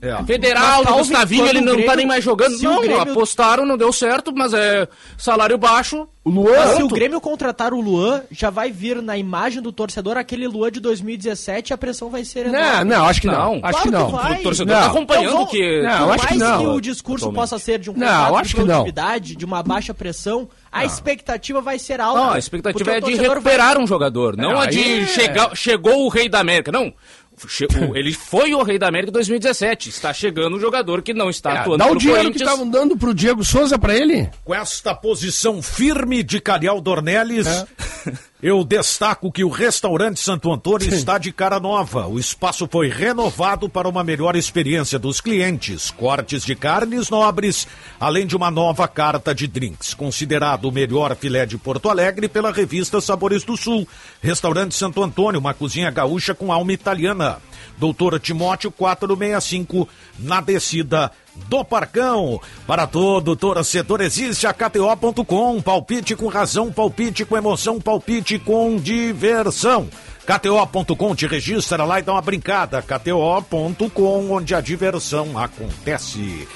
é. 0.01 0.25
federal 0.25 0.85
do 0.85 0.95
Gustavinho, 0.95 1.47
ele 1.47 1.61
não 1.61 1.67
tá 1.67 1.73
Grêmio, 1.73 1.91
tá 1.91 1.97
nem 1.97 2.07
mais 2.07 2.25
jogando. 2.25 2.57
Não, 2.63 2.81
Grêmio... 2.81 3.01
apostaram, 3.01 3.67
não 3.67 3.77
deu 3.77 3.93
certo, 3.93 4.33
mas 4.35 4.55
é 4.55 4.87
salário 5.19 5.59
baixo. 5.59 6.07
O 6.25 6.31
Luan, 6.31 6.77
se 6.77 6.83
o 6.83 6.89
Grêmio 6.89 7.21
contratar 7.21 7.75
o 7.75 7.81
Luan, 7.81 8.23
já 8.31 8.49
vai 8.49 8.73
vir 8.73 9.03
na 9.03 9.19
imagem 9.19 9.61
do 9.61 9.71
torcedor 9.71 10.17
aquele 10.17 10.49
Luan 10.49 10.73
de 10.73 10.81
2017 10.81 11.71
e 11.71 11.75
a 11.75 11.77
pressão 11.77 12.09
vai 12.09 12.25
ser 12.25 12.47
enorme. 12.47 12.67
Não, 12.67 12.85
não, 12.85 13.07
acho 13.07 13.21
que 13.21 13.27
não. 13.27 13.61
Acho 13.63 13.83
claro 13.83 13.83
que 13.83 13.91
não. 13.91 14.07
Que 14.07 14.41
o 14.41 14.43
torcedor 14.43 14.75
não. 14.75 14.83
tá 14.83 14.87
acompanhando 14.87 15.35
então, 15.35 15.47
que... 15.47 15.83
Não, 15.83 16.13
acho 16.13 16.29
que 16.29 16.35
não. 16.37 16.59
que 16.59 16.67
o 16.67 16.81
discurso 16.81 17.27
Totalmente. 17.27 17.51
possa 17.51 17.59
ser 17.59 17.79
de 17.79 17.91
um 17.91 17.95
não, 17.95 18.37
acho 18.37 18.49
de 18.49 18.55
produtividade, 18.57 19.37
de 19.37 19.45
uma 19.45 19.63
baixa 19.63 19.93
pressão, 19.93 20.49
a 20.75 20.81
não. 20.81 20.87
expectativa 20.87 21.61
vai 21.61 21.79
ser 21.79 22.01
alta. 22.01 22.21
Não, 22.21 22.33
a 22.33 22.39
expectativa 22.39 22.91
é 22.91 23.01
de 23.01 23.15
recuperar 23.15 23.75
vai... 23.75 23.85
um 23.85 23.87
jogador, 23.87 24.37
não 24.37 24.61
é, 24.61 24.67
a 24.67 24.71
de 24.71 25.03
é... 25.03 25.07
chegar, 25.07 25.57
chegou 25.57 26.05
o 26.05 26.09
rei 26.09 26.29
da 26.29 26.41
América. 26.41 26.73
Não, 26.73 26.93
ele 27.95 28.13
foi 28.13 28.55
o 28.55 28.63
rei 28.63 28.77
da 28.77 28.89
América 28.89 29.11
em 29.11 29.13
2017. 29.13 29.89
Está 29.89 30.13
chegando 30.13 30.57
um 30.57 30.61
jogador 30.61 31.01
que 31.01 31.15
não 31.15 31.31
está 31.31 31.55
é, 31.55 31.59
atuando 31.59 31.85
Dá 31.85 31.91
o 31.91 31.97
dinheiro 31.97 32.33
que 32.33 32.39
estavam 32.39 32.69
dando 32.69 32.97
pro 32.97 33.15
Diego 33.15 33.45
Souza 33.45 33.79
para 33.79 33.95
ele. 33.95 34.29
Com 34.45 34.53
esta 34.53 34.95
posição 34.95 35.63
firme 35.63 36.25
de 36.25 36.41
Carial 36.41 36.81
Dornelles, 36.81 37.47
é. 37.47 37.67
Eu 38.45 38.63
destaco 38.63 39.33
que 39.33 39.43
o 39.43 39.49
restaurante 39.49 40.21
Santo 40.21 40.53
Antônio 40.53 40.91
Sim. 40.91 40.95
está 40.95 41.17
de 41.17 41.33
cara 41.33 41.59
nova. 41.59 42.07
O 42.07 42.19
espaço 42.19 42.69
foi 42.71 42.91
renovado 42.91 43.71
para 43.71 43.89
uma 43.89 44.05
melhor 44.05 44.37
experiência 44.37 44.99
dos 44.99 45.19
clientes. 45.19 45.91
Cortes 45.91 46.45
de 46.45 46.55
carnes 46.55 47.09
nobres, 47.09 47.67
além 47.99 48.27
de 48.27 48.37
uma 48.37 48.51
nova 48.51 48.87
carta 48.87 49.35
de 49.35 49.47
drinks. 49.47 49.95
Considerado 49.95 50.67
o 50.67 50.71
melhor 50.71 51.17
filé 51.17 51.47
de 51.47 51.57
Porto 51.57 51.89
Alegre 51.89 52.29
pela 52.29 52.53
revista 52.53 53.01
Sabores 53.01 53.45
do 53.45 53.57
Sul. 53.57 53.89
Restaurante 54.21 54.75
Santo 54.75 55.03
Antônio, 55.03 55.41
uma 55.41 55.55
cozinha 55.55 55.91
gaúcha 55.91 56.35
com 56.35 56.53
alma 56.53 56.75
italiana. 56.75 57.39
Doutora 57.79 58.19
Timóteo 58.19 58.71
465, 58.71 59.89
na 60.19 60.43
descida 60.43 61.11
do 61.49 61.65
Parcão. 61.65 62.41
Para 62.67 62.87
todo 62.87 63.37
torcedor 63.37 64.01
existe 64.01 64.47
a 64.47 64.53
KTO.com. 64.53 65.61
Palpite 65.61 66.17
com 66.17 66.29
razão, 66.29 66.73
palpite 66.73 67.25
com 67.25 67.37
emoção, 67.37 67.81
palpite 67.81 68.39
com 68.39 68.77
diversão. 68.77 69.89
KTO.com 70.25 71.15
te 71.15 71.27
registra 71.27 71.85
lá 71.85 72.01
e 72.01 72.03
dá 72.03 72.13
uma 72.13 72.23
brincada. 72.23 72.83
KTO.com, 72.83 74.31
onde 74.31 74.55
a 74.55 74.61
diversão 74.61 75.39
acontece. 75.39 76.47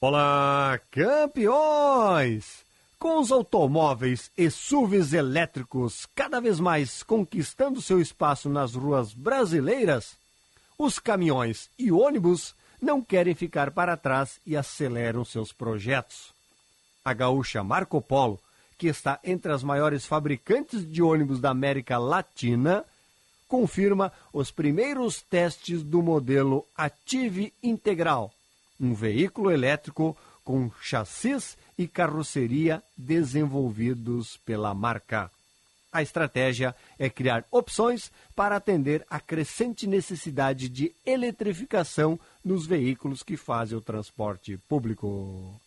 Olá, 0.00 0.78
campeões! 0.92 2.62
Com 2.96 3.18
os 3.18 3.32
automóveis 3.32 4.30
e 4.38 4.48
SUVs 4.48 5.12
elétricos 5.12 6.06
cada 6.14 6.40
vez 6.40 6.60
mais 6.60 7.02
conquistando 7.02 7.82
seu 7.82 8.00
espaço 8.00 8.48
nas 8.48 8.76
ruas 8.76 9.12
brasileiras, 9.12 10.16
os 10.78 11.00
caminhões 11.00 11.68
e 11.76 11.90
ônibus 11.90 12.54
não 12.80 13.02
querem 13.02 13.34
ficar 13.34 13.72
para 13.72 13.96
trás 13.96 14.38
e 14.46 14.56
aceleram 14.56 15.24
seus 15.24 15.52
projetos. 15.52 16.32
A 17.04 17.12
gaúcha 17.12 17.64
Marco 17.64 18.00
Polo 18.00 18.38
que 18.84 18.88
está 18.88 19.18
entre 19.24 19.50
as 19.50 19.62
maiores 19.62 20.04
fabricantes 20.04 20.86
de 20.86 21.02
ônibus 21.02 21.40
da 21.40 21.48
América 21.48 21.96
Latina, 21.96 22.84
confirma 23.48 24.12
os 24.30 24.50
primeiros 24.50 25.22
testes 25.22 25.82
do 25.82 26.02
modelo 26.02 26.66
Ative 26.76 27.50
Integral, 27.62 28.30
um 28.78 28.92
veículo 28.92 29.50
elétrico 29.50 30.14
com 30.44 30.70
chassis 30.82 31.56
e 31.78 31.88
carroceria 31.88 32.82
desenvolvidos 32.94 34.36
pela 34.44 34.74
marca. 34.74 35.30
A 35.90 36.02
estratégia 36.02 36.76
é 36.98 37.08
criar 37.08 37.42
opções 37.50 38.12
para 38.36 38.56
atender 38.56 39.02
a 39.08 39.18
crescente 39.18 39.86
necessidade 39.86 40.68
de 40.68 40.92
eletrificação 41.06 42.20
nos 42.44 42.66
veículos 42.66 43.22
que 43.22 43.38
fazem 43.38 43.78
o 43.78 43.80
transporte 43.80 44.58
público. 44.68 45.58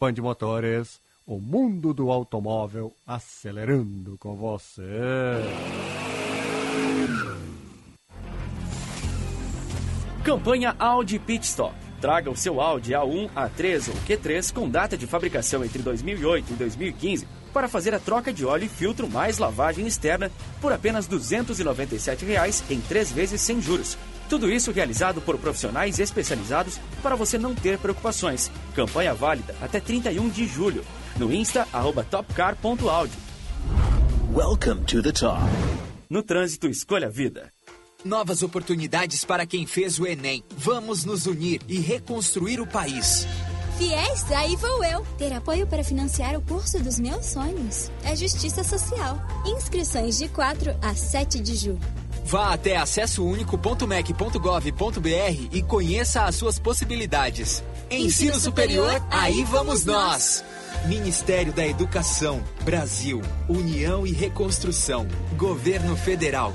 Band 0.00 0.14
Motores 0.20 1.05
o 1.26 1.40
mundo 1.40 1.92
do 1.92 2.12
automóvel 2.12 2.92
acelerando 3.04 4.16
com 4.16 4.36
você. 4.36 4.82
Campanha 10.22 10.76
Audi 10.78 11.18
Pit 11.18 11.44
Stop. 11.44 11.74
Traga 12.00 12.30
o 12.30 12.36
seu 12.36 12.60
Audi 12.60 12.92
A1, 12.92 13.28
A3 13.34 13.88
ou 13.88 13.94
Q3 14.06 14.52
com 14.52 14.68
data 14.68 14.96
de 14.96 15.06
fabricação 15.06 15.64
entre 15.64 15.82
2008 15.82 16.52
e 16.52 16.54
2015 16.54 17.26
para 17.52 17.68
fazer 17.68 17.94
a 17.94 17.98
troca 17.98 18.32
de 18.32 18.44
óleo 18.44 18.64
e 18.64 18.68
filtro 18.68 19.08
mais 19.08 19.38
lavagem 19.38 19.86
externa 19.86 20.30
por 20.60 20.72
apenas 20.72 21.08
297 21.08 22.24
reais 22.24 22.62
em 22.70 22.80
três 22.80 23.10
vezes 23.10 23.40
sem 23.40 23.60
juros. 23.60 23.98
Tudo 24.28 24.50
isso 24.50 24.70
realizado 24.70 25.20
por 25.20 25.38
profissionais 25.38 25.98
especializados 25.98 26.78
para 27.02 27.16
você 27.16 27.38
não 27.38 27.54
ter 27.54 27.78
preocupações. 27.78 28.50
Campanha 28.74 29.14
válida 29.14 29.56
até 29.60 29.80
31 29.80 30.28
de 30.28 30.46
julho. 30.46 30.84
No 31.18 31.32
Insta, 31.32 31.66
arroba 31.72 32.04
topcar.audio. 32.04 33.18
Welcome 34.32 34.84
to 34.84 35.02
the 35.02 35.12
top. 35.12 35.40
No 36.10 36.22
trânsito, 36.22 36.68
escolha 36.68 37.06
a 37.06 37.10
vida. 37.10 37.50
Novas 38.04 38.42
oportunidades 38.42 39.24
para 39.24 39.46
quem 39.46 39.66
fez 39.66 39.98
o 39.98 40.06
Enem. 40.06 40.44
Vamos 40.56 41.04
nos 41.04 41.26
unir 41.26 41.60
e 41.66 41.80
reconstruir 41.80 42.60
o 42.60 42.66
país. 42.66 43.26
Fiéis, 43.78 44.30
aí 44.30 44.54
vou 44.56 44.84
eu. 44.84 45.04
Ter 45.18 45.32
apoio 45.32 45.66
para 45.66 45.82
financiar 45.82 46.36
o 46.36 46.42
curso 46.42 46.82
dos 46.82 47.00
meus 47.00 47.26
sonhos. 47.26 47.90
É 48.04 48.14
justiça 48.14 48.62
social. 48.62 49.18
Inscrições 49.46 50.18
de 50.18 50.28
4 50.28 50.76
a 50.82 50.94
7 50.94 51.40
de 51.40 51.56
julho. 51.56 51.80
Vá 52.26 52.52
até 52.52 52.76
acessounico.mec.gov.br 52.76 55.48
e 55.52 55.62
conheça 55.62 56.24
as 56.24 56.34
suas 56.34 56.58
possibilidades. 56.58 57.62
Ensino, 57.90 58.06
Ensino 58.06 58.40
superior, 58.40 58.92
superior, 58.92 59.08
aí 59.10 59.44
vamos 59.44 59.84
nós. 59.84 60.44
Ministério 60.86 61.52
da 61.52 61.66
Educação, 61.66 62.40
Brasil, 62.64 63.20
União 63.48 64.06
e 64.06 64.12
Reconstrução, 64.12 65.08
Governo 65.36 65.96
Federal. 65.96 66.54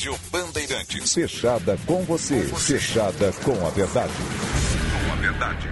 Rádio 0.00 0.16
Bandeirantes. 0.30 1.12
Fechada 1.12 1.76
com 1.84 2.02
você. 2.04 2.42
Fechada 2.42 3.32
com 3.44 3.66
a 3.66 3.70
verdade. 3.70 4.12
Com 5.06 5.12
a 5.12 5.16
verdade. 5.16 5.68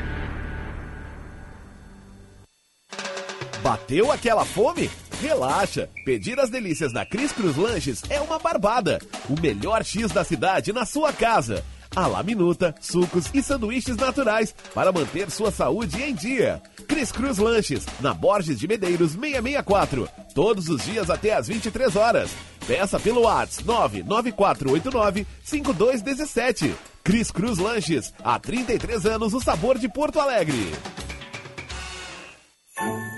Bateu 3.63 4.11
aquela 4.11 4.45
fome? 4.45 4.91
Relaxa! 5.23 5.89
Pedir 6.05 6.39
as 6.41 6.51
delícias 6.51 6.93
da 6.93 7.07
Cris 7.07 7.33
Cruz 7.33 7.57
Lanches 7.57 8.03
é 8.11 8.21
uma 8.21 8.39
barbada. 8.39 8.99
O 9.31 9.41
melhor 9.41 9.85
X 9.85 10.11
da 10.11 10.25
cidade 10.25 10.73
na 10.73 10.85
sua 10.85 11.13
casa. 11.13 11.65
A 11.95 12.07
la 12.07 12.23
minuta, 12.23 12.75
sucos 12.81 13.31
e 13.33 13.43
sanduíches 13.43 13.97
naturais 13.97 14.55
para 14.75 14.93
manter 14.93 15.31
sua 15.31 15.51
saúde 15.51 16.03
em 16.03 16.15
dia. 16.15 16.61
Cris 16.87 17.11
Cruz 17.11 17.39
Lanches, 17.39 17.87
na 18.01 18.13
Borges 18.13 18.59
de 18.59 18.69
Medeiros 18.69 19.13
664. 19.13 20.09
Todos 20.35 20.69
os 20.69 20.85
dias 20.85 21.09
até 21.09 21.35
às 21.35 21.47
23 21.49 21.97
horas. 21.97 22.31
Peça 22.69 23.01
pelo 23.01 23.23
WhatsApp 23.23 24.05
99489-5217. 24.05 26.71
Cris 27.03 27.31
Cruz 27.31 27.57
Lanches, 27.57 28.13
há 28.23 28.39
33 28.39 29.07
anos 29.07 29.33
o 29.33 29.41
sabor 29.41 29.79
de 29.79 29.89
Porto 29.89 30.21
Alegre. 30.21 30.71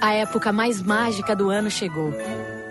A 0.00 0.12
época 0.12 0.52
mais 0.52 0.80
mágica 0.80 1.34
do 1.34 1.50
ano 1.50 1.68
chegou. 1.68 2.12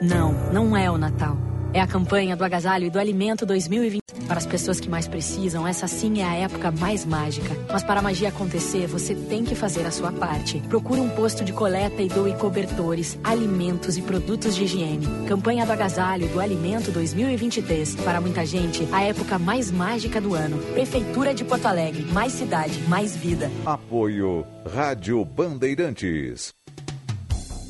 Não, 0.01 0.31
não 0.53 0.77
é 0.77 0.89
o 0.89 0.97
Natal. 0.97 1.48
É 1.71 1.79
a 1.79 1.85
campanha 1.85 2.35
do 2.35 2.43
agasalho 2.43 2.85
e 2.85 2.89
do 2.89 2.97
alimento 2.97 3.45
2020. 3.45 4.01
Para 4.27 4.39
as 4.39 4.45
pessoas 4.45 4.79
que 4.79 4.89
mais 4.89 5.07
precisam, 5.07 5.67
essa 5.67 5.87
sim 5.87 6.19
é 6.19 6.23
a 6.23 6.33
época 6.33 6.71
mais 6.71 7.05
mágica. 7.05 7.55
Mas 7.71 7.83
para 7.83 7.99
a 7.99 8.03
magia 8.03 8.29
acontecer, 8.29 8.87
você 8.87 9.13
tem 9.13 9.43
que 9.43 9.53
fazer 9.53 9.85
a 9.85 9.91
sua 9.91 10.11
parte. 10.11 10.59
Procure 10.61 10.99
um 10.99 11.09
posto 11.09 11.43
de 11.43 11.53
coleta 11.53 12.01
e 12.01 12.07
doe 12.07 12.33
cobertores, 12.33 13.19
alimentos 13.23 13.97
e 13.97 14.01
produtos 14.01 14.55
de 14.55 14.63
higiene. 14.63 15.07
Campanha 15.27 15.65
do 15.65 15.71
agasalho 15.71 16.25
e 16.25 16.29
do 16.29 16.39
alimento 16.39 16.91
2023. 16.91 17.95
Para 17.97 18.19
muita 18.19 18.43
gente, 18.45 18.87
a 18.91 19.03
época 19.03 19.37
mais 19.37 19.71
mágica 19.71 20.19
do 20.19 20.33
ano. 20.33 20.57
Prefeitura 20.73 21.35
de 21.35 21.43
Porto 21.43 21.67
Alegre. 21.67 22.03
Mais 22.11 22.33
cidade, 22.33 22.79
mais 22.87 23.15
vida. 23.15 23.49
Apoio 23.63 24.45
Rádio 24.65 25.23
Bandeirantes. 25.23 26.53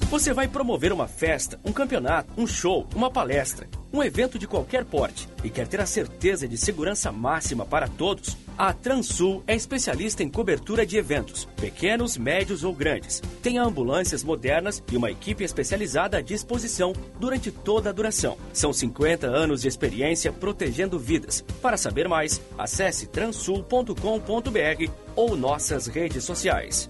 Você 0.10 0.34
vai 0.34 0.48
promover 0.48 0.92
uma 0.92 1.08
festa, 1.08 1.60
um 1.64 1.72
campeonato, 1.72 2.34
um 2.36 2.48
show, 2.48 2.88
uma 2.96 3.12
palestra, 3.12 3.68
um 3.94 4.02
evento 4.02 4.40
de 4.40 4.48
qualquer 4.48 4.84
porte 4.84 5.30
e 5.44 5.52
quer 5.52 5.68
ter 5.68 5.80
a 5.80 5.86
certeza 5.86 6.48
de 6.48 6.58
segurança 6.58 7.12
máxima 7.12 7.64
para 7.64 7.88
todos? 7.88 8.36
A 8.58 8.74
Transul 8.74 9.44
é 9.46 9.54
especialista 9.56 10.24
em 10.24 10.30
cobertura 10.30 10.84
de 10.84 10.98
eventos, 10.98 11.46
pequenos, 11.62 12.18
médios 12.18 12.64
ou 12.64 12.74
grandes. 12.74 13.22
Tem 13.44 13.60
ambulâncias 13.60 14.24
modernas 14.24 14.84
e 14.92 14.98
uma 14.98 15.12
equipe 15.12 15.44
especializada 15.44 16.18
à 16.18 16.22
disposição 16.22 16.92
durante 17.20 17.52
toda 17.52 17.92
a 17.92 17.94
duração. 17.94 18.36
São 18.52 18.74
50 18.74 19.28
anos 19.28 19.62
de 19.62 19.68
experiência 19.68 20.34
protegendo 20.34 20.98
vidas. 20.98 21.46
Para 21.62 21.78
saber 21.78 22.10
mais, 22.10 22.42
acesse 22.58 23.06
transul.com.br 23.06 24.92
ou 25.16 25.38
nossas 25.38 25.86
redes 25.86 26.24
sociais. 26.24 26.90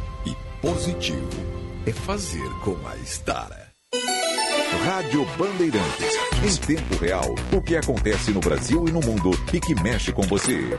positivo 0.61 1.27
é 1.85 1.91
fazer 1.91 2.47
com 2.63 2.77
a 2.87 2.95
Estara. 2.97 3.71
Rádio 4.85 5.25
Bandeirantes. 5.37 6.15
Em 6.43 6.55
tempo 6.75 6.95
real, 6.95 7.35
o 7.51 7.61
que 7.61 7.75
acontece 7.75 8.31
no 8.31 8.39
Brasil 8.39 8.87
e 8.87 8.91
no 8.91 9.01
mundo 9.01 9.31
e 9.51 9.59
que 9.59 9.75
mexe 9.81 10.11
com 10.11 10.21
você. 10.21 10.77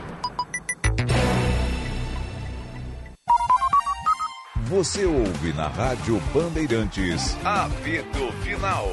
Você 4.63 5.05
ouve 5.05 5.53
na 5.53 5.67
Rádio 5.67 6.19
Bandeirantes. 6.33 7.37
Apito 7.43 8.31
Final. 8.41 8.87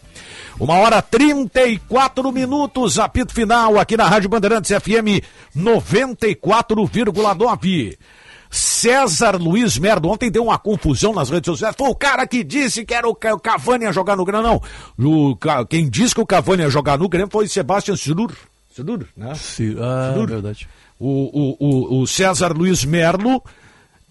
Uma 0.59 0.73
hora 0.73 1.01
34 1.01 2.29
minutos, 2.29 2.99
apito 2.99 3.33
final 3.33 3.79
aqui 3.79 3.95
na 3.95 4.09
Rádio 4.09 4.27
Bandeirantes 4.27 4.71
FM 4.71 5.23
94,9. 5.55 7.97
César 8.49 9.35
Luiz 9.37 9.77
Merdo, 9.77 10.09
ontem 10.09 10.31
deu 10.31 10.43
uma 10.43 10.57
confusão 10.57 11.13
nas 11.13 11.29
redes 11.29 11.47
sociais. 11.47 11.75
Foi 11.77 11.89
o 11.89 11.95
cara 11.95 12.25
que 12.25 12.43
disse 12.43 12.85
que 12.85 12.93
era 12.93 13.07
o 13.07 13.15
Cavani 13.15 13.85
a 13.85 13.91
jogar 13.91 14.15
no 14.15 14.25
Grêmio. 14.25 14.43
Não, 14.47 14.61
o, 14.97 15.37
quem 15.65 15.89
disse 15.89 16.15
que 16.15 16.21
o 16.21 16.25
Cavani 16.25 16.63
ia 16.63 16.69
jogar 16.69 16.97
no 16.97 17.09
Grêmio 17.09 17.29
foi 17.31 17.47
Sebastião 17.47 17.97
Silur. 17.97 18.31
Silur, 18.73 19.05
né? 19.15 19.33
Sim, 19.35 19.75
ah, 19.79 20.11
Silur. 20.13 20.27
verdade. 20.27 20.67
O, 20.99 21.07
o, 21.07 21.57
o, 21.59 22.01
o 22.01 22.07
César 22.07 22.53
Luiz 22.53 22.83
Merlo 22.85 23.43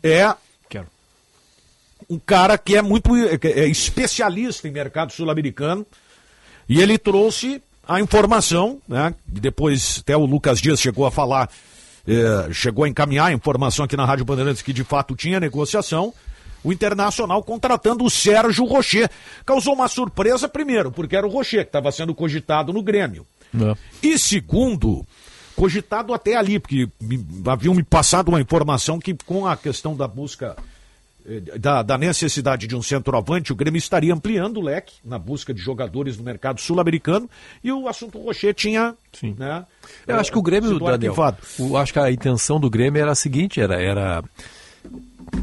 é 0.02 0.34
um 2.08 2.18
cara 2.18 2.56
que 2.56 2.76
é 2.76 2.82
muito 2.82 3.10
é 3.16 3.66
especialista 3.66 4.68
em 4.68 4.70
mercado 4.70 5.12
sul-americano 5.12 5.84
e 6.68 6.80
ele 6.80 6.98
trouxe 6.98 7.62
a 7.86 8.00
informação, 8.00 8.80
né? 8.88 9.14
Depois 9.26 9.98
até 10.00 10.16
o 10.16 10.24
Lucas 10.24 10.60
Dias 10.60 10.80
chegou 10.80 11.06
a 11.06 11.10
falar 11.10 11.50
eh, 12.06 12.48
chegou 12.52 12.84
a 12.84 12.88
encaminhar 12.88 13.28
a 13.28 13.32
informação 13.32 13.84
aqui 13.84 13.96
na 13.96 14.04
Rádio 14.04 14.24
Bandeirantes 14.24 14.62
que 14.62 14.72
de 14.72 14.84
fato 14.84 15.16
tinha 15.16 15.40
negociação. 15.40 16.12
O 16.62 16.72
Internacional 16.72 17.42
contratando 17.42 18.04
o 18.04 18.10
Sérgio 18.10 18.64
Rocher. 18.64 19.08
Causou 19.44 19.74
uma 19.74 19.88
surpresa, 19.88 20.48
primeiro, 20.48 20.90
porque 20.90 21.16
era 21.16 21.26
o 21.26 21.30
Rocher 21.30 21.62
que 21.62 21.68
estava 21.68 21.92
sendo 21.92 22.14
cogitado 22.14 22.72
no 22.72 22.82
Grêmio. 22.82 23.24
É. 23.54 23.74
E 24.02 24.18
segundo, 24.18 25.06
cogitado 25.54 26.12
até 26.12 26.36
ali, 26.36 26.58
porque 26.58 26.88
me, 27.00 27.24
haviam 27.46 27.74
me 27.74 27.82
passado 27.82 28.28
uma 28.28 28.40
informação 28.40 28.98
que 28.98 29.14
com 29.24 29.46
a 29.46 29.56
questão 29.56 29.96
da 29.96 30.08
busca 30.08 30.56
da, 31.58 31.82
da, 31.82 31.98
necessidade 31.98 32.66
de 32.66 32.76
um 32.76 32.82
centroavante, 32.82 33.52
o 33.52 33.56
Grêmio 33.56 33.78
estaria 33.78 34.14
ampliando 34.14 34.58
o 34.58 34.62
leque 34.62 34.94
na 35.04 35.18
busca 35.18 35.52
de 35.52 35.60
jogadores 35.60 36.16
no 36.16 36.24
mercado 36.24 36.60
sul-americano 36.60 37.28
e 37.64 37.72
o 37.72 37.88
assunto 37.88 38.18
Rocher 38.18 38.54
tinha. 38.54 38.94
Sim. 39.12 39.34
Né, 39.36 39.64
Eu 40.06 40.16
acho 40.16 40.30
que 40.30 40.38
o 40.38 40.42
Grêmio, 40.42 40.78
Daniel, 40.78 41.14
o, 41.58 41.76
acho 41.76 41.92
que 41.92 41.98
a 41.98 42.10
intenção 42.10 42.60
do 42.60 42.70
Grêmio 42.70 43.00
era 43.00 43.12
a 43.12 43.16
seguinte, 43.16 43.60
era, 43.60 43.82
era 43.82 44.22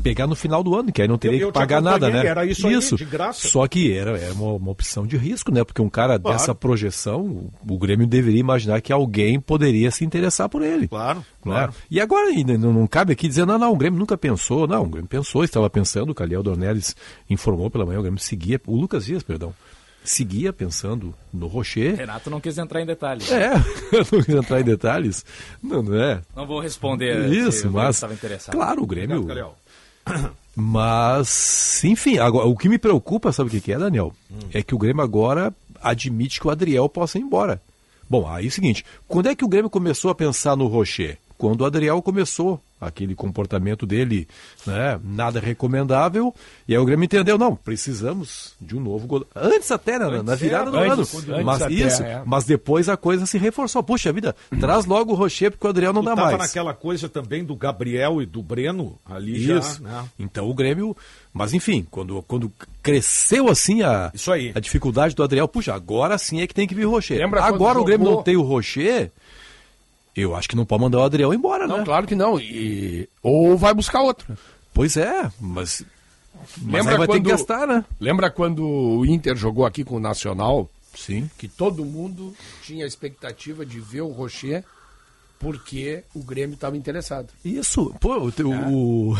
pegar 0.02 0.28
no 0.28 0.36
final 0.36 0.64
do 0.64 0.76
ano, 0.76 0.92
que 0.92 1.02
aí 1.02 1.08
não 1.08 1.18
teria 1.18 1.38
Eu- 1.38 1.42
eu 1.42 1.48
que 1.48 1.54
te 1.54 1.62
pagar 1.62 1.82
nada, 1.82 2.10
né? 2.10 2.26
era 2.26 2.46
isso 2.46 2.68
aí, 2.68 2.78
de 2.80 3.06
graça. 3.06 3.48
Só 3.48 3.68
que 3.68 3.92
era, 3.96 4.18
era 4.18 4.34
uma, 4.34 4.54
uma 4.54 4.72
opção 4.72 5.06
de 5.06 5.18
risco, 5.18 5.52
né? 5.52 5.64
Porque 5.64 5.82
um 5.82 5.90
cara 5.90 6.20
Claro. 6.20 6.38
dessa 6.38 6.54
projeção, 6.56 7.22
o, 7.22 7.52
o 7.68 7.78
Grêmio 7.78 8.08
deveria 8.08 8.40
imaginar 8.40 8.82
que 8.82 8.92
alguém 8.94 9.40
poderia 9.40 9.92
se 9.92 10.04
interessar 10.06 10.48
por 10.50 10.62
ele. 10.62 10.88
Claro, 10.88 11.20
né? 11.20 11.26
claro. 11.42 11.74
E 11.90 12.00
agora 12.02 12.28
ainda 12.30 12.58
não, 12.58 12.72
não 12.74 12.88
cabe 12.88 13.14
aqui 13.14 13.28
dizer, 13.28 13.46
não, 13.46 13.58
não, 13.60 13.72
o 13.72 13.78
Grêmio 13.78 14.00
nunca 14.00 14.18
pensou. 14.18 14.68
Não, 14.68 14.84
o 14.84 14.90
Grêmio 14.90 15.08
pensou, 15.10 15.44
estava 15.44 15.70
pensando, 15.70 16.12
o 16.12 16.16
Caliel 16.16 16.44
Dornelles 16.44 16.96
informou 17.30 17.70
pela 17.70 17.86
manhã, 17.86 18.00
o 18.00 18.04
Grêmio 18.04 18.20
seguia, 18.20 18.60
o 18.68 18.76
Lucas 18.76 19.06
Dias, 19.06 19.24
perdão, 19.24 19.54
seguia 20.04 20.52
pensando 20.52 21.14
no 21.34 21.48
Rocher. 21.48 21.96
Renato 21.96 22.30
não 22.30 22.42
quis 22.42 22.58
entrar 22.58 22.82
em 22.82 22.86
detalhes. 22.86 23.32
É, 23.32 23.52
não 24.12 24.22
quis 24.22 24.30
entrar 24.36 24.60
em 24.60 24.64
detalhes. 24.66 25.26
Não, 25.62 25.82
não 25.82 25.96
é. 25.96 26.22
Não 26.36 26.46
vou 26.46 26.60
responder 26.60 27.30
se 27.30 27.36
Isso, 27.38 27.72
mas. 27.72 27.96
estava 27.96 28.14
interessado. 28.14 28.54
Claro, 28.56 28.84
o 28.84 28.86
Grêmio. 28.86 29.20
Obrigado. 29.22 29.52
Mas, 30.56 31.84
enfim, 31.84 32.20
agora, 32.20 32.48
o 32.48 32.56
que 32.56 32.70
me 32.70 32.78
preocupa, 32.78 33.32
sabe 33.32 33.58
o 33.58 33.62
que, 33.62 33.72
é, 33.72 33.78
Daniel? 33.78 34.14
Hum. 34.32 34.38
É 34.54 34.62
que 34.62 34.76
o 34.76 34.78
Grêmio 34.78 35.04
agora 35.04 35.54
admite 35.82 36.40
que 36.40 36.48
o 36.48 36.52
Adriel 36.52 36.88
possa 36.88 37.18
ir 37.18 37.22
embora. 37.22 37.62
Bom, 38.10 38.28
aí 38.30 38.46
é 38.46 38.48
o 38.48 38.52
seguinte: 38.52 38.86
quando 39.08 39.30
é 39.30 39.36
que 39.36 39.44
o 39.44 39.48
Grêmio 39.48 39.70
começou 39.70 40.12
a 40.12 40.16
pensar 40.16 40.56
no 40.56 40.68
Rocher? 40.68 41.18
Quando 41.38 41.62
o 41.62 41.66
Adriel 41.66 42.02
começou 42.02 42.62
aquele 42.88 43.16
comportamento 43.16 43.86
dele, 43.86 44.28
né, 44.66 45.00
nada 45.04 45.40
recomendável, 45.40 46.34
e 46.68 46.74
aí 46.74 46.78
o 46.80 46.86
Grêmio 46.86 47.06
entendeu, 47.06 47.38
não, 47.38 47.56
precisamos 47.56 48.54
de 48.60 48.76
um 48.76 48.80
novo 48.80 49.08
goleiro. 49.08 49.30
Antes 49.36 49.72
até, 49.72 49.98
né, 50.00 50.06
na- 50.10 50.24
na 50.24 50.36
virada 50.36 50.72
do 50.72 50.78
ano. 50.78 51.02
antes, 51.02 51.16
antes 51.30 51.44
mas 51.46 51.62
até, 51.62 51.74
isso, 51.74 52.04
é. 52.04 52.22
mas 52.26 52.44
depois 52.46 52.90
a 52.90 52.98
coisa 52.98 53.26
se 53.26 53.38
reforçou. 53.38 53.84
Puxa 53.84 54.12
vida, 54.14 54.36
traz 54.60 54.86
logo 54.86 55.12
o 55.12 55.16
Rocher 55.16 55.52
porque 55.52 55.66
o 55.68 55.70
Adriel 55.70 55.94
não 55.94 56.02
Tu 56.02 56.06
dá 56.06 56.16
tava 56.16 56.28
mais. 56.38 56.40
naquela 56.50 56.74
coisa 56.74 57.08
também 57.10 57.44
do 57.44 57.56
Gabriel 57.56 58.22
e 58.22 58.26
do 58.26 58.42
Breno 58.42 58.98
ali 59.06 59.36
Isso. 59.52 59.82
já, 59.84 59.90
né? 59.90 60.06
Então 60.20 60.50
o 60.50 60.54
Grêmio. 60.54 60.96
Mas 61.36 61.52
enfim, 61.52 61.84
quando, 61.90 62.22
quando 62.28 62.52
cresceu 62.84 63.50
assim 63.50 63.82
a, 63.82 64.12
Isso 64.14 64.32
aí. 64.32 64.52
a 64.54 64.60
dificuldade 64.60 65.16
do 65.16 65.24
Adriel, 65.24 65.48
puxa, 65.48 65.74
agora 65.74 66.16
sim 66.20 66.42
é 66.42 66.46
que 66.48 66.54
tem 66.54 66.68
que 66.68 66.76
vir 66.76 66.86
o 66.86 66.92
Rocher. 66.92 67.18
Lembra 67.18 67.44
agora 67.44 67.80
o 67.80 67.84
Grêmio 67.84 68.06
jogou- 68.06 68.18
não 68.20 68.24
tem 68.24 68.36
o 68.38 68.44
Rocher, 68.44 69.10
eu 70.16 70.36
acho 70.36 70.48
que 70.50 70.56
não 70.56 70.66
pode 70.66 70.82
mandar 70.84 71.00
o 71.00 71.04
Adriel 71.04 71.34
embora, 71.34 71.68
Não, 71.68 71.80
né? 71.80 71.84
claro 71.86 72.06
que 72.08 72.16
não. 72.16 72.40
E... 72.40 73.08
Ou 73.22 73.58
vai 73.58 73.74
buscar 73.74 74.02
outro. 74.02 74.38
Pois 74.74 74.98
é, 74.98 75.32
mas. 75.40 75.84
Mas 76.62 76.74
Lembra 76.86 76.92
aí 76.94 76.98
vai 76.98 77.08
ter 77.08 77.14
quando- 77.14 77.24
que 77.24 77.30
gastar, 77.32 77.68
né? 77.68 77.86
Lembra 78.00 78.30
quando 78.30 78.66
o 78.68 79.06
Inter 79.06 79.36
jogou 79.36 79.66
aqui 79.66 79.84
com 79.84 79.96
o 79.96 80.00
Nacional? 80.00 80.70
Sim. 80.96 81.30
Que 81.38 81.48
todo 81.48 81.86
mundo 81.86 82.34
tinha 82.64 82.84
a 82.86 82.88
expectativa 82.88 83.66
de 83.66 83.80
ver 83.80 84.02
o 84.02 84.10
Rocher 84.12 84.64
porque 85.40 86.04
o 86.14 86.24
Grêmio 86.24 86.54
estava 86.56 86.78
interessado. 86.78 87.30
Isso, 87.44 87.94
pô, 88.00 88.18
o, 88.18 88.32
o, 88.44 89.12
o, 89.12 89.18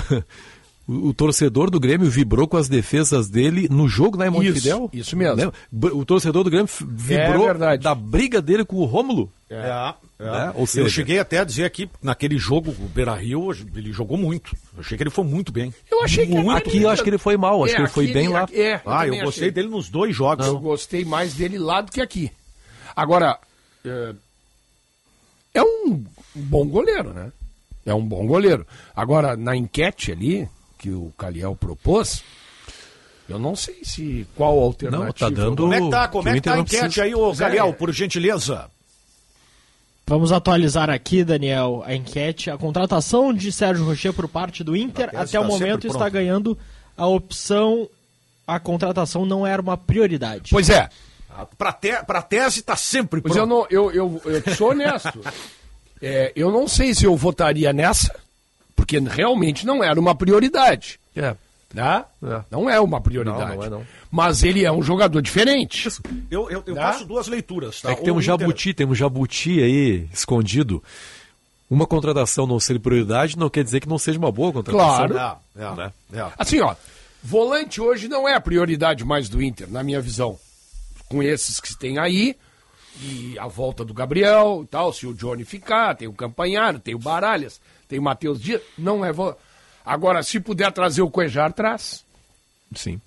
o 1.10 1.14
torcedor 1.14 1.70
do 1.70 1.80
Grêmio 1.80 2.10
vibrou 2.10 2.48
com 2.48 2.56
as 2.58 2.70
defesas 2.70 3.28
dele 3.28 3.68
no 3.70 3.88
jogo 3.88 4.18
na 4.18 4.26
Isso, 4.26 4.34
Montevidéu. 4.34 4.90
isso 4.94 5.18
mesmo. 5.18 5.36
Lembra? 5.36 5.96
O 5.96 6.06
torcedor 6.06 6.44
do 6.44 6.50
Grêmio 6.50 6.70
vibrou 6.88 7.46
verdade. 7.46 7.84
da 7.84 7.94
briga 7.96 8.42
dele 8.42 8.64
com 8.64 8.78
o 8.78 8.86
Rômulo. 8.86 9.30
É, 9.50 9.94
é. 10.20 10.24
Né? 10.24 10.52
Ou 10.56 10.62
eu 10.62 10.68
seja- 10.68 10.90
cheguei 10.90 11.20
até 11.20 11.40
a 11.40 11.44
dizer 11.44 11.66
aqui, 11.66 11.90
naquele 12.02 12.38
jogo, 12.38 12.72
o 12.72 12.88
Beira 12.88 13.14
Rio, 13.16 13.52
ele 13.76 13.92
jogou 13.92 14.18
muito. 14.18 14.56
Eu 14.76 14.82
achei 14.82 14.98
que 14.98 15.04
ele 15.04 15.10
foi 15.10 15.24
muito 15.26 15.52
bem. 15.52 15.74
Eu 15.92 16.04
achei 16.04 16.26
que 16.26 16.34
muito 16.34 16.52
Aqui 16.58 16.82
eu 16.82 16.90
acho 16.90 17.04
que 17.04 17.10
ele 17.10 17.18
foi 17.18 17.36
mal, 17.38 17.64
acho 17.64 17.74
É, 17.74 17.76
que 17.78 17.82
ele 17.82 17.90
foi 17.90 18.04
aqui 18.06 18.14
bem 18.14 18.26
ele- 18.26 18.34
lá. 18.34 18.48
é, 18.54 18.82
ah, 18.86 19.08
eu 19.08 19.14
gostei 19.24 19.28
achei. 19.48 19.52
dele 19.52 19.68
nos 19.70 19.90
dois 19.90 20.16
jogos. 20.16 20.46
Eu 20.46 20.60
gostei 20.60 21.04
mais 21.04 21.34
dele 21.34 21.58
lá 21.58 21.82
do 21.82 21.92
que 21.92 22.02
aqui. 22.02 22.32
Agora, 22.96 23.38
é, 23.86 24.14
é 25.56 25.62
um 25.64 26.04
bom 26.36 26.66
goleiro, 26.68 27.14
né? 27.14 27.32
É 27.86 27.94
um 27.94 28.06
bom 28.06 28.26
goleiro. 28.26 28.66
Agora, 28.96 29.36
na 29.36 29.56
enquete 29.56 30.12
ali, 30.12 30.48
que 30.80 30.90
o 30.90 31.12
Caliel 31.18 31.56
propôs, 31.56 32.24
eu 33.28 33.38
não 33.38 33.56
sei 33.56 33.84
se 33.84 34.26
qual 34.36 34.58
a 34.60 34.64
alternativa. 34.64 35.06
Não, 35.06 35.14
tá 35.14 35.30
dando- 35.30 35.58
Como 35.58 35.74
é 35.74 35.82
que 35.82 35.90
tá, 35.90 36.08
como 36.08 36.24
que 36.24 36.30
é 36.30 36.34
que 36.36 36.42
tá 36.42 36.52
a 36.54 36.56
não 36.56 36.64
enquete 36.64 36.82
precisa- 36.84 37.04
aí, 37.04 37.14
ô 37.16 37.32
é. 37.32 37.36
Galiel, 37.36 37.74
por 37.74 37.92
gentileza? 37.92 38.70
Vamos 40.06 40.32
atualizar 40.32 40.90
aqui, 40.90 41.24
Daniel, 41.24 41.82
a 41.86 41.96
enquete. 41.96 42.50
A 42.50 42.58
contratação 42.58 43.34
de 43.34 43.52
Sérgio 43.52 43.86
Rocher 43.86 44.14
por 44.14 44.28
parte 44.28 44.64
do 44.64 44.76
Inter, 44.76 45.06
A 45.08 45.12
tese 45.12 45.24
até 45.24 45.40
o 45.40 45.44
tá 45.44 45.48
momento, 45.48 45.88
está 45.88 46.10
ganhando 46.10 46.58
a 46.98 47.08
opção. 47.08 47.88
A 48.46 48.60
contratação 48.60 49.26
não 49.26 49.48
era 49.48 49.62
uma 49.62 49.78
prioridade. 49.78 50.52
Pois 50.52 50.70
é. 50.70 50.90
Pra, 51.58 51.72
te, 51.72 52.04
pra 52.04 52.22
tese 52.22 52.62
tá 52.62 52.76
sempre 52.76 53.22
Pois 53.22 53.34
pronto. 53.34 53.70
eu, 53.72 53.82
não, 53.82 53.92
eu, 53.92 54.22
eu, 54.26 54.32
eu 54.46 54.56
sou 54.56 54.72
honesto. 54.72 55.20
É, 56.02 56.34
eu 56.36 56.52
não 56.52 56.68
sei 56.68 56.94
se 56.94 57.06
eu 57.06 57.16
votaria 57.16 57.72
nessa, 57.72 58.14
porque 58.76 59.00
realmente 59.00 59.66
não 59.66 59.82
era 59.82 59.98
uma 59.98 60.14
prioridade. 60.14 61.00
É. 61.16 61.34
Né? 61.74 62.06
É. 62.24 62.42
Não 62.52 62.70
é 62.70 62.80
uma 62.80 63.02
prioridade. 63.02 63.50
Não, 63.50 63.56
não 63.58 63.64
é 63.64 63.70
não. 63.70 63.88
Mas 64.12 64.44
ele 64.44 64.64
é 64.64 64.72
um 64.72 64.84
jogador 64.84 65.22
diferente. 65.22 65.90
Eu, 66.30 66.50
eu, 66.50 66.64
eu 66.68 66.76
Né? 66.76 66.82
faço 66.82 67.04
duas 67.06 67.28
leituras, 67.28 67.82
tá? 67.82 67.92
É 67.92 67.96
que 67.96 68.04
tem 68.04 68.12
O 68.12 68.18
um 68.18 68.20
Inter- 68.22 68.38
jabuti, 68.40 68.74
tem 68.76 68.86
um 68.86 68.94
jabuti 68.94 69.60
aí 69.62 70.08
escondido. 70.14 70.84
Uma 71.70 71.88
contratação 71.88 72.46
não 72.46 72.60
ser 72.60 72.80
prioridade 72.80 73.38
não 73.40 73.50
quer 73.50 73.64
dizer 73.64 73.80
que 73.80 73.90
não 73.90 73.98
seja 73.98 74.20
uma 74.20 74.32
boa 74.32 74.54
contratação. 74.54 75.08
Claro. 75.08 75.40
É, 75.58 75.64
é, 75.64 75.76
Né? 75.76 75.92
é. 76.14 76.32
Assim, 76.38 76.62
ó, 76.62 76.76
volante 77.24 77.82
hoje 77.82 78.08
não 78.08 78.28
é 78.30 78.36
a 78.36 78.42
prioridade 78.42 79.04
mais 79.04 79.28
do 79.28 79.42
Inter, 79.42 79.68
na 79.72 79.82
minha 79.84 80.00
visão. 80.00 80.38
Com 81.10 81.24
esses 81.24 81.60
que 81.60 81.76
tem 81.76 81.98
aí, 81.98 82.36
e 83.02 83.36
a 83.40 83.48
volta 83.48 83.84
do 83.84 83.94
Gabriel 83.96 84.62
e 84.64 84.68
tal, 84.68 84.94
se 84.94 85.08
o 85.08 85.14
Johnny 85.16 85.44
ficar, 85.44 85.96
tem 85.96 86.08
o 86.08 86.14
Campanharo, 86.14 86.78
tem 86.78 86.94
o 86.94 87.00
Baralhas, 87.00 87.60
tem 87.88 87.98
o 87.98 88.04
Matheus 88.04 88.40
Dias, 88.40 88.62
não 88.78 89.04
é. 89.04 89.12
vo- 89.12 89.36
Agora, 89.86 90.24
se 90.24 90.40
puder 90.40 90.72
trazer 90.72 91.02
o 91.02 91.10
Cuejar, 91.10 91.52
traz. 91.54 92.04
Sim. 92.76 93.00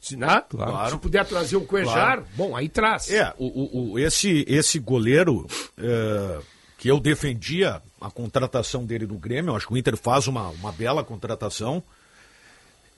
Se, 0.00 0.16
né? 0.16 0.42
Claro. 0.48 0.90
se 0.92 0.98
puder 0.98 1.26
trazer 1.26 1.56
o 1.56 1.60
Cuejar, 1.66 1.92
Claro. 1.94 2.26
bom, 2.34 2.56
aí 2.56 2.68
traz. 2.68 3.10
É, 3.10 3.34
o, 3.38 3.46
o- 3.46 3.92
o- 3.92 3.98
esse, 3.98 4.44
esse 4.48 4.78
goleiro 4.78 5.46
é, 5.76 6.38
que 6.78 6.88
eu 6.90 6.98
defendia 6.98 7.82
a 8.00 8.10
contratação 8.10 8.86
dele 8.86 9.06
do 9.06 9.16
Grêmio, 9.16 9.50
eu 9.50 9.56
acho 9.56 9.66
que 9.66 9.74
o 9.74 9.76
Inter 9.76 9.96
faz 9.96 10.26
uma, 10.26 10.48
uma 10.48 10.72
bela 10.72 11.04
contratação. 11.04 11.82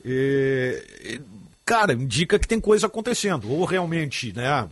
É, 0.05 1.20
cara, 1.64 1.93
indica 1.93 2.38
que 2.38 2.47
tem 2.47 2.61
coisa 2.61 2.86
acontecendo. 2.86 3.51
Ou 3.51 3.64
realmente, 3.64 4.32
né, 4.32 4.68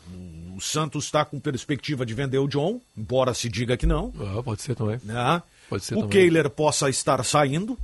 o 0.57 0.61
Santos 0.61 1.07
está 1.07 1.25
com 1.25 1.41
perspectiva 1.41 2.05
de 2.07 2.14
vender 2.14 2.39
o 2.39 2.47
John, 2.49 2.81
embora 2.97 3.35
se 3.35 3.49
diga 3.49 3.77
que 3.77 3.87
não. 3.87 4.12
Ah, 4.21 4.43
pode 4.43 4.62
ser 4.62 4.75
também. 4.75 5.01
Né? 5.03 5.43
Pode 5.68 5.85
ser 5.85 5.95
o 5.95 6.03
também. 6.03 6.11
Kehler 6.11 6.51
possa 6.51 6.89
estar 6.89 7.25
saindo. 7.25 7.79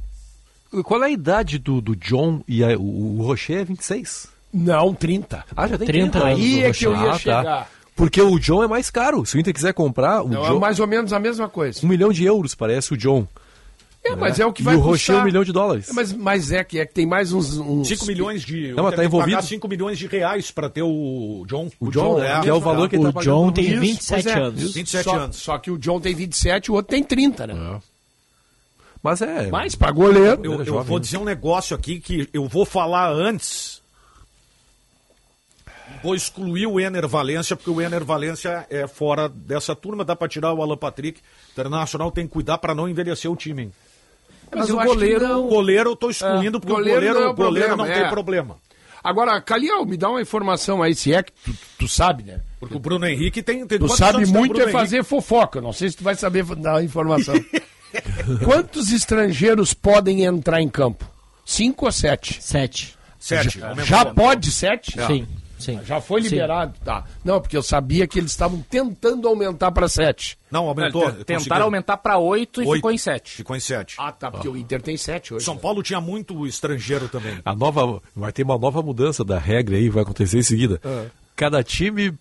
Qual 0.84 1.02
é 1.02 1.06
a 1.06 1.10
idade 1.10 1.58
do, 1.58 1.80
do 1.80 1.94
John 1.96 2.42
e 2.48 2.62
a- 2.64 2.76
o, 2.78 3.18
o 3.20 3.22
Rocher 3.22 3.58
é 3.60 3.64
26? 3.64 4.28
Não, 4.52 4.94
30. 4.94 5.44
Ah, 5.56 5.66
já 5.68 5.76
tem 5.76 5.86
30 5.86 6.10
30 6.20 6.26
Aí 6.26 6.64
anos 6.64 6.76
é 6.76 6.78
que 6.78 6.86
eu 6.86 6.92
o 6.92 7.02
ia. 7.04 7.10
Ah, 7.10 7.18
chegar. 7.18 7.44
tá. 7.44 7.66
Porque 7.94 8.20
o 8.20 8.38
John 8.38 8.62
é 8.62 8.68
mais 8.68 8.90
caro. 8.90 9.24
Se 9.24 9.36
o 9.36 9.40
Inter 9.40 9.54
quiser 9.54 9.72
comprar, 9.72 10.22
o 10.22 10.28
Não, 10.28 10.44
é 10.44 10.48
John... 10.50 10.58
mais 10.58 10.78
ou 10.80 10.86
menos 10.86 11.12
a 11.12 11.18
mesma 11.18 11.48
coisa. 11.48 11.80
Um 11.84 11.88
milhão 11.88 12.12
de 12.12 12.24
euros, 12.24 12.54
parece, 12.54 12.92
o 12.92 12.96
John. 12.96 13.26
É, 14.04 14.14
mas 14.14 14.38
é 14.38 14.46
o 14.46 14.52
que 14.52 14.62
E 14.62 14.64
vai 14.64 14.76
o 14.76 14.78
Rocher 14.78 15.14
custar. 15.14 15.22
um 15.22 15.24
milhão 15.24 15.42
de 15.42 15.50
dólares. 15.50 15.88
É, 15.88 15.92
Mas, 15.92 16.12
mas 16.12 16.52
é 16.52 16.62
que 16.62 16.78
é 16.78 16.86
que 16.86 16.94
tem 16.94 17.04
mais 17.04 17.32
uns. 17.32 17.58
uns... 17.58 17.88
5 17.88 18.06
milhões 18.06 18.42
de. 18.42 18.72
Não, 18.72 18.84
mas 18.84 18.94
tá 18.94 19.04
envolvido. 19.04 19.42
5 19.42 19.66
milhões 19.66 19.98
de 19.98 20.06
reais 20.06 20.50
para 20.52 20.70
ter 20.70 20.82
o 20.82 21.44
John. 21.48 21.68
O 21.80 21.90
John, 21.90 22.22
é, 22.22 22.40
que 22.40 22.48
é 22.48 22.54
o 22.54 22.60
valor 22.60 22.88
que 22.88 22.94
ele 22.94 23.04
O 23.04 23.12
tá 23.12 23.20
John 23.20 23.50
pagando. 23.50 23.54
tem 23.54 23.64
Isso, 23.72 23.80
27 23.80 24.22
pois 24.22 24.26
é. 24.36 24.38
anos. 24.40 24.74
27 24.74 25.04
só, 25.04 25.16
anos. 25.18 25.36
Só 25.36 25.58
que 25.58 25.70
o 25.72 25.78
John 25.78 26.00
tem 26.00 26.14
27 26.14 26.66
e 26.66 26.70
o 26.70 26.74
outro 26.74 26.90
tem 26.90 27.02
30, 27.02 27.46
né? 27.48 27.80
Mas 29.02 29.22
é... 29.22 29.48
Mas 29.48 29.74
pra 29.74 29.90
goleiro. 29.90 30.40
Eu, 30.44 30.62
é 30.62 30.68
eu 30.68 30.82
vou 30.82 30.98
né? 30.98 31.02
dizer 31.02 31.18
um 31.18 31.24
negócio 31.24 31.76
aqui 31.76 32.00
que 32.00 32.28
eu 32.32 32.46
vou 32.46 32.64
falar 32.64 33.10
antes. 33.10 33.82
Vou 36.02 36.14
excluir 36.14 36.66
o 36.66 36.78
Ener 36.78 37.06
Valência, 37.08 37.56
porque 37.56 37.70
o 37.70 37.80
Ener 37.80 38.04
Valência 38.04 38.66
é 38.68 38.86
fora 38.86 39.28
dessa 39.28 39.74
turma, 39.74 40.04
dá 40.04 40.14
para 40.14 40.28
tirar 40.28 40.52
o 40.52 40.62
Alan 40.62 40.76
Patrick. 40.76 41.20
Internacional 41.52 42.10
tem 42.10 42.26
que 42.26 42.32
cuidar 42.32 42.58
para 42.58 42.74
não 42.74 42.88
envelhecer 42.88 43.30
o 43.30 43.36
time. 43.36 43.62
hein? 43.62 43.72
Mas 44.54 44.70
o 44.70 44.78
acho 44.78 44.88
que 44.88 44.94
goleiro, 44.94 45.28
não. 45.28 45.46
o 45.46 45.48
goleiro 45.48 45.90
eu 45.90 45.96
tô 45.96 46.10
excluindo 46.10 46.58
É, 46.58 46.60
porque 46.60 46.72
goleiro 46.72 46.98
o 46.98 47.00
goleiro, 47.00 47.14
não 47.14 47.22
é 47.22 47.28
o 47.28 47.30
o 47.30 47.34
goleiro 47.34 47.68
problema, 47.68 47.76
não 47.76 47.94
é. 47.94 48.00
tem 48.00 48.10
problema. 48.10 48.56
Agora, 49.02 49.40
Caliel, 49.40 49.84
me 49.84 49.96
dá 49.96 50.10
uma 50.10 50.20
informação 50.20 50.82
aí, 50.82 50.94
se 50.94 51.12
é 51.12 51.22
que 51.22 51.32
tu, 51.32 51.54
tu 51.78 51.88
sabe, 51.88 52.24
né? 52.24 52.40
Porque 52.58 52.76
o 52.76 52.80
Bruno 52.80 53.06
Henrique 53.06 53.42
tem. 53.42 53.66
tem 53.66 53.78
Tu 53.78 53.88
sabe 53.88 54.24
o 54.24 54.28
muito 54.28 54.60
é 54.60 54.68
fazer 54.70 55.04
fofoca. 55.04 55.60
Não 55.60 55.72
sei 55.72 55.90
se 55.90 55.96
tu 55.96 56.04
vai 56.04 56.16
saber 56.16 56.44
dar 56.56 56.78
a 56.78 56.82
informação. 56.82 57.34
Quantos 58.44 58.90
estrangeiros 58.92 59.72
podem 59.74 60.24
entrar 60.24 60.60
em 60.60 60.68
campo? 60.68 61.08
Cinco 61.44 61.86
ou 61.86 61.92
sete? 61.92 62.38
Sete. 62.42 62.96
Sete. 63.18 63.58
Já, 63.58 63.68
aumentou. 63.68 63.84
já 63.86 64.04
pode 64.04 64.50
sete? 64.50 64.92
Sim, 65.06 65.26
sim. 65.58 65.80
Já 65.84 66.00
foi 66.00 66.22
Sim. 66.22 66.28
liberado, 66.30 66.74
tá. 66.84 67.04
Não, 67.24 67.40
porque 67.40 67.56
eu 67.56 67.62
sabia 67.62 68.06
que 68.06 68.18
eles 68.18 68.30
estavam 68.30 68.60
tentando 68.68 69.26
aumentar 69.26 69.72
para 69.72 69.88
sete. 69.88 70.38
Não, 70.50 70.66
aumentou. 70.68 71.02
Não, 71.04 71.12
Tentaram 71.12 71.38
conseguiram. 71.38 71.64
aumentar 71.64 71.96
para 71.96 72.18
oito 72.18 72.62
e 72.62 72.66
Oito. 72.66 72.76
ficou 72.76 72.90
em 72.92 72.98
sete. 72.98 73.32
Ficou 73.32 73.56
em 73.56 73.60
sete. 73.60 73.96
Ah, 73.98 74.12
tá, 74.12 74.30
porque 74.30 74.48
o 74.48 74.56
Inter 74.56 74.80
tem 74.82 74.96
sete 74.96 75.34
hoje. 75.34 75.44
São 75.44 75.56
Paulo 75.56 75.82
tinha 75.82 76.00
muito 76.00 76.46
estrangeiro 76.46 77.08
também. 77.08 77.38
A 77.44 77.54
nova, 77.54 78.00
vai 78.14 78.32
ter 78.32 78.42
uma 78.42 78.58
nova 78.58 78.82
mudança 78.82 79.24
da 79.24 79.38
regra 79.38 79.76
aí, 79.76 79.88
vai 79.88 80.02
acontecer 80.02 80.38
em 80.38 80.42
seguida. 80.42 80.80
Ah. 80.84 81.06
Cada 81.34 81.62
time 81.64 82.12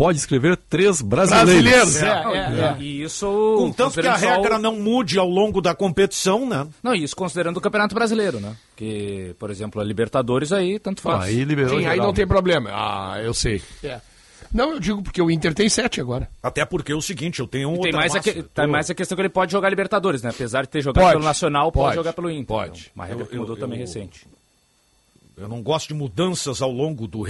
pode 0.00 0.16
escrever 0.18 0.56
três 0.56 1.02
brasileiros. 1.02 1.62
Brasileiros, 1.62 2.02
é, 2.02 2.08
é, 2.08 2.60
é. 2.70 2.76
E 2.80 3.02
isso. 3.02 3.26
Contanto 3.58 4.00
que 4.00 4.06
a 4.06 4.16
regra 4.16 4.58
não 4.58 4.76
mude 4.76 5.18
ao 5.18 5.28
longo 5.28 5.60
da 5.60 5.74
competição, 5.74 6.48
né? 6.48 6.66
Não, 6.82 6.94
isso 6.94 7.14
considerando 7.14 7.58
o 7.58 7.60
Campeonato 7.60 7.94
Brasileiro, 7.94 8.40
né? 8.40 8.56
Que, 8.76 9.34
por 9.38 9.50
exemplo, 9.50 9.78
a 9.78 9.84
Libertadores 9.84 10.52
aí, 10.52 10.78
tanto 10.78 11.02
faz. 11.02 11.24
Aí 11.24 11.44
liberou 11.44 11.78
Sim, 11.78 11.84
aí 11.84 11.98
não 11.98 12.14
tem 12.14 12.26
problema. 12.26 12.70
Ah, 12.72 13.20
eu 13.22 13.34
sei. 13.34 13.60
É. 13.84 14.00
Não, 14.52 14.72
eu 14.72 14.80
digo 14.80 15.02
porque 15.02 15.20
o 15.20 15.30
Inter 15.30 15.52
tem 15.54 15.68
sete 15.68 16.00
agora. 16.00 16.28
Até 16.42 16.64
porque 16.64 16.92
é 16.92 16.94
o 16.96 17.02
seguinte, 17.02 17.38
eu 17.40 17.46
tenho 17.46 17.70
um 17.70 17.80
tem 17.82 17.92
mais, 17.92 18.14
massa. 18.14 18.22
que- 18.32 18.42
Tô- 18.42 18.48
tem 18.62 18.66
mais 18.66 18.88
a 18.90 18.94
questão 18.94 19.14
que 19.14 19.22
ele 19.22 19.28
pode 19.28 19.52
jogar 19.52 19.68
Libertadores, 19.68 20.22
né? 20.22 20.30
Apesar 20.30 20.62
de 20.62 20.68
ter 20.70 20.80
jogado 20.80 21.04
Pode, 21.04 21.12
pelo 21.16 21.24
Nacional, 21.24 21.70
pode, 21.70 21.84
pode, 21.84 21.94
jogar 21.96 22.12
pelo 22.14 22.30
Inter. 22.30 22.46
pode. 22.46 22.80
Então, 22.80 22.92
uma 22.96 23.04
regra 23.04 23.22
Eu- 23.22 23.26
que 23.28 23.36
mudou 23.36 23.54
eu- 23.54 23.60
também 23.60 23.78
eu- 23.78 23.86
recente. 23.86 24.26
Eu 25.36 25.46
não 25.48 25.62
gosto 25.62 25.88
de 25.88 25.94
mudanças 25.94 26.60
ao 26.60 26.70
longo 26.72 27.06
do, 27.06 27.22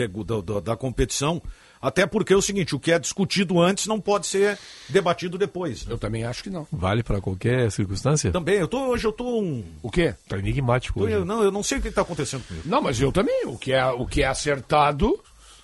da- 0.43 0.61
da 0.61 0.77
competição, 0.77 1.43
até 1.83 2.07
porque 2.07 2.33
é 2.33 2.37
o 2.37 2.43
seguinte, 2.43 2.75
o 2.75 2.79
que 2.81 2.93
é 2.93 2.99
discutido 2.99 3.61
antes 3.61 3.87
não 3.87 4.01
pode 4.01 4.27
ser 4.27 4.59
debatido 4.89 5.39
depois. 5.39 5.87
né? 5.87 5.93
Eu 5.95 5.99
também 5.99 6.25
acho 6.25 6.43
que 6.43 6.51
não. 6.51 6.67
Vale 6.71 7.03
para 7.03 7.21
qualquer 7.21 7.71
circunstância? 7.73 8.31
Também, 8.31 8.57
eu 8.57 8.69
tô, 8.69 8.79
hoje 8.89 9.07
eu 9.07 9.13
tô 9.13 9.41
um... 9.41 9.65
O 9.83 9.91
quê? 9.91 10.15
Tá 10.29 10.37
enigmático 10.39 10.99
tô- 11.01 11.07
hoje. 11.07 11.15
eu, 11.15 11.25
não, 11.25 11.43
eu 11.43 11.51
não 11.51 11.63
sei 11.63 11.79
o 11.79 11.83
que 11.83 11.89
está 11.89 12.03
acontecendo 12.03 12.43
comigo. 12.47 12.69
Não, 12.69 12.83
mas 12.83 13.01
eu 13.01 13.11
também. 13.11 13.47
O 13.47 13.57
que 13.57 13.73
é, 13.73 13.85
o 13.87 14.05
que 14.07 14.23
é 14.23 14.27
acertado 14.27 15.19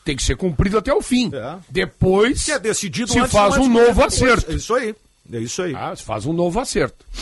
tem 0.04 0.14
que 0.16 0.22
ser 0.22 0.36
cumprido 0.36 0.78
até 0.78 0.92
o 0.94 1.02
fim. 1.02 1.30
É. 1.34 1.56
Depois 1.68 2.40
Se 2.42 2.52
é 2.52 2.58
decidido 2.58 3.10
se 3.12 3.18
antes, 3.18 3.32
faz 3.32 3.56
não 3.56 3.62
é 3.64 3.66
um 3.66 3.68
novo 3.72 3.86
depois. 3.88 4.14
acerto. 4.14 4.52
É 4.52 4.54
isso 4.54 4.74
aí, 4.74 4.94
é 5.32 5.38
isso 5.38 5.62
aí. 5.62 5.74
Ah, 5.74 5.94
se 5.96 6.02
faz 6.02 6.24
um 6.26 6.32
novo 6.32 6.58
acerto. 6.60 7.04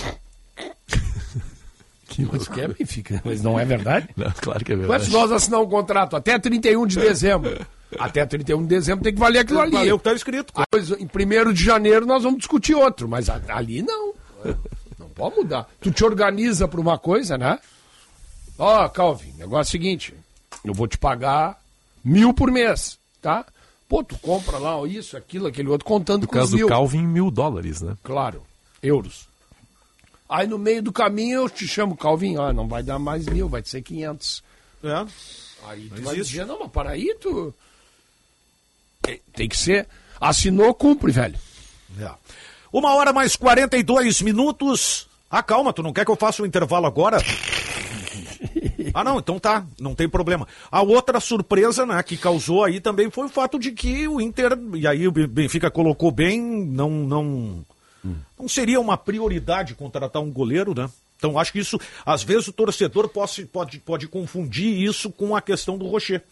Mas 2.31 2.47
que 2.47 2.61
é, 2.61 2.69
Benfica? 2.69 3.21
Mas 3.25 3.43
não 3.43 3.59
é 3.59 3.65
verdade? 3.65 4.09
Não, 4.17 4.31
claro 4.31 4.65
que 4.65 4.73
é 4.73 4.77
Mas 4.77 4.87
verdade. 4.87 5.05
se 5.07 5.11
nós 5.13 5.33
assinar 5.33 5.61
um 5.61 5.69
contrato 5.69 6.15
até 6.15 6.39
31 6.39 6.87
de 6.87 6.97
dezembro, 7.01 7.67
até 7.99 8.25
31 8.27 8.63
de 8.63 8.69
dezembro 8.69 9.05
tem 9.05 9.13
que 9.15 9.19
valer 9.21 9.41
aquilo 9.41 9.61
ali. 9.61 9.73
Valeu 9.73 9.97
o 9.97 9.99
que 9.99 10.09
está 10.09 10.15
escrito. 10.17 10.53
Depois, 10.57 10.91
em 10.91 11.07
1 11.07 11.53
de 11.53 11.65
janeiro 11.65 12.07
nós 12.07 12.23
vamos 12.23 12.39
discutir 12.39 12.75
outro, 12.75 13.09
mas 13.09 13.29
a- 13.29 13.41
ali 13.49 13.83
não. 13.83 14.13
Não 14.99 15.09
pode 15.09 15.37
mudar. 15.37 15.69
Tu 15.81 15.91
te 15.91 16.05
organiza 16.05 16.67
para 16.69 16.81
uma 16.81 16.99
coisa, 16.99 17.37
né? 17.39 17.59
Ó, 18.59 18.89
Calvin, 18.89 19.33
negócio 19.39 19.59
é 19.59 19.69
o 19.69 19.71
seguinte: 19.71 20.15
eu 20.65 20.75
vou 20.75 20.87
te 20.87 20.97
pagar 20.99 21.61
mil 22.05 22.33
por 22.35 22.51
mês, 22.51 22.99
tá? 23.23 23.45
Pô, 23.89 24.03
tu 24.03 24.17
compra 24.19 24.59
lá 24.59 24.77
ó, 24.79 24.87
isso, 24.87 25.17
aquilo, 25.17 25.47
aquele 25.47 25.69
outro, 25.69 25.87
contando 25.87 26.23
No 26.23 26.29
com 26.29 26.35
caso 26.35 26.53
do 26.53 26.57
mil. 26.57 26.69
Calvin, 26.69 27.07
mil 27.07 27.31
dólares, 27.31 27.81
né? 27.83 27.97
Claro, 28.03 28.43
euros. 28.83 29.27
Aí 30.29 30.47
no 30.47 30.59
meio 30.59 30.83
do 30.83 30.91
caminho 30.93 31.41
eu 31.43 31.51
te 31.51 31.67
chamo, 31.69 31.97
Calvin, 31.97 32.37
ó, 32.39 32.53
não 32.53 32.67
vai 32.67 32.83
dar 32.83 32.99
mais 32.99 33.27
mil, 33.27 33.49
vai 33.49 33.63
ser 33.65 33.83
500. 33.83 34.43
É. 34.83 35.07
Aí 35.69 35.89
tu 35.89 35.97
Não 35.97 36.03
vai 36.05 36.15
existe. 36.17 36.31
dizer, 36.33 36.47
não, 36.47 36.59
mas 36.61 36.71
para 36.71 36.91
aí 36.91 37.15
tu... 37.21 37.55
Tem- 39.05 39.21
Tem 39.35 39.49
que 39.49 39.57
ser, 39.57 39.87
assinou, 40.21 40.73
cumpre, 40.75 41.13
velho. 41.13 41.37
É. 42.01 42.11
Uma 42.73 42.95
hora 42.95 43.13
mais 43.13 43.37
42 43.37 44.21
minutos. 44.23 45.07
Ah, 45.31 45.43
calma, 45.43 45.73
tu 45.73 45.83
não 45.83 45.93
quer 45.93 46.05
que 46.05 46.11
eu 46.11 46.17
faça 46.17 46.43
o 46.43 46.47
intervalo 46.47 46.87
agora? 46.87 47.19
Ah, 48.97 49.03
não, 49.03 49.19
então 49.19 49.41
tá, 49.41 49.67
não 49.81 49.93
tem 49.93 50.09
problema. 50.09 50.47
A 50.71 50.81
outra 50.81 51.19
surpresa, 51.19 51.85
né, 51.85 52.01
que 52.05 52.17
causou 52.17 52.63
aí 52.63 52.79
também 52.81 53.11
foi 53.11 53.27
o 53.27 53.29
fato 53.29 53.59
de 53.59 53.73
que 53.73 54.07
o 54.07 54.21
Inter, 54.21 54.57
e 54.75 54.87
aí 54.87 55.09
o 55.09 55.11
Benfica 55.11 55.69
colocou 55.69 56.13
bem, 56.13 56.41
não 56.41 56.91
não 56.91 57.65
não 58.39 58.47
seria 58.47 58.79
uma 58.81 58.97
prioridade 58.97 59.75
contratar 59.75 60.23
um 60.23 60.31
goleiro, 60.31 60.73
né? 60.81 60.89
Então 61.17 61.37
acho 61.39 61.51
que 61.53 61.59
isso, 61.59 61.77
às 62.07 62.23
vezes 62.23 62.47
o 62.47 62.53
torcedor 62.53 63.09
pode, 63.09 63.47
pode, 63.47 63.79
pode 63.81 64.07
confundir 64.07 64.73
isso 64.83 65.11
com 65.11 65.35
a 65.35 65.41
questão 65.43 65.77
do 65.77 65.87
Rocher. 65.89 66.23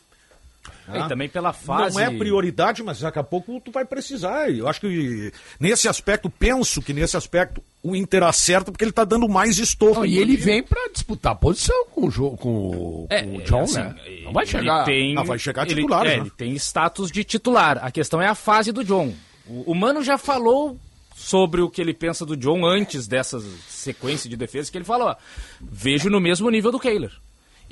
E 0.95 1.09
também 1.09 1.29
pela 1.29 1.53
fase. 1.53 1.95
Não 1.97 2.03
é 2.03 2.11
prioridade, 2.11 2.83
mas 2.83 3.01
daqui 3.01 3.19
a 3.19 3.23
pouco 3.23 3.61
tu 3.61 3.71
vai 3.71 3.85
precisar. 3.85 4.51
Eu 4.51 4.69
acho 4.69 4.81
que 4.81 5.33
nesse 5.59 5.89
aspecto, 5.89 6.29
penso 6.31 6.81
que 6.83 6.93
nesse 6.93 7.17
aspecto 7.17 7.63
o 7.83 7.97
Inter 7.97 8.23
acerta 8.23 8.71
porque 8.71 8.85
ele 8.85 8.93
tá 8.93 9.05
dando 9.05 9.29
mais 9.29 9.59
estofo. 9.59 10.01
Não, 10.01 10.07
e 10.07 10.19
ele 10.19 10.37
vem 10.37 10.63
pra 10.63 10.89
disputar 10.93 11.35
posição 11.37 11.87
com 11.87 12.07
o, 12.07 12.11
jo- 12.11 12.37
com 12.37 13.07
É, 13.11 13.23
com 13.23 13.37
o 13.37 13.43
John, 13.43 13.63
assim, 13.63 13.79
né? 13.79 13.95
Não 14.25 14.33
vai 14.33 14.45
ele 14.45 14.51
chegar. 14.51 14.85
Tem, 14.85 15.19
Ah, 15.19 15.23
vai 15.23 15.39
chegar 15.39 15.67
ele- 15.67 15.75
titular, 15.77 16.07
é, 16.07 16.09
né? 16.09 16.17
Ele 16.23 16.31
tem 16.31 16.55
status 16.57 17.11
de 17.11 17.25
titular. 17.25 17.79
A 17.85 17.91
questão 17.91 18.21
é 18.21 18.27
a 18.29 18.35
fase 18.35 18.71
do 18.73 18.85
John. 18.85 19.13
O, 19.47 19.73
o 19.73 19.75
Mano 19.75 20.03
já 20.03 20.17
falou 20.19 20.79
sobre 21.17 21.61
o 21.61 21.71
que 21.71 21.81
ele 21.81 21.95
pensa 21.95 22.25
do 22.27 22.37
John 22.37 22.65
antes 22.67 23.07
dessa 23.07 23.41
sequência 23.69 24.29
de 24.29 24.37
defesa, 24.37 24.71
que 24.71 24.79
ele 24.79 24.85
falou, 24.85 25.09
ó, 25.09 25.17
vejo 25.61 26.09
no 26.11 26.21
mesmo 26.21 26.49
nível 26.51 26.71
do 26.73 26.79
Kehler. 26.81 27.13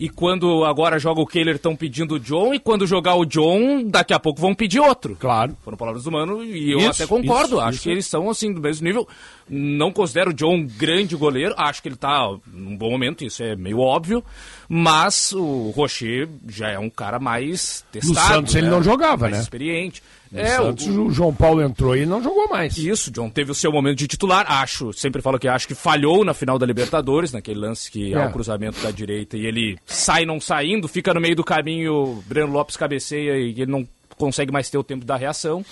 E 0.01 0.09
quando 0.09 0.65
agora 0.65 0.99
joga 0.99 1.21
o 1.21 1.27
Kehler, 1.27 1.57
estão 1.57 1.77
pedindo 1.77 2.15
o 2.15 2.19
John, 2.19 2.55
e 2.55 2.59
quando 2.59 2.87
jogar 2.87 3.17
o 3.17 3.27
John, 3.27 3.85
daqui 3.85 4.15
a 4.15 4.19
pouco 4.19 4.41
vão 4.41 4.55
pedir 4.55 4.81
outro. 4.81 5.15
Claro. 5.21 5.55
Foram 5.63 5.77
palavras 5.77 6.05
do 6.05 6.11
Mano, 6.11 6.43
e 6.43 6.73
eu 6.73 6.79
Isso, 6.79 7.03
até 7.03 7.07
concordo. 7.07 7.57
isso, 7.57 7.61
acho 7.61 7.75
isso. 7.75 7.83
que 7.83 7.91
eles 7.91 8.07
são, 8.07 8.31
assim, 8.31 8.51
do 8.51 8.63
mesmo 8.63 8.87
nível. 8.87 9.07
Não 9.47 9.93
considero 9.93 10.31
o 10.31 10.33
John 10.33 10.55
um 10.55 10.67
grande 10.67 11.15
goleiro. 11.15 11.55
Acho 11.55 11.83
que 11.83 11.89
ele 11.89 11.97
tá 11.97 12.35
num 12.47 12.79
bom 12.79 12.91
momento, 12.91 13.23
isso 13.27 13.43
é 13.43 13.55
meio 13.55 13.79
óbvio. 13.79 14.25
Mas 14.73 15.33
o 15.33 15.71
Rocher 15.71 16.29
já 16.49 16.69
é 16.69 16.79
um 16.79 16.89
cara 16.89 17.19
mais 17.19 17.85
testado. 17.91 18.35
Santos 18.35 18.55
ele 18.55 18.67
né? 18.67 18.71
não 18.71 18.81
jogava, 18.81 19.23
mais 19.23 19.35
né? 19.35 19.43
experiente. 19.43 20.01
No 20.31 20.39
é, 20.39 20.47
Santos, 20.47 20.87
o, 20.87 21.07
o 21.07 21.11
João 21.11 21.35
Paulo 21.35 21.61
entrou 21.61 21.97
e 21.97 22.07
não 22.07 22.23
jogou 22.23 22.49
mais. 22.49 22.79
isso, 22.79 23.11
John 23.11 23.29
teve 23.29 23.51
o 23.51 23.55
seu 23.55 23.73
momento 23.73 23.99
de 23.99 24.07
titular, 24.07 24.47
acho, 24.49 24.93
sempre 24.93 25.21
falo 25.21 25.41
que 25.41 25.49
acho 25.49 25.67
que 25.67 25.75
falhou 25.75 26.25
na 26.25 26.33
final 26.33 26.57
da 26.57 26.65
Libertadores, 26.65 27.33
naquele 27.33 27.59
lance 27.59 27.91
que 27.91 28.15
há 28.15 28.21
É. 28.23 28.27
o 28.29 28.33
cruzamento 28.33 28.81
da 28.81 28.93
direita 28.93 29.37
e 29.37 29.45
ele 29.45 29.77
sai 29.85 30.25
não 30.25 30.41
saindo, 30.41 30.87
fica 30.87 31.13
no 31.13 31.21
meio 31.21 31.35
do 31.35 31.43
caminho, 31.43 31.93
o 31.93 32.23
Breno 32.29 32.53
Lopes 32.53 32.77
cabeceia 32.77 33.39
e 33.39 33.51
ele 33.61 33.73
não 33.73 33.85
consegue 34.17 34.53
mais 34.53 34.71
ter 34.71 34.79
o 34.79 34.85
tempo 34.85 35.05
da 35.05 35.17
reação. 35.17 35.65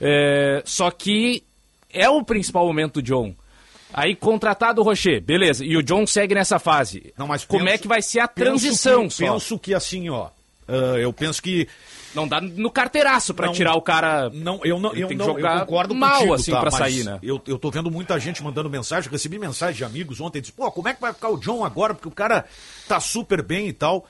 É, 0.00 0.62
só 0.64 0.92
que 0.92 1.42
é 1.92 2.08
o 2.08 2.22
principal 2.22 2.64
momento 2.68 2.94
do 2.94 3.02
John. 3.02 3.34
Aí 3.92 4.14
contratado 4.14 4.80
o 4.80 4.84
Rocher, 4.84 5.20
beleza, 5.22 5.64
e 5.64 5.76
o 5.76 5.82
John 5.82 6.06
segue 6.06 6.34
nessa 6.34 6.58
fase. 6.58 7.12
Não, 7.16 7.26
mas 7.26 7.44
Como 7.44 7.64
penso- 7.64 7.74
é 7.74 7.78
que 7.78 7.88
vai 7.88 8.02
ser 8.02 8.20
a 8.20 8.28
penso 8.28 8.46
transição 8.46 9.08
que- 9.08 9.14
só? 9.14 9.32
Penso 9.32 9.58
que 9.58 9.74
assim, 9.74 10.08
ó. 10.10 10.28
ah, 10.68 10.72
eu 10.98 11.12
penso 11.12 11.42
que. 11.42 11.66
Não 12.14 12.26
dá 12.26 12.40
no 12.40 12.70
carteiraço 12.70 13.34
pra 13.34 13.46
Não, 13.46 13.52
tirar 13.52 13.74
o 13.74 13.82
cara. 13.82 14.30
Não, 14.30 14.60
eu 14.64 14.80
não, 14.80 14.92
Ele 14.92 15.02
eu 15.04 15.08
tem 15.08 15.16
que 15.18 15.22
não, 15.24 15.34
jogar 15.34 15.56
eu 15.56 15.60
concordo 15.60 15.94
mal, 15.94 16.12
contigo, 16.14 16.34
assim, 16.34 16.50
tá, 16.50 16.60
pra 16.60 16.70
mas 16.70 16.78
sair, 16.80 17.04
né? 17.04 17.18
Eu, 17.22 17.40
eu 17.46 17.58
tô 17.58 17.70
vendo 17.70 17.90
muita 17.90 18.18
gente 18.18 18.42
mandando 18.42 18.68
mensagem, 18.70 19.10
recebi 19.10 19.38
mensagem 19.38 19.76
de 19.76 19.84
amigos 19.84 20.18
ontem, 20.20 20.40
disse, 20.40 20.52
pô, 20.52 20.70
como 20.72 20.88
é 20.88 20.94
que 20.94 21.00
vai 21.02 21.12
ficar 21.12 21.28
o 21.28 21.36
John 21.36 21.64
agora? 21.64 21.94
Porque 21.94 22.08
o 22.08 22.12
cara 22.12 22.46
tá 22.88 22.98
super 22.98 23.42
bem 23.42 23.68
e 23.68 23.72
tal. 23.74 24.06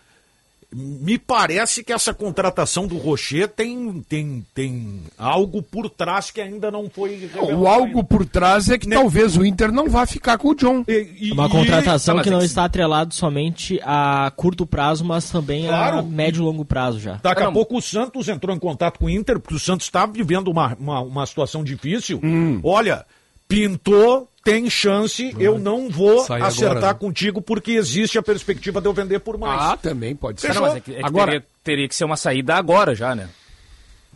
Me 0.71 1.19
parece 1.19 1.83
que 1.83 1.95
essa 1.95 2.13
contratação 2.13 2.87
do 2.87 2.99
Rocher 2.99 3.49
tem, 3.49 4.05
tem, 4.07 4.45
tem 4.55 5.01
algo 5.17 5.63
por 5.63 5.89
trás 5.89 6.31
que 6.31 6.43
ainda 6.43 6.71
não 6.71 6.91
foi 6.91 7.17
revelado 7.17 7.57
O 7.59 7.67
algo 7.67 8.05
por 8.05 8.27
trás 8.27 8.69
é 8.69 8.77
que 8.77 8.87
talvez 8.87 9.35
o 9.39 9.47
Inter 9.47 9.73
não 9.73 9.89
vá 9.89 10.05
ficar 10.05 10.37
com 10.37 10.49
o 10.49 10.55
John. 10.55 10.85
E- 10.87 11.33
Uma 11.33 11.47
e- 11.47 11.51
contratação 11.51 12.15
Tá, 12.15 12.17
mas 12.19 12.23
que 12.25 12.29
é 12.29 12.33
não 12.33 12.41
que- 12.41 12.45
está 12.45 12.67
atrelado 12.67 13.15
somente 13.15 13.81
a 13.83 14.31
curto 14.37 14.67
prazo, 14.67 15.07
mas 15.07 15.31
também 15.31 15.65
Claro. 15.67 15.99
a 16.01 16.03
médio 16.03 16.41
e 16.43 16.45
longo 16.45 16.67
prazo 16.67 17.01
já. 17.01 17.19
Daqui 17.23 17.41
a 17.41 17.47
Não. 17.47 17.53
pouco 17.55 17.79
o 17.79 17.81
Santos 17.83 18.29
entrou 18.29 18.55
em 18.55 18.59
contato 18.59 18.99
com 18.99 19.07
o 19.07 19.11
Inter, 19.11 19.41
porque 19.41 19.55
o 19.55 19.59
Santos 19.59 19.87
está 19.87 20.05
vivendo 20.05 20.49
uma, 20.49 20.77
uma, 20.79 21.01
uma 21.01 21.25
situação 21.27 21.65
difícil. 21.65 22.21
Olha, 22.63 23.07
pintou, 23.49 24.29
tem 24.51 24.71
chance, 24.71 25.35
eu 25.39 25.59
não 25.59 25.89
vou 25.89 26.25
Sai 26.25 26.41
acertar 26.41 26.77
agora, 26.79 26.93
né? 26.93 26.99
contigo 26.99 27.41
porque 27.43 27.73
existe 27.73 28.19
a 28.19 28.23
perspectiva 28.23 28.81
de 28.81 28.87
eu 28.89 28.93
vender 28.93 29.19
por 29.21 29.37
mais. 29.39 29.61
Ah, 29.61 29.77
também 29.77 30.15
pode 30.17 30.41
ser. 30.41 30.55
Não, 30.55 30.63
mas 30.63 30.77
é 30.77 30.81
que, 30.81 30.93
é 30.95 30.99
que 30.99 31.05
Agora, 31.05 31.31
teria, 31.33 31.47
teria 31.63 31.89
que 31.89 31.95
ser 31.95 32.05
uma 32.05 32.17
saída 32.17 32.55
agora 32.55 32.95
já, 32.95 33.15
né? 33.15 33.29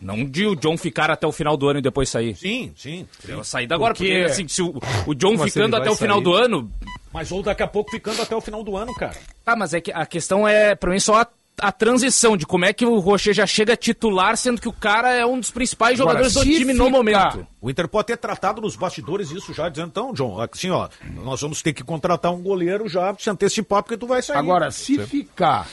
Não 0.01 0.25
de 0.25 0.45
o 0.45 0.55
John 0.55 0.75
ficar 0.77 1.09
até 1.09 1.25
o 1.25 1.31
final 1.31 1.55
do 1.55 1.69
ano 1.69 1.79
e 1.79 1.81
depois 1.81 2.09
sair. 2.09 2.35
Sim, 2.35 2.73
sim. 2.75 3.07
Uma 3.29 3.43
saída 3.43 3.75
agora, 3.75 3.93
porque, 3.93 4.09
Porque- 4.11 4.25
assim, 4.31 4.47
se 4.47 4.61
o, 4.61 4.73
o 5.07 5.13
John 5.13 5.35
Mas 5.37 5.53
ficando 5.53 5.75
até 5.77 5.89
o 5.89 5.95
final 5.95 6.17
sair. 6.17 6.23
do 6.23 6.33
ano. 6.33 6.71
Mas 7.13 7.31
ou 7.31 7.41
daqui 7.43 7.63
a 7.63 7.67
pouco 7.67 7.91
ficando 7.91 8.21
até 8.21 8.35
o 8.35 8.41
final 8.41 8.63
do 8.63 8.75
ano, 8.75 8.93
cara. 8.95 9.15
Tá, 9.45 9.55
mas 9.55 9.73
é 9.73 9.79
que 9.79 9.91
a 9.91 10.05
questão 10.05 10.47
é, 10.47 10.75
pra 10.75 10.89
mim, 10.91 10.99
só 10.99 11.25
a, 11.59 11.71
transição 11.71 12.35
de 12.35 12.45
como 12.45 12.65
é 12.65 12.73
que 12.73 12.85
o 12.85 12.99
Rocher 12.99 13.33
já 13.33 13.45
chega 13.45 13.75
titular, 13.77 14.35
sendo 14.37 14.59
que 14.59 14.67
o 14.67 14.73
cara 14.73 15.13
é 15.13 15.25
um 15.25 15.39
dos 15.39 15.51
principais 15.51 15.99
Agora, 15.99 16.23
jogadores 16.23 16.33
do 16.33 16.43
time 16.43 16.73
no 16.73 16.85
ficar- 16.85 16.97
momento. 16.97 17.47
O 17.61 17.69
Inter 17.69 17.87
pode 17.87 18.07
ter 18.07 18.17
tratado 18.17 18.61
nos 18.61 18.75
bastidores 18.75 19.31
isso 19.31 19.53
já, 19.53 19.69
dizendo, 19.69 19.87
então, 19.89 20.13
John, 20.13 20.39
assim, 20.41 20.69
ó, 20.69 20.89
nós 21.23 21.41
vamos 21.41 21.61
ter 21.61 21.73
que 21.73 21.83
contratar 21.83 22.33
um 22.33 22.41
goleiro 22.41 22.87
já, 22.89 23.15
se 23.17 23.29
antecipar, 23.29 23.83
porque 23.83 23.97
tu 23.97 24.07
vai 24.07 24.21
sair. 24.21 24.37
agora 24.37 24.71
se 24.71 24.99
ficar 25.05 25.67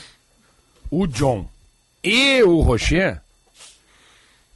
o 0.89 1.05
John 1.07 1.47
e 2.03 2.41
o 2.43 2.61
Rocher, 2.61 3.21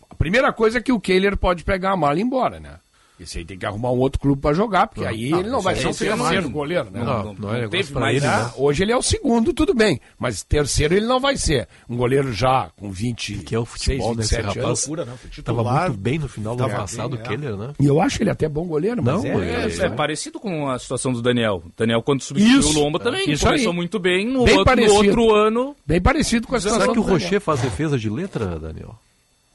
a 0.09 0.15
primeira 0.15 0.51
coisa 0.53 0.77
é 0.77 0.81
que 0.81 0.91
o 0.91 0.99
Kehler 0.99 1.35
pode 1.37 1.63
pegar 1.63 1.91
a 1.91 1.97
mala 1.97 2.15
e 2.17 2.21
ir 2.21 2.23
embora, 2.23 2.59
né? 2.59 2.79
Esse 3.17 3.37
aí 3.37 3.45
tem 3.45 3.57
que 3.57 3.65
arrumar 3.65 3.91
um 3.91 3.97
outro 3.97 4.19
clube 4.19 4.41
pra 4.41 4.51
jogar, 4.53 4.87
porque 4.87 5.01
Não, 5.01 5.07
aí 5.09 5.29
não, 5.29 5.39
ele 5.39 5.49
não 5.49 5.61
vai 5.61 5.75
ser 5.75 5.85
não 5.85 5.91
o 5.91 5.95
terceiro 5.95 6.49
goleiro, 6.49 6.89
né? 6.91 7.01
Não, 7.01 7.33
não 7.33 7.55
é 7.55 7.61
negócio 7.61 7.91
pra 7.93 8.01
mais, 8.01 8.17
ele, 8.17 8.27
né? 8.27 8.37
né? 8.43 8.51
Hoje 8.57 8.83
ele 8.83 8.91
é 8.91 8.97
o 8.97 9.01
segundo, 9.01 9.53
tudo 9.53 9.73
bem. 9.73 10.01
Mas 10.19 10.43
terceiro 10.43 10.93
ele 10.95 11.05
não 11.05 11.19
vai 11.19 11.37
ser. 11.37 11.67
Um 11.89 11.95
goleiro 11.95 12.33
já 12.33 12.69
com 12.75 12.91
20. 12.91 13.37
Que 13.39 13.55
é 13.55 13.59
o 13.59 13.63
futebol, 13.63 14.13
né? 14.13 14.21
Esse 14.21 14.35
27 14.35 14.59
rapaz 14.59 14.87
anos. 14.89 15.43
tava 15.43 15.63
muito 15.63 15.97
bem 15.97 16.19
no 16.19 16.27
final 16.27 16.55
do 16.57 16.63
ano 16.63 16.69
Tava 16.71 16.81
passado, 16.83 17.11
bem, 17.11 17.19
o 17.19 17.21
é. 17.21 17.27
Keller, 17.27 17.55
né? 17.55 17.73
E 17.79 17.85
eu 17.85 18.01
acho 18.01 18.21
ele 18.21 18.29
até 18.29 18.49
bom 18.49 18.65
goleiro, 18.65 19.01
mas 19.01 19.23
Não, 19.23 19.25
é, 19.41 19.65
ele- 19.65 19.81
É, 19.81 19.85
é 19.85 19.89
parecido 19.89 20.37
com 20.37 20.69
a 20.69 20.77
situação 20.77 21.13
do 21.13 21.21
Daniel. 21.21 21.63
Daniel, 21.77 22.01
quando 22.03 22.21
substituiu 22.21 22.59
Isso. 22.59 22.77
o 22.77 22.83
Lomba, 22.83 22.99
também 22.99 23.31
Isso 23.31 23.45
começou 23.45 23.71
aí. 23.71 23.75
muito 23.75 23.97
bem. 23.97 24.27
No, 24.27 24.43
Bem 24.43 24.57
outro, 24.57 24.75
no 24.75 24.93
outro 24.93 25.33
ano. 25.33 25.75
Bem 25.85 26.01
parecido 26.01 26.47
com 26.47 26.55
a 26.55 26.59
situação 26.59 26.81
Será 26.81 26.93
que 26.93 26.99
o. 26.99 27.01
Rocher 27.01 27.39
faz 27.39 27.61
defesa 27.61 27.97
de 27.97 28.09
letra, 28.09 28.59
Daniel? 28.59 28.99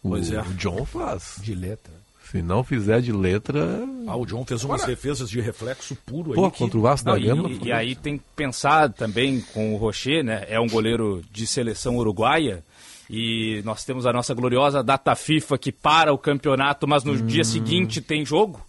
Pois 0.03 0.31
o, 0.31 0.35
é. 0.35 0.41
O 0.41 0.55
John 0.55 0.85
faz. 0.87 1.35
De 1.43 1.55
letra. 1.55 1.93
Se 2.31 2.41
não 2.43 2.63
fizer 2.63 3.01
de 3.01 3.11
letra. 3.13 3.83
Ah, 4.07 4.17
o 4.17 4.25
John 4.25 4.45
fez 4.45 4.63
umas 4.65 4.85
defesas 4.85 5.29
de 5.29 5.41
reflexo 5.41 5.97
puro 6.07 6.33
Pô, 6.33 6.45
aí. 6.47 6.51
que- 6.51 6.59
contra 6.59 6.79
o 6.79 6.83
Vasco 6.83 7.09
Não, 7.09 7.19
da 7.19 7.25
Gama. 7.27 7.49
e- 7.51 7.67
e 7.69 7.73
aí 7.73 7.95
tem 7.97 8.19
que 8.19 8.25
pensar 8.37 8.93
também 8.93 9.41
com 9.53 9.75
o 9.75 9.77
Rocher, 9.77 10.23
né? 10.25 10.45
É 10.49 10.61
um 10.61 10.69
goleiro 10.69 11.23
de 11.33 11.47
seleção 11.47 11.97
uruguaia. 11.97 12.63
E 13.09 13.61
nós 13.65 13.85
temos 13.85 14.07
a 14.07 14.13
nossa 14.13 14.33
gloriosa 14.33 14.83
data 14.85 15.15
FIFA 15.17 15.59
que 15.59 15.73
para 15.73 16.13
o 16.13 16.19
campeonato, 16.19 16.87
mas 16.87 17.03
no 17.03 17.17
dia 17.17 17.43
seguinte 17.43 18.01
tem 18.01 18.25
jogo. 18.25 18.61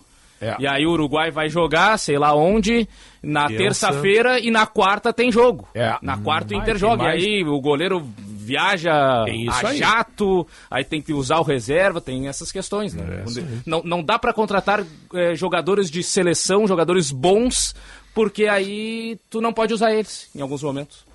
É. 0.44 0.56
E 0.58 0.66
aí 0.66 0.88
o 0.88 0.90
Uruguai 0.94 1.30
vai 1.30 1.48
jogar, 1.50 1.96
sei 2.00 2.18
lá 2.18 2.34
onde, 2.34 2.88
na 3.22 3.48
terça-feira 3.48 4.40
e 4.40 4.50
na 4.50 4.66
quarta 4.66 5.14
tem 5.14 5.32
jogo. 5.32 5.68
É. 5.76 5.96
Na 6.02 6.18
quarta 6.18 6.56
o 6.56 6.58
Hum. 6.58 6.62
Inter 6.62 6.78
joga. 6.80 7.04
E 7.04 7.08
aí 7.38 7.44
o 7.44 7.62
goleiro 7.62 8.04
viaja 8.52 8.94
a 8.94 9.26
aí. 9.68 9.78
jato, 9.78 10.46
aí 10.70 10.84
tem 10.84 11.02
que 11.02 11.14
usar 11.14 11.40
o 11.40 11.44
reserva, 11.44 12.02
tem 12.02 12.28
essas 12.28 12.52
questões, 12.52 12.94
né? 12.94 13.24
É. 13.24 13.44
Não, 13.66 13.82
não 13.84 14.04
dá 14.04 14.20
para 14.20 14.34
contratar 14.34 14.86
eh, 15.14 15.36
jogadores 15.36 15.90
de 15.90 16.04
seleção, 16.04 16.68
jogadores 16.68 17.12
bons, 17.12 17.74
porque 18.14 18.48
aí 18.48 19.18
tu 19.30 19.40
não 19.40 19.54
pode 19.54 19.74
usar 19.74 19.94
eles 19.94 20.30
em 20.36 20.42
alguns 20.42 20.62
momentos. 20.62 21.06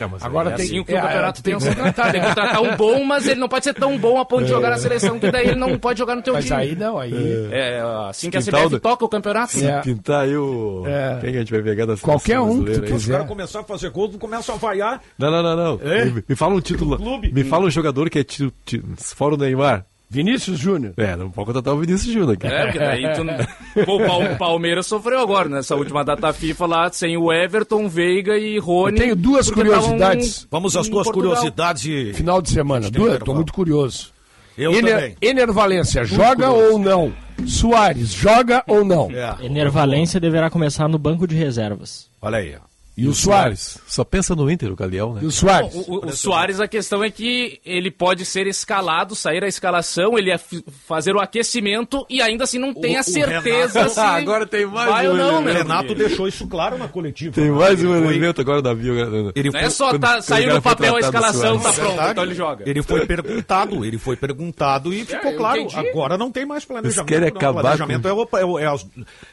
É, 0.00 0.08
Agora 0.26 0.50
é 0.50 0.54
tem- 0.54 0.64
assim 0.66 0.84
que 0.84 0.92
é, 0.94 0.98
o 0.98 1.02
campeonato 1.02 1.40
é, 1.40 1.42
tem 1.42 1.58
que 1.58 1.64
contratar. 1.66 2.12
Tem 2.12 2.20
que 2.20 2.26
contratar 2.26 2.62
um 2.62 2.76
bom, 2.76 3.04
mas 3.04 3.26
ele 3.26 3.40
não 3.40 3.48
pode 3.48 3.64
ser 3.64 3.74
tão 3.74 3.96
bom 3.98 4.18
a 4.18 4.24
ponto 4.24 4.44
de 4.44 4.50
jogar 4.50 4.70
na 4.70 4.78
seleção, 4.78 5.18
que 5.18 5.30
daí 5.30 5.48
ele 5.48 5.56
não 5.58 5.78
pode 5.78 5.98
jogar 5.98 6.14
no 6.16 6.22
teu 6.22 6.34
Mas 6.34 6.44
time. 6.44 6.56
aí 6.56 6.74
não, 6.76 6.98
aí. 6.98 7.12
É 7.52 7.80
assim 8.08 8.30
que 8.30 8.36
a 8.36 8.40
CBF 8.42 8.68
do- 8.70 8.80
toca 8.80 9.04
o 9.04 9.08
campeonato. 9.08 9.52
Se 9.52 9.66
É. 9.66 9.80
pintar 9.80 10.22
aí 10.24 10.36
o. 10.36 10.82
É. 10.86 11.18
Quem 11.20 11.30
a 11.30 11.38
gente 11.40 11.52
vai 11.52 11.62
pegar 11.62 11.86
da 11.86 11.96
seleção 11.96 12.10
Qualquer 12.10 12.40
um 12.40 12.64
que 12.64 12.78
tu? 12.80 12.94
Os 12.94 13.06
caras 13.06 13.26
começaram 13.26 13.64
a 13.64 13.68
fazer 13.68 13.90
gol, 13.90 14.10
começam 14.18 14.54
a 14.54 14.58
vaiar. 14.58 15.00
Não, 15.18 15.30
não, 15.30 15.42
não, 15.42 15.56
não. 15.56 15.80
É? 15.90 16.04
Me, 16.06 16.24
me 16.28 16.36
fala 16.36 16.54
um 16.54 16.60
título. 16.60 16.96
Clube. 16.96 17.32
Me 17.32 17.44
fala 17.44 17.66
um 17.66 17.70
jogador 17.70 18.08
que 18.10 18.18
é 18.18 18.24
ti- 18.24 18.52
ti- 18.64 18.82
fora 18.96 19.34
o 19.34 19.38
Neymar. 19.38 19.84
Vinícius 20.08 20.58
Júnior. 20.58 20.94
É, 20.96 21.16
não 21.16 21.30
pode 21.30 21.46
contratar 21.46 21.74
o 21.74 21.78
Vinícius 21.80 22.12
Júnior, 22.12 22.36
cara. 22.36 22.54
É, 22.54 22.62
porque 22.64 22.78
daí 22.78 23.02
tu... 23.14 23.84
Pô, 23.84 23.96
o 23.96 24.06
Pal- 24.06 24.22
o 24.32 24.36
Palmeiras 24.36 24.86
sofreu 24.86 25.18
agora, 25.18 25.48
nessa 25.48 25.74
última 25.74 26.04
data 26.04 26.32
FIFA 26.32 26.66
lá, 26.66 26.92
sem 26.92 27.16
o 27.16 27.32
Everton, 27.32 27.88
Veiga 27.88 28.38
e 28.38 28.58
Rony. 28.58 28.92
Eu 28.92 29.02
tenho 29.02 29.16
duas 29.16 29.50
curiosidades. 29.50 30.36
tavam 30.44 30.48
Vamos 30.50 30.76
às 30.76 30.88
tuas 30.88 31.04
Portugal. 31.04 31.30
curiosidades 31.32 31.84
e... 31.86 32.12
Final 32.14 32.40
de 32.40 32.50
semana. 32.50 32.90
Duas, 32.90 33.18
tô 33.18 33.34
muito 33.34 33.52
curioso. 33.52 34.12
Eu 34.56 34.72
Ener, 34.72 34.94
também. 34.94 35.16
Ener 35.20 35.52
Valência, 35.52 36.04
joga 36.04 36.48
ou 36.50 36.78
não? 36.78 37.12
Soares, 37.44 38.12
joga 38.12 38.62
ou 38.68 38.84
não? 38.84 39.10
É. 39.10 39.44
Enervalência 39.44 40.20
deverá 40.20 40.48
começar 40.48 40.86
no 40.86 40.96
banco 40.96 41.26
de 41.26 41.34
reservas. 41.34 42.08
Olha 42.22 42.38
aí, 42.38 42.54
ó. 42.54 42.73
E 42.96 43.08
o 43.08 43.14
Soares? 43.14 43.78
Só 43.88 44.04
pensa 44.04 44.36
no 44.36 44.48
Inter, 44.48 44.70
o 44.70 44.76
Galeão, 44.76 45.14
né? 45.14 45.20
E 45.24 45.26
o 45.26 45.30
Soares? 45.32 45.74
O, 45.74 45.94
o- 45.96 46.06
o 46.06 46.12
Soares, 46.12 46.60
a 46.60 46.68
questão 46.68 47.02
é 47.02 47.10
que 47.10 47.60
ele 47.66 47.90
pode 47.90 48.24
ser 48.24 48.46
escalado, 48.46 49.16
sair 49.16 49.42
a 49.42 49.48
escalação, 49.48 50.16
ele 50.16 50.28
ia 50.30 50.38
fi- 50.38 50.64
fazer 50.86 51.12
o 51.16 51.18
aquecimento 51.20 52.06
e 52.08 52.22
ainda 52.22 52.44
assim 52.44 52.58
não 52.58 52.72
tem 52.72 52.94
O- 52.94 52.98
a 52.98 53.00
o 53.00 53.04
certeza 53.04 53.78
Renato- 53.80 53.94
se 53.94 54.00
Agora 54.24 54.46
tem 54.46 54.64
mais 54.66 54.88
vai 54.88 55.08
um 55.08 55.10
ou 55.10 55.16
não, 55.16 55.38
O 55.38 55.40
né? 55.42 55.52
Renato 55.54 55.92
deixou 55.94 56.28
isso 56.28 56.46
claro 56.46 56.78
na 56.78 56.86
coletiva. 56.86 57.34
Tem 57.34 57.46
né? 57.46 57.50
mais 57.50 57.80
Ele 57.80 57.88
um 57.88 57.98
foi- 57.98 58.06
elemento 58.14 58.40
agora 58.40 58.62
da 58.62 58.72
Bio. 58.72 58.94
Ele 59.34 59.50
Não 59.50 59.58
é 59.58 59.70
só 59.70 59.98
tá, 59.98 60.12
quando 60.12 60.22
saiu 60.22 60.44
o 60.44 60.46
cara 60.46 60.54
no 60.54 60.62
papel 60.62 60.96
a 60.96 61.00
escalação, 61.00 61.58
Soares. 61.60 61.62
tá 61.62 61.72
pronto, 61.84 62.10
então 62.12 62.24
ele 62.24 62.34
joga. 62.34 62.64
Ele 62.70 62.82
foi 62.82 63.06
perguntado, 63.06 63.84
ele 63.84 63.98
foi 63.98 64.16
perguntado 64.16 64.92
e 64.94 65.04
ficou 65.04 65.32
eu 65.32 65.36
claro. 65.36 65.60
entendi. 65.60 65.88
Agora 65.88 66.16
não 66.16 66.30
tem 66.30 66.46
mais 66.46 66.64
planejamento. 66.64 67.10
Eles 67.12 67.20
não. 67.32 67.36
acabar 67.38 67.58
o 67.58 67.62
planejamento 67.62 68.02
com- 68.02 68.08
é, 68.08 68.44
o, 68.44 68.58
é 68.58 68.70
o, 68.72 68.74
é 68.74 68.78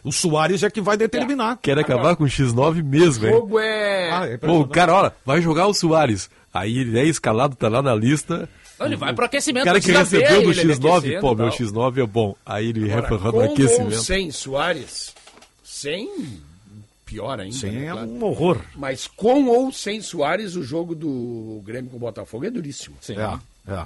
o 0.03 0.11
Soares 0.11 0.63
é 0.63 0.69
que 0.71 0.81
vai 0.81 0.97
determinar. 0.97 1.59
Quer 1.61 1.77
acabar 1.77 2.15
com 2.15 2.23
o 2.23 2.27
X9 2.27 2.83
mesmo, 2.83 3.27
hein? 3.27 3.50
Jogo 3.51 3.59
é. 3.59 4.11
Ah, 4.11 4.25
é 4.27 4.37
Pô, 4.37 4.59
o 4.61 4.67
cara, 4.67 4.93
olha, 4.93 5.13
vai 5.25 5.41
jogar 5.41 5.67
o 5.67 5.73
Soares. 5.73 6.29
Aí 6.53 6.77
ele 6.79 6.99
é 6.99 7.05
escalado, 7.05 7.55
tá 7.55 7.67
lá 7.69 7.81
na 7.81 7.93
lista. 7.95 8.47
Não, 8.79 8.87
ele 8.87 8.95
vai 8.95 9.13
pro 9.13 9.23
O 9.23 9.25
aquecimento. 9.27 9.63
cara 9.65 9.79
que 9.79 9.91
recebeu 9.91 10.41
do 10.43 10.51
ele 10.51 10.73
X9, 10.73 10.97
aquecendo 10.97 11.21
pô, 11.21 11.35
meu 11.35 11.49
tal. 11.49 11.57
X9 11.57 12.03
é 12.03 12.05
bom. 12.07 12.35
Aí 12.45 12.67
ele 12.69 12.91
Agora, 12.91 13.07
com 13.07 13.31
no 13.31 13.35
ou 13.37 13.53
aquecimento. 13.53 14.01
sem 14.01 14.31
Soares? 14.31 15.13
Sem. 15.63 16.09
Pior 17.05 17.39
ainda. 17.39 17.55
Sim, 17.55 17.71
né, 17.71 17.85
é 17.87 17.91
claro. 17.91 18.07
um 18.09 18.23
horror. 18.23 18.61
Mas 18.75 19.05
com 19.07 19.45
ou 19.45 19.71
sem 19.71 20.01
Soares, 20.01 20.55
o 20.55 20.63
jogo 20.63 20.95
do 20.95 21.61
Grêmio 21.65 21.89
com 21.91 21.97
o 21.97 21.99
Botafogo 21.99 22.45
é 22.45 22.49
duríssimo. 22.49 22.95
Sim. 23.01 23.15
É, 23.17 23.71
é. 23.73 23.85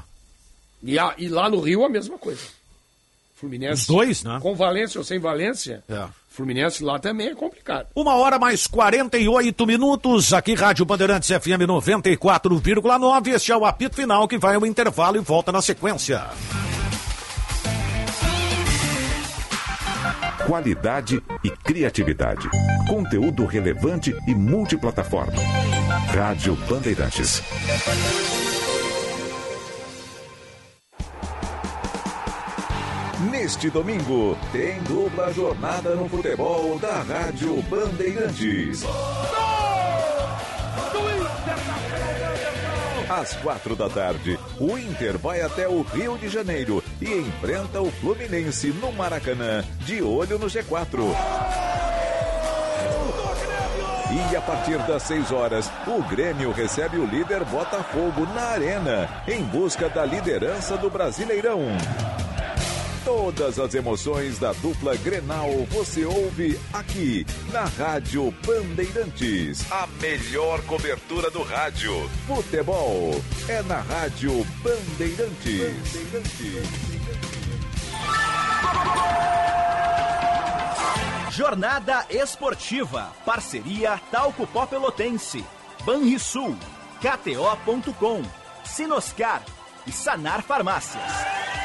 E, 0.83 0.97
a- 0.99 1.15
e 1.17 1.27
lá 1.27 1.49
no 1.49 1.59
Rio 1.59 1.83
a 1.83 1.89
mesma 1.89 2.17
coisa. 2.17 2.41
Fluminense. 3.35 3.81
Os 3.81 3.87
dois, 3.87 4.23
né? 4.23 4.39
Com 4.41 4.55
Valência 4.55 4.97
ou 4.99 5.03
sem 5.03 5.19
Valência, 5.19 5.83
É. 5.89 6.05
Fluminense 6.35 6.83
lá 6.83 6.99
também 6.99 7.29
é 7.29 7.35
complicado. 7.35 7.87
Uma 7.95 8.15
hora 8.15 8.37
mais 8.37 8.67
48 8.67 9.65
minutos, 9.65 10.33
aqui 10.33 10.53
Rádio 10.53 10.85
Bandeirantes 10.85 11.29
FM 11.29 11.63
94,9. 11.65 13.27
Este 13.29 13.53
é 13.53 13.57
o 13.57 13.65
apito 13.65 13.95
final 13.95 14.27
que 14.27 14.37
vai 14.37 14.55
ao 14.55 14.65
intervalo 14.65 15.15
e 15.15 15.21
volta 15.21 15.51
na 15.51 15.61
sequência. 15.61 16.21
Qualidade 20.45 21.23
e 21.43 21.49
criatividade. 21.49 22.49
Conteúdo 22.87 23.45
relevante 23.45 24.13
e 24.27 24.35
multiplataforma. 24.35 25.41
Rádio 26.13 26.55
Bandeirantes. 26.69 27.41
Neste 33.31 33.69
domingo, 33.69 34.37
tem 34.51 34.79
dupla 34.83 35.31
jornada 35.33 35.95
no 35.95 36.07
futebol 36.07 36.77
da 36.77 37.01
Rádio 37.01 37.61
Bandeirantes. 37.63 38.83
Às 43.09 43.33
quatro 43.37 43.75
da 43.75 43.89
tarde, 43.89 44.37
o 44.59 44.77
Inter 44.77 45.17
vai 45.17 45.41
até 45.41 45.67
o 45.67 45.81
Rio 45.81 46.17
de 46.17 46.27
Janeiro 46.27 46.83
e 47.01 47.05
enfrenta 47.05 47.81
o 47.81 47.91
Fluminense 47.91 48.67
no 48.69 48.91
Maracanã, 48.91 49.63
de 49.79 50.01
olho 50.01 50.37
no 50.37 50.47
G4. 50.47 50.99
E 54.31 54.35
a 54.35 54.41
partir 54.41 54.77
das 54.87 55.03
6 55.03 55.31
horas, 55.31 55.71
o 55.87 56.01
Grêmio 56.03 56.51
recebe 56.51 56.97
o 56.97 57.05
líder 57.05 57.43
Botafogo 57.45 58.25
na 58.33 58.41
Arena, 58.49 59.23
em 59.27 59.43
busca 59.43 59.89
da 59.89 60.05
liderança 60.05 60.77
do 60.77 60.89
Brasileirão. 60.89 61.61
Todas 63.05 63.59
as 63.59 63.75
emoções 63.75 64.39
da 64.39 64.51
dupla 64.53 64.95
Grenal 64.97 65.47
você 65.69 66.03
ouve 66.05 66.59
aqui 66.73 67.23
na 67.53 67.65
Rádio 67.65 68.33
Bandeirantes. 68.43 69.71
A 69.71 69.85
melhor 70.01 70.59
cobertura 70.63 71.29
do 71.29 71.43
rádio. 71.43 72.09
Futebol 72.25 73.11
é 73.47 73.61
na 73.61 73.77
Rádio 73.81 74.43
Bandeirantes. 74.63 75.75
Jornada 81.29 82.07
Esportiva. 82.09 83.13
Parceria 83.23 84.01
Talco 84.09 84.47
Pó 84.47 84.65
Pelotense. 84.65 85.45
Banrisul. 85.85 86.57
KTO.com. 86.99 88.23
Sinoscar. 88.63 89.43
E 89.85 89.91
Sanar 89.91 90.41
Farmácias. 90.41 91.64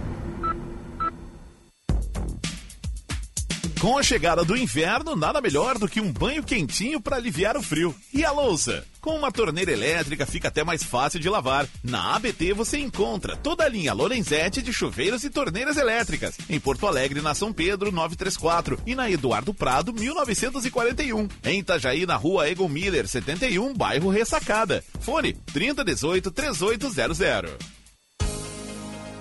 Com 3.81 3.97
a 3.97 4.03
chegada 4.03 4.45
do 4.45 4.55
inverno, 4.55 5.15
nada 5.15 5.41
melhor 5.41 5.79
do 5.79 5.87
que 5.89 5.99
um 5.99 6.11
banho 6.11 6.43
quentinho 6.43 7.01
para 7.01 7.15
aliviar 7.15 7.57
o 7.57 7.63
frio. 7.63 7.95
E 8.13 8.23
a 8.23 8.31
louça? 8.31 8.85
Com 9.01 9.15
uma 9.15 9.31
torneira 9.31 9.71
elétrica 9.71 10.23
fica 10.23 10.49
até 10.49 10.63
mais 10.63 10.83
fácil 10.83 11.19
de 11.19 11.27
lavar. 11.27 11.67
Na 11.83 12.13
ABT 12.15 12.53
você 12.53 12.77
encontra 12.77 13.35
toda 13.35 13.63
a 13.63 13.67
linha 13.67 13.91
Lorenzetti 13.91 14.61
de 14.61 14.71
chuveiros 14.71 15.23
e 15.23 15.31
torneiras 15.31 15.77
elétricas. 15.77 16.37
Em 16.47 16.59
Porto 16.59 16.85
Alegre, 16.85 17.21
na 17.21 17.33
São 17.33 17.51
Pedro 17.51 17.91
934 17.91 18.77
e 18.85 18.93
na 18.93 19.09
Eduardo 19.09 19.51
Prado 19.51 19.91
1941. 19.91 21.27
Em 21.43 21.61
Itajaí, 21.61 22.05
na 22.05 22.17
rua 22.17 22.47
Egon 22.47 22.69
Miller 22.69 23.07
71, 23.07 23.73
bairro 23.73 24.11
Ressacada. 24.11 24.83
Fone 24.99 25.33
3018 25.33 26.29
3800. 26.29 27.80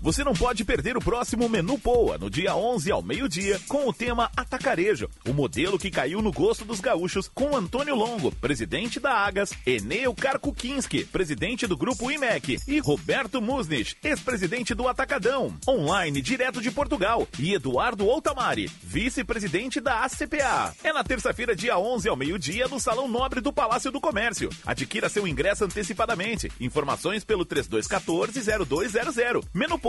Você 0.00 0.22
não 0.22 0.32
pode 0.32 0.64
perder 0.64 0.96
o 0.96 1.00
próximo 1.00 1.48
Menu 1.48 1.76
Poa, 1.76 2.16
no 2.16 2.30
dia 2.30 2.54
11 2.54 2.92
ao 2.92 3.02
meio-dia, 3.02 3.60
com 3.66 3.88
o 3.88 3.92
tema 3.92 4.30
Atacarejo, 4.36 5.10
o 5.26 5.32
modelo 5.32 5.76
que 5.76 5.90
caiu 5.90 6.22
no 6.22 6.30
gosto 6.30 6.64
dos 6.64 6.78
gaúchos, 6.78 7.28
com 7.34 7.56
Antônio 7.56 7.96
Longo, 7.96 8.30
presidente 8.30 9.00
da 9.00 9.12
Agas, 9.12 9.50
Eneu 9.66 10.14
Karkukinski, 10.14 11.04
presidente 11.04 11.66
do 11.66 11.76
Grupo 11.76 12.12
IMEC, 12.12 12.60
e 12.68 12.78
Roberto 12.78 13.42
Musnich, 13.42 13.96
ex-presidente 14.04 14.72
do 14.72 14.86
Atacadão, 14.86 15.52
online 15.68 16.22
direto 16.22 16.62
de 16.62 16.70
Portugal, 16.70 17.26
e 17.36 17.52
Eduardo 17.52 18.06
Outamari, 18.06 18.70
vice-presidente 18.80 19.80
da 19.80 20.04
ACPA. 20.04 20.76
É 20.84 20.92
na 20.92 21.02
terça-feira, 21.02 21.56
dia 21.56 21.76
11 21.76 22.08
ao 22.08 22.16
meio-dia, 22.16 22.68
no 22.68 22.78
Salão 22.78 23.08
Nobre 23.08 23.40
do 23.40 23.52
Palácio 23.52 23.90
do 23.90 24.00
Comércio. 24.00 24.48
Adquira 24.64 25.08
seu 25.08 25.26
ingresso 25.26 25.64
antecipadamente. 25.64 26.52
Informações 26.60 27.24
pelo 27.24 27.44
3214-0200. 27.44 29.44
Menu 29.52 29.76
Poa 29.76 29.88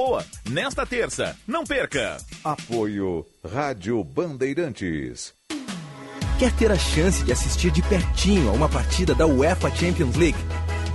Nesta 0.49 0.85
terça. 0.85 1.35
Não 1.47 1.63
perca! 1.63 2.17
Apoio 2.43 3.25
Rádio 3.47 4.03
Bandeirantes. 4.03 5.33
Quer 6.39 6.51
ter 6.53 6.71
a 6.71 6.77
chance 6.77 7.23
de 7.23 7.31
assistir 7.31 7.69
de 7.69 7.81
pertinho 7.83 8.49
a 8.49 8.53
uma 8.53 8.67
partida 8.67 9.13
da 9.13 9.27
UEFA 9.27 9.69
Champions 9.69 10.15
League? 10.15 10.37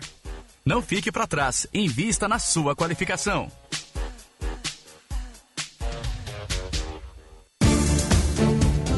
Não 0.64 0.80
fique 0.80 1.12
para 1.12 1.26
trás, 1.26 1.66
invista 1.74 2.26
na 2.26 2.38
sua 2.38 2.74
qualificação. 2.74 3.50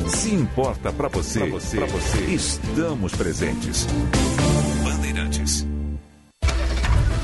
Se 0.06 0.32
importa 0.32 0.92
para 0.92 1.08
você, 1.08 1.40
pra 1.40 1.48
você, 1.48 1.76
pra 1.78 1.86
você, 1.86 2.24
estamos 2.26 3.12
presentes. 3.14 3.86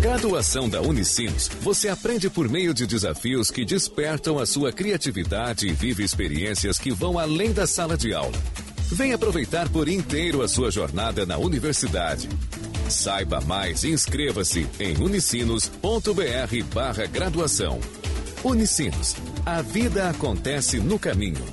Graduação 0.00 0.66
da 0.66 0.80
Unicinos, 0.80 1.48
você 1.60 1.88
aprende 1.88 2.30
por 2.30 2.48
meio 2.48 2.72
de 2.72 2.86
desafios 2.86 3.50
que 3.50 3.66
despertam 3.66 4.38
a 4.38 4.46
sua 4.46 4.72
criatividade 4.72 5.68
e 5.68 5.72
vive 5.72 6.02
experiências 6.02 6.78
que 6.78 6.90
vão 6.90 7.18
além 7.18 7.52
da 7.52 7.66
sala 7.66 7.98
de 7.98 8.14
aula. 8.14 8.36
Vem 8.90 9.12
aproveitar 9.12 9.68
por 9.68 9.88
inteiro 9.88 10.42
a 10.42 10.48
sua 10.48 10.70
jornada 10.70 11.26
na 11.26 11.36
universidade. 11.36 12.30
Saiba 12.88 13.42
mais 13.42 13.84
e 13.84 13.90
inscreva-se 13.90 14.66
em 14.80 14.96
unicinos.br 14.96 16.64
barra 16.74 17.04
graduação. 17.04 17.78
Unicinos, 18.42 19.14
a 19.44 19.60
vida 19.60 20.08
acontece 20.08 20.78
no 20.80 20.98
caminho. 20.98 21.44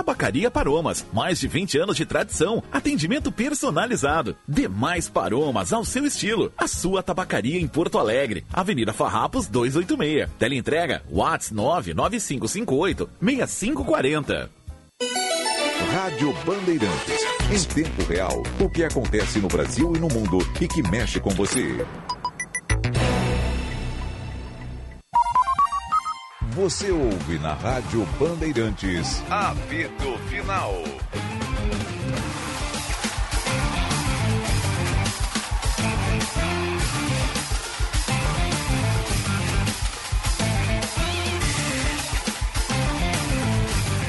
Tabacaria 0.00 0.50
Paromas, 0.50 1.04
mais 1.12 1.38
de 1.38 1.46
20 1.46 1.76
anos 1.76 1.94
de 1.94 2.06
tradição, 2.06 2.62
atendimento 2.72 3.30
personalizado. 3.30 4.34
Demais 4.48 5.10
Paromas 5.10 5.74
ao 5.74 5.84
seu 5.84 6.06
estilo. 6.06 6.50
A 6.56 6.66
sua 6.66 7.02
tabacaria 7.02 7.60
em 7.60 7.68
Porto 7.68 7.98
Alegre, 7.98 8.42
Avenida 8.50 8.94
Farrapos 8.94 9.46
286. 9.46 10.26
Teleentrega 10.38 11.02
Whats 11.10 11.50
99558 11.50 13.10
6540. 13.20 14.50
Rádio 15.92 16.32
Bandeirantes. 16.46 17.20
Em 17.52 17.74
tempo 17.74 18.02
real, 18.04 18.42
o 18.58 18.70
que 18.70 18.82
acontece 18.84 19.38
no 19.38 19.48
Brasil 19.48 19.94
e 19.94 19.98
no 19.98 20.08
mundo 20.08 20.38
e 20.58 20.66
que 20.66 20.82
mexe 20.88 21.20
com 21.20 21.28
você. 21.30 21.84
Você 26.52 26.90
ouve 26.90 27.38
na 27.38 27.54
Rádio 27.54 28.04
Bandeirantes. 28.18 29.22
Apito 29.30 30.18
Final. 30.28 30.82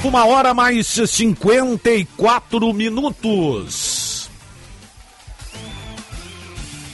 Uma 0.02 0.24
hora 0.26 0.52
mais 0.52 0.88
54 0.88 2.72
minutos. 2.74 3.91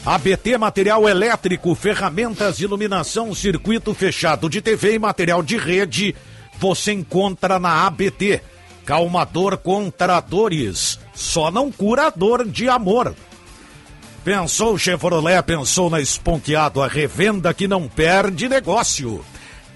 ABT 0.05 0.57
Material 0.57 1.09
Elétrico, 1.09 1.74
ferramentas, 1.74 2.61
iluminação, 2.61 3.34
circuito 3.34 3.92
fechado 3.92 4.49
de 4.49 4.62
TV 4.62 4.94
e 4.94 4.99
material 4.99 5.42
de 5.42 5.57
rede, 5.57 6.14
você 6.59 6.92
encontra 6.92 7.59
na 7.59 7.86
ABT. 7.86 8.40
Calmador 8.86 9.59
contra 9.59 10.18
dores, 10.20 10.99
só 11.14 11.51
não 11.51 11.70
curador 11.70 12.49
de 12.49 12.70
amor. 12.70 13.14
Pensou 14.24 14.78
Chevrolet, 14.78 15.42
pensou 15.42 15.90
na 15.90 16.01
Esponqueado, 16.01 16.82
a 16.82 16.88
revenda 16.88 17.53
que 17.53 17.68
não 17.68 17.86
perde 17.86 18.49
negócio. 18.49 19.22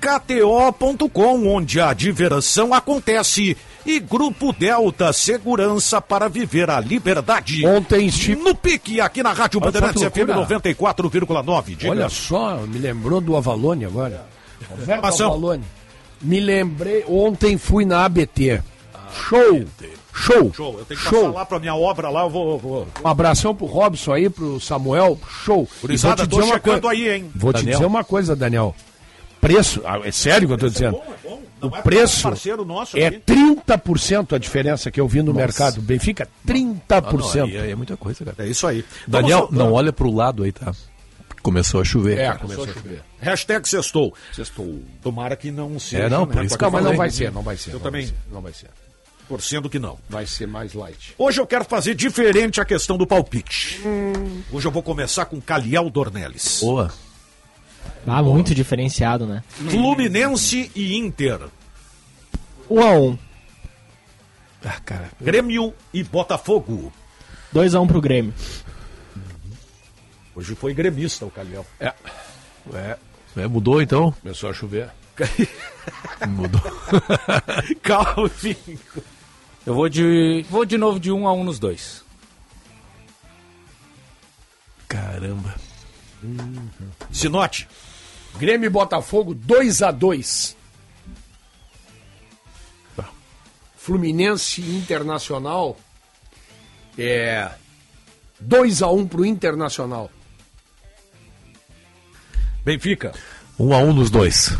KTO.com, 0.00 1.46
onde 1.46 1.78
a 1.80 1.92
diversão 1.92 2.72
acontece 2.72 3.56
e 3.84 3.98
Grupo 4.00 4.52
Delta 4.52 5.12
Segurança 5.12 6.00
para 6.00 6.28
viver 6.28 6.70
a 6.70 6.80
liberdade. 6.80 7.66
Ontem 7.66 8.06
estive... 8.06 8.42
No 8.42 8.54
pique, 8.54 9.00
aqui 9.00 9.22
na 9.22 9.32
Rádio 9.32 9.60
Bandeirantes 9.60 10.02
FM 10.02 10.28
94,9. 10.28 11.88
Olha 11.88 12.08
só, 12.08 12.56
me 12.58 12.78
lembrou 12.78 13.20
do 13.20 13.36
Avalone 13.36 13.84
agora. 13.84 14.26
Roberto 14.70 15.04
Avalone. 15.04 15.64
Me 16.20 16.40
lembrei, 16.40 17.04
ontem 17.08 17.58
fui 17.58 17.84
na 17.84 18.04
ABT. 18.04 18.62
Show! 19.12 19.64
Show! 20.14 20.52
Show! 20.54 20.78
Eu 20.78 20.84
tenho 20.84 21.00
que 21.00 21.06
Show. 21.06 21.20
passar 21.24 21.34
lá 21.34 21.44
pra 21.44 21.58
minha 21.58 21.74
obra 21.74 22.08
lá, 22.08 22.22
eu 22.22 22.30
vou... 22.30 22.58
vou... 22.58 22.86
Um 23.04 23.08
abração 23.08 23.54
pro 23.54 23.66
Robson 23.66 24.12
aí, 24.12 24.30
pro 24.30 24.60
Samuel. 24.60 25.18
Show! 25.44 25.68
Gurizada, 25.80 26.26
tô 26.26 26.42
checando 26.42 26.88
aí, 26.88 27.08
hein? 27.08 27.30
Vou 27.34 27.52
Daniel. 27.52 27.72
te 27.72 27.76
dizer 27.76 27.86
uma 27.86 28.04
coisa, 28.04 28.36
Daniel. 28.36 28.74
Preço, 29.42 29.82
ah, 29.84 30.00
é 30.04 30.12
sério 30.12 30.46
que 30.46 30.52
eu 30.52 30.56
estou 30.56 30.70
dizendo. 30.70 30.96
É 30.96 31.28
bom, 31.28 31.42
o 31.60 31.70
preço 31.82 32.28
nosso 32.64 32.96
é 32.96 33.06
aqui. 33.06 33.22
30% 33.26 34.34
a 34.34 34.38
diferença 34.38 34.90
que 34.90 35.00
eu 35.00 35.06
vi 35.06 35.20
no 35.20 35.34
mercado. 35.34 35.82
Benfica, 35.82 36.28
30%. 36.46 36.80
Ah, 36.90 37.02
não, 37.02 37.44
aí 37.44 37.56
é, 37.56 37.70
é 37.70 37.74
muita 37.74 37.96
coisa, 37.96 38.24
cara. 38.24 38.36
É 38.46 38.46
isso 38.48 38.66
aí. 38.66 38.84
Daniel, 39.06 39.46
Vamos- 39.46 39.54
não 39.58 39.72
olha 39.72 39.92
pro 39.92 40.10
lado 40.10 40.44
aí, 40.44 40.52
tá? 40.52 40.72
Começou 41.42 41.80
a 41.80 41.84
chover. 41.84 42.18
É, 42.18 42.26
cara. 42.26 42.38
começou 42.38 42.64
a 42.64 42.68
chover. 42.68 43.02
Hashtag 43.20 43.68
sextou. 43.68 44.14
Sextou. 44.32 44.80
Tomara 45.02 45.34
que 45.34 45.50
não 45.50 45.78
seja. 45.78 46.04
É, 46.04 46.08
não, 46.08 46.24
né, 46.24 46.32
por 46.32 46.44
isso 46.44 46.56
que 46.56 46.68
mas 46.68 46.84
não 46.84 46.96
vai 46.96 47.10
ser, 47.10 47.32
não 47.32 47.42
vai 47.42 47.56
ser. 47.56 47.70
Eu 47.70 47.74
não 47.74 47.80
também. 47.80 48.02
Vai 48.02 48.10
ser, 48.10 48.32
não 48.32 48.40
vai 48.40 48.52
ser. 48.52 48.70
Torcendo 49.28 49.70
que 49.70 49.78
não. 49.78 49.98
Vai 50.08 50.26
ser 50.26 50.46
mais 50.46 50.74
light. 50.74 51.14
Hoje 51.16 51.40
eu 51.40 51.46
quero 51.46 51.64
fazer 51.64 51.94
diferente 51.94 52.60
a 52.60 52.64
questão 52.64 52.96
do 52.98 53.06
palpite. 53.06 53.80
Hoje 54.52 54.66
eu 54.66 54.70
vou 54.70 54.82
começar 54.82 55.24
com 55.24 55.40
Caliel 55.40 55.88
Dornelles. 55.90 56.60
Boa. 56.60 56.92
Ah, 58.06 58.22
muito 58.22 58.54
diferenciado, 58.54 59.26
né? 59.26 59.42
Fluminense 59.48 60.70
e 60.74 60.96
Inter. 60.96 61.40
1 62.68 62.82
a 62.82 62.90
1 62.92 63.18
Ah, 64.64 64.80
cara. 64.84 65.10
Grêmio 65.20 65.72
e 65.92 66.02
Botafogo. 66.02 66.92
2 67.52 67.74
a 67.74 67.80
1 67.80 67.86
pro 67.86 68.00
Grêmio. 68.00 68.34
Hoje 70.34 70.54
foi 70.54 70.72
gremista 70.72 71.26
o 71.26 71.30
Caliel. 71.30 71.66
É. 71.78 71.92
É, 72.72 72.98
é, 73.36 73.46
mudou 73.46 73.82
então? 73.82 74.12
Começou 74.22 74.48
a 74.50 74.54
chover. 74.54 74.90
Mudou. 76.28 76.60
Calvin. 77.82 78.56
Eu 79.66 79.74
vou 79.74 79.88
de, 79.88 80.44
vou 80.48 80.64
de 80.64 80.78
novo 80.78 80.98
de 80.98 81.12
um 81.12 81.28
a 81.28 81.32
um 81.32 81.44
nos 81.44 81.58
dois. 81.58 82.02
Caramba. 84.88 85.54
Sinote. 87.10 87.68
Grêmio 88.38 88.66
e 88.66 88.70
Botafogo 88.70 89.34
2 89.34 89.82
a 89.82 89.90
2 89.90 90.56
Fluminense 93.82 94.60
e 94.60 94.76
Internacional 94.76 95.76
é 96.96 97.50
2 98.38 98.80
a 98.80 98.88
1 98.88 99.08
pro 99.08 99.26
Internacional. 99.26 100.08
Benfica. 102.64 103.12
Um 103.58 103.74
a 103.74 103.78
um 103.78 103.92
nos 103.92 104.08
dois. 104.08 104.56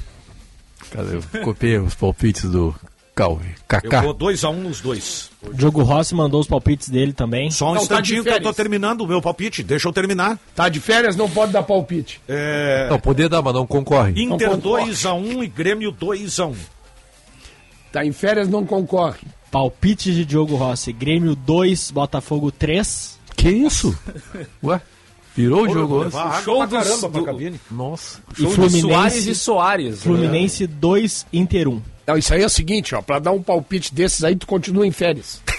Cara, 0.90 1.06
eu 1.14 1.44
copiei 1.44 1.78
os 1.78 1.94
palpites 1.94 2.50
do 2.50 2.74
Calvi. 3.14 3.46
Eu 3.48 3.54
Kaká. 3.68 4.00
vou 4.00 4.14
2x1 4.14 4.50
um 4.50 4.60
nos 4.62 4.80
dois. 4.80 5.30
Diogo 5.52 5.82
Rossi 5.82 6.14
mandou 6.14 6.40
os 6.40 6.46
palpites 6.46 6.88
dele 6.88 7.12
também. 7.12 7.50
Só 7.50 7.66
um 7.66 7.68
Não, 7.70 7.76
tá 7.76 7.82
instantinho 7.82 8.22
de 8.24 8.30
que 8.30 8.34
eu 8.36 8.42
tô 8.42 8.54
terminando 8.54 9.02
o 9.02 9.06
meu 9.06 9.20
palpite. 9.20 9.62
Deixa 9.62 9.86
eu 9.88 9.92
terminar. 9.92 10.38
Tá 10.54 10.68
de 10.70 10.80
férias, 10.80 11.14
não 11.14 11.28
pode 11.28 11.52
dar 11.52 11.62
palpite. 11.62 12.20
É... 12.26 12.88
Não, 12.88 12.98
poder 12.98 13.28
dar, 13.28 13.42
mas 13.42 13.52
não 13.52 13.66
concorre. 13.66 14.12
Inter 14.12 14.48
Não 14.50 14.56
concorre. 14.56 14.90
2x1 14.92 15.44
e 15.44 15.46
Grêmio 15.46 15.92
2x1. 15.92 16.54
Tá 17.92 18.04
em 18.04 18.12
férias, 18.12 18.48
não 18.48 18.64
concorre. 18.64 19.20
Palpite 19.50 20.12
de 20.14 20.24
Diogo 20.24 20.56
Rossi. 20.56 20.92
Grêmio 20.92 21.34
2, 21.36 21.90
Botafogo 21.90 22.50
3. 22.50 23.18
Que 23.36 23.50
isso? 23.50 23.94
Ué? 24.64 24.80
Virou 25.36 25.62
o 25.64 25.68
jogo 25.72 25.94
hoje? 25.96 26.16
Show 26.44 26.66
pra 26.66 26.82
caramba 26.82 27.10
pra 27.10 27.20
do- 27.20 27.24
cabine. 27.26 27.60
Nossa. 27.70 28.20
E 28.32 28.36
Show 28.42 28.48
de 28.48 28.54
Fluminense, 28.54 28.80
Soares 28.90 29.26
e 29.26 29.34
Soares. 29.34 29.90
né? 29.96 29.96
Fluminense 30.02 30.66
2, 30.66 31.26
Inter 31.32 31.68
1. 31.68 31.82
Não, 32.06 32.16
isso 32.16 32.32
aí 32.34 32.42
é 32.42 32.46
o 32.46 32.50
seguinte, 32.50 32.94
ó, 32.94 33.02
pra 33.02 33.18
dar 33.18 33.32
um 33.32 33.42
palpite 33.42 33.94
desses 33.94 34.22
aí, 34.24 34.34
tu 34.36 34.46
continua 34.46 34.86
em 34.86 34.92
férias. 34.92 35.40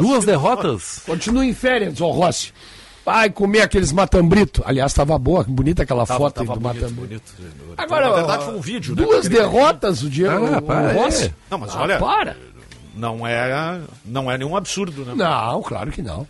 Duas 0.00 0.24
derrotas? 0.24 1.02
Continua 1.06 1.44
em 1.44 1.54
férias, 1.54 2.00
ô 2.00 2.10
Rossi. 2.10 2.52
Vai 3.04 3.28
comer 3.28 3.60
aqueles 3.60 3.92
matambrito. 3.92 4.62
Aliás, 4.64 4.94
tava 4.94 5.18
boa, 5.18 5.44
bonita 5.46 5.82
aquela 5.82 6.06
Tava, 6.06 6.20
foto 6.20 6.34
tava 6.36 6.52
aí 6.52 6.58
do 6.58 6.62
bonito, 6.62 6.82
matambrito. 6.82 7.32
bonito. 7.36 7.74
Agora, 7.76 8.08
Na 8.08 8.14
verdade 8.14 8.44
foi 8.46 8.54
um 8.54 8.60
vídeo. 8.60 8.96
né, 8.96 9.02
Duas 9.02 9.24
daquele- 9.24 9.42
derrotas 9.42 10.02
o 10.02 10.08
dia 10.08 10.32
Ah, 10.32 10.58
o 10.58 10.62
para, 10.62 10.92
Rossi. 10.92 11.26
é. 11.26 11.32
Não, 11.50 11.58
mas 11.58 11.74
Ah, 11.76 11.82
olha, 11.82 11.98
para. 11.98 12.36
não 12.94 13.26
é, 13.26 13.78
não 14.06 14.30
é 14.30 14.38
nenhum 14.38 14.56
absurdo, 14.56 15.04
né? 15.04 15.12
Não, 15.14 15.62
claro 15.62 15.92
que 15.92 16.00
não. 16.00 16.26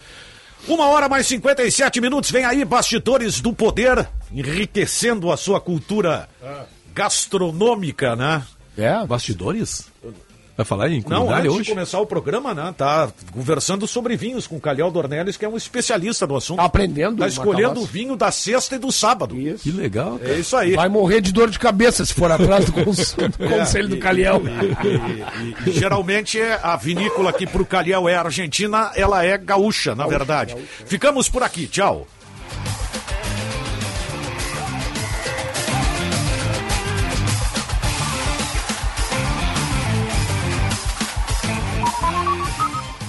Uma 0.67 0.87
hora 0.87 1.09
mais 1.09 1.29
57 1.29 2.01
minutos, 2.01 2.31
vem 2.33 2.45
aí 2.45 2.65
Bastidores 2.65 3.41
do 3.41 3.53
Poder, 3.53 4.09
enriquecendo 4.33 5.31
a 5.31 5.37
sua 5.37 5.61
cultura 5.61 6.29
gastronômica, 6.95 8.15
né? 8.17 8.43
É, 8.77 9.05
Bastidores? 9.07 9.87
Vai 10.57 10.65
falar 10.65 10.89
em 10.89 11.03
Não, 11.09 11.23
culinária 11.23 11.47
antes 11.51 11.53
hoje? 11.57 11.63
de 11.65 11.71
começar 11.71 11.99
o 11.99 12.07
programa, 12.07 12.55
né? 12.55 12.73
Tá 12.79 13.11
conversando 13.33 13.89
sobre 13.89 14.17
vinhos 14.17 14.47
com 14.47 14.55
o 14.57 14.61
Calhau 14.61 14.89
Dornelles, 14.89 15.37
que 15.37 15.45
é 15.45 15.49
um 15.49 15.57
especialista 15.57 16.29
no 16.29 16.37
assunto. 16.37 16.59
Tá 16.59 16.65
aprendendo. 16.65 17.19
Tá 17.19 17.27
escolhendo 17.27 17.81
o 17.81 17.85
vinho 17.85 18.15
da 18.15 18.31
sexta 18.31 18.77
e 18.77 18.79
do 18.79 18.93
sábado. 18.93 19.35
Que 19.61 19.73
legal, 19.73 20.17
cara. 20.17 20.33
É 20.33 20.39
isso 20.39 20.57
aí. 20.57 20.75
Vai 20.77 20.89
morrer 20.89 21.21
de 21.21 21.33
dor 21.33 21.51
de 21.51 21.59
cabeça 21.59 22.07
se 22.07 22.15
for 22.15 22.31
atrás 22.31 22.67
do, 22.67 22.73
cons- 22.73 23.15
do 23.37 23.49
conselho 23.49 23.89
do 23.89 23.99
Calhau. 23.99 24.41
E, 25.67 25.71
e 25.71 25.73
geralmente 25.73 26.41
é 26.41 26.61
a 26.63 26.77
vinícola 26.77 27.33
que 27.33 27.49
pro 27.49 27.67
Calhau 27.67 28.09
é 28.09 28.15
argentina, 28.15 28.93
ela 28.95 29.25
é 29.25 29.37
gaúcha, 29.37 29.93
na 29.97 30.07
verdade. 30.07 30.55
Ficamos 30.87 31.29
por 31.29 31.43
aqui, 31.43 31.67
tchau. 31.67 32.07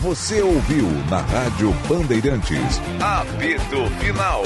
Você 0.06 0.40
ouviu 0.40 0.88
na 1.10 1.18
Rádio 1.18 1.74
Bandeirantes. 1.90 2.80
Apito 3.02 3.90
Final. 4.00 4.44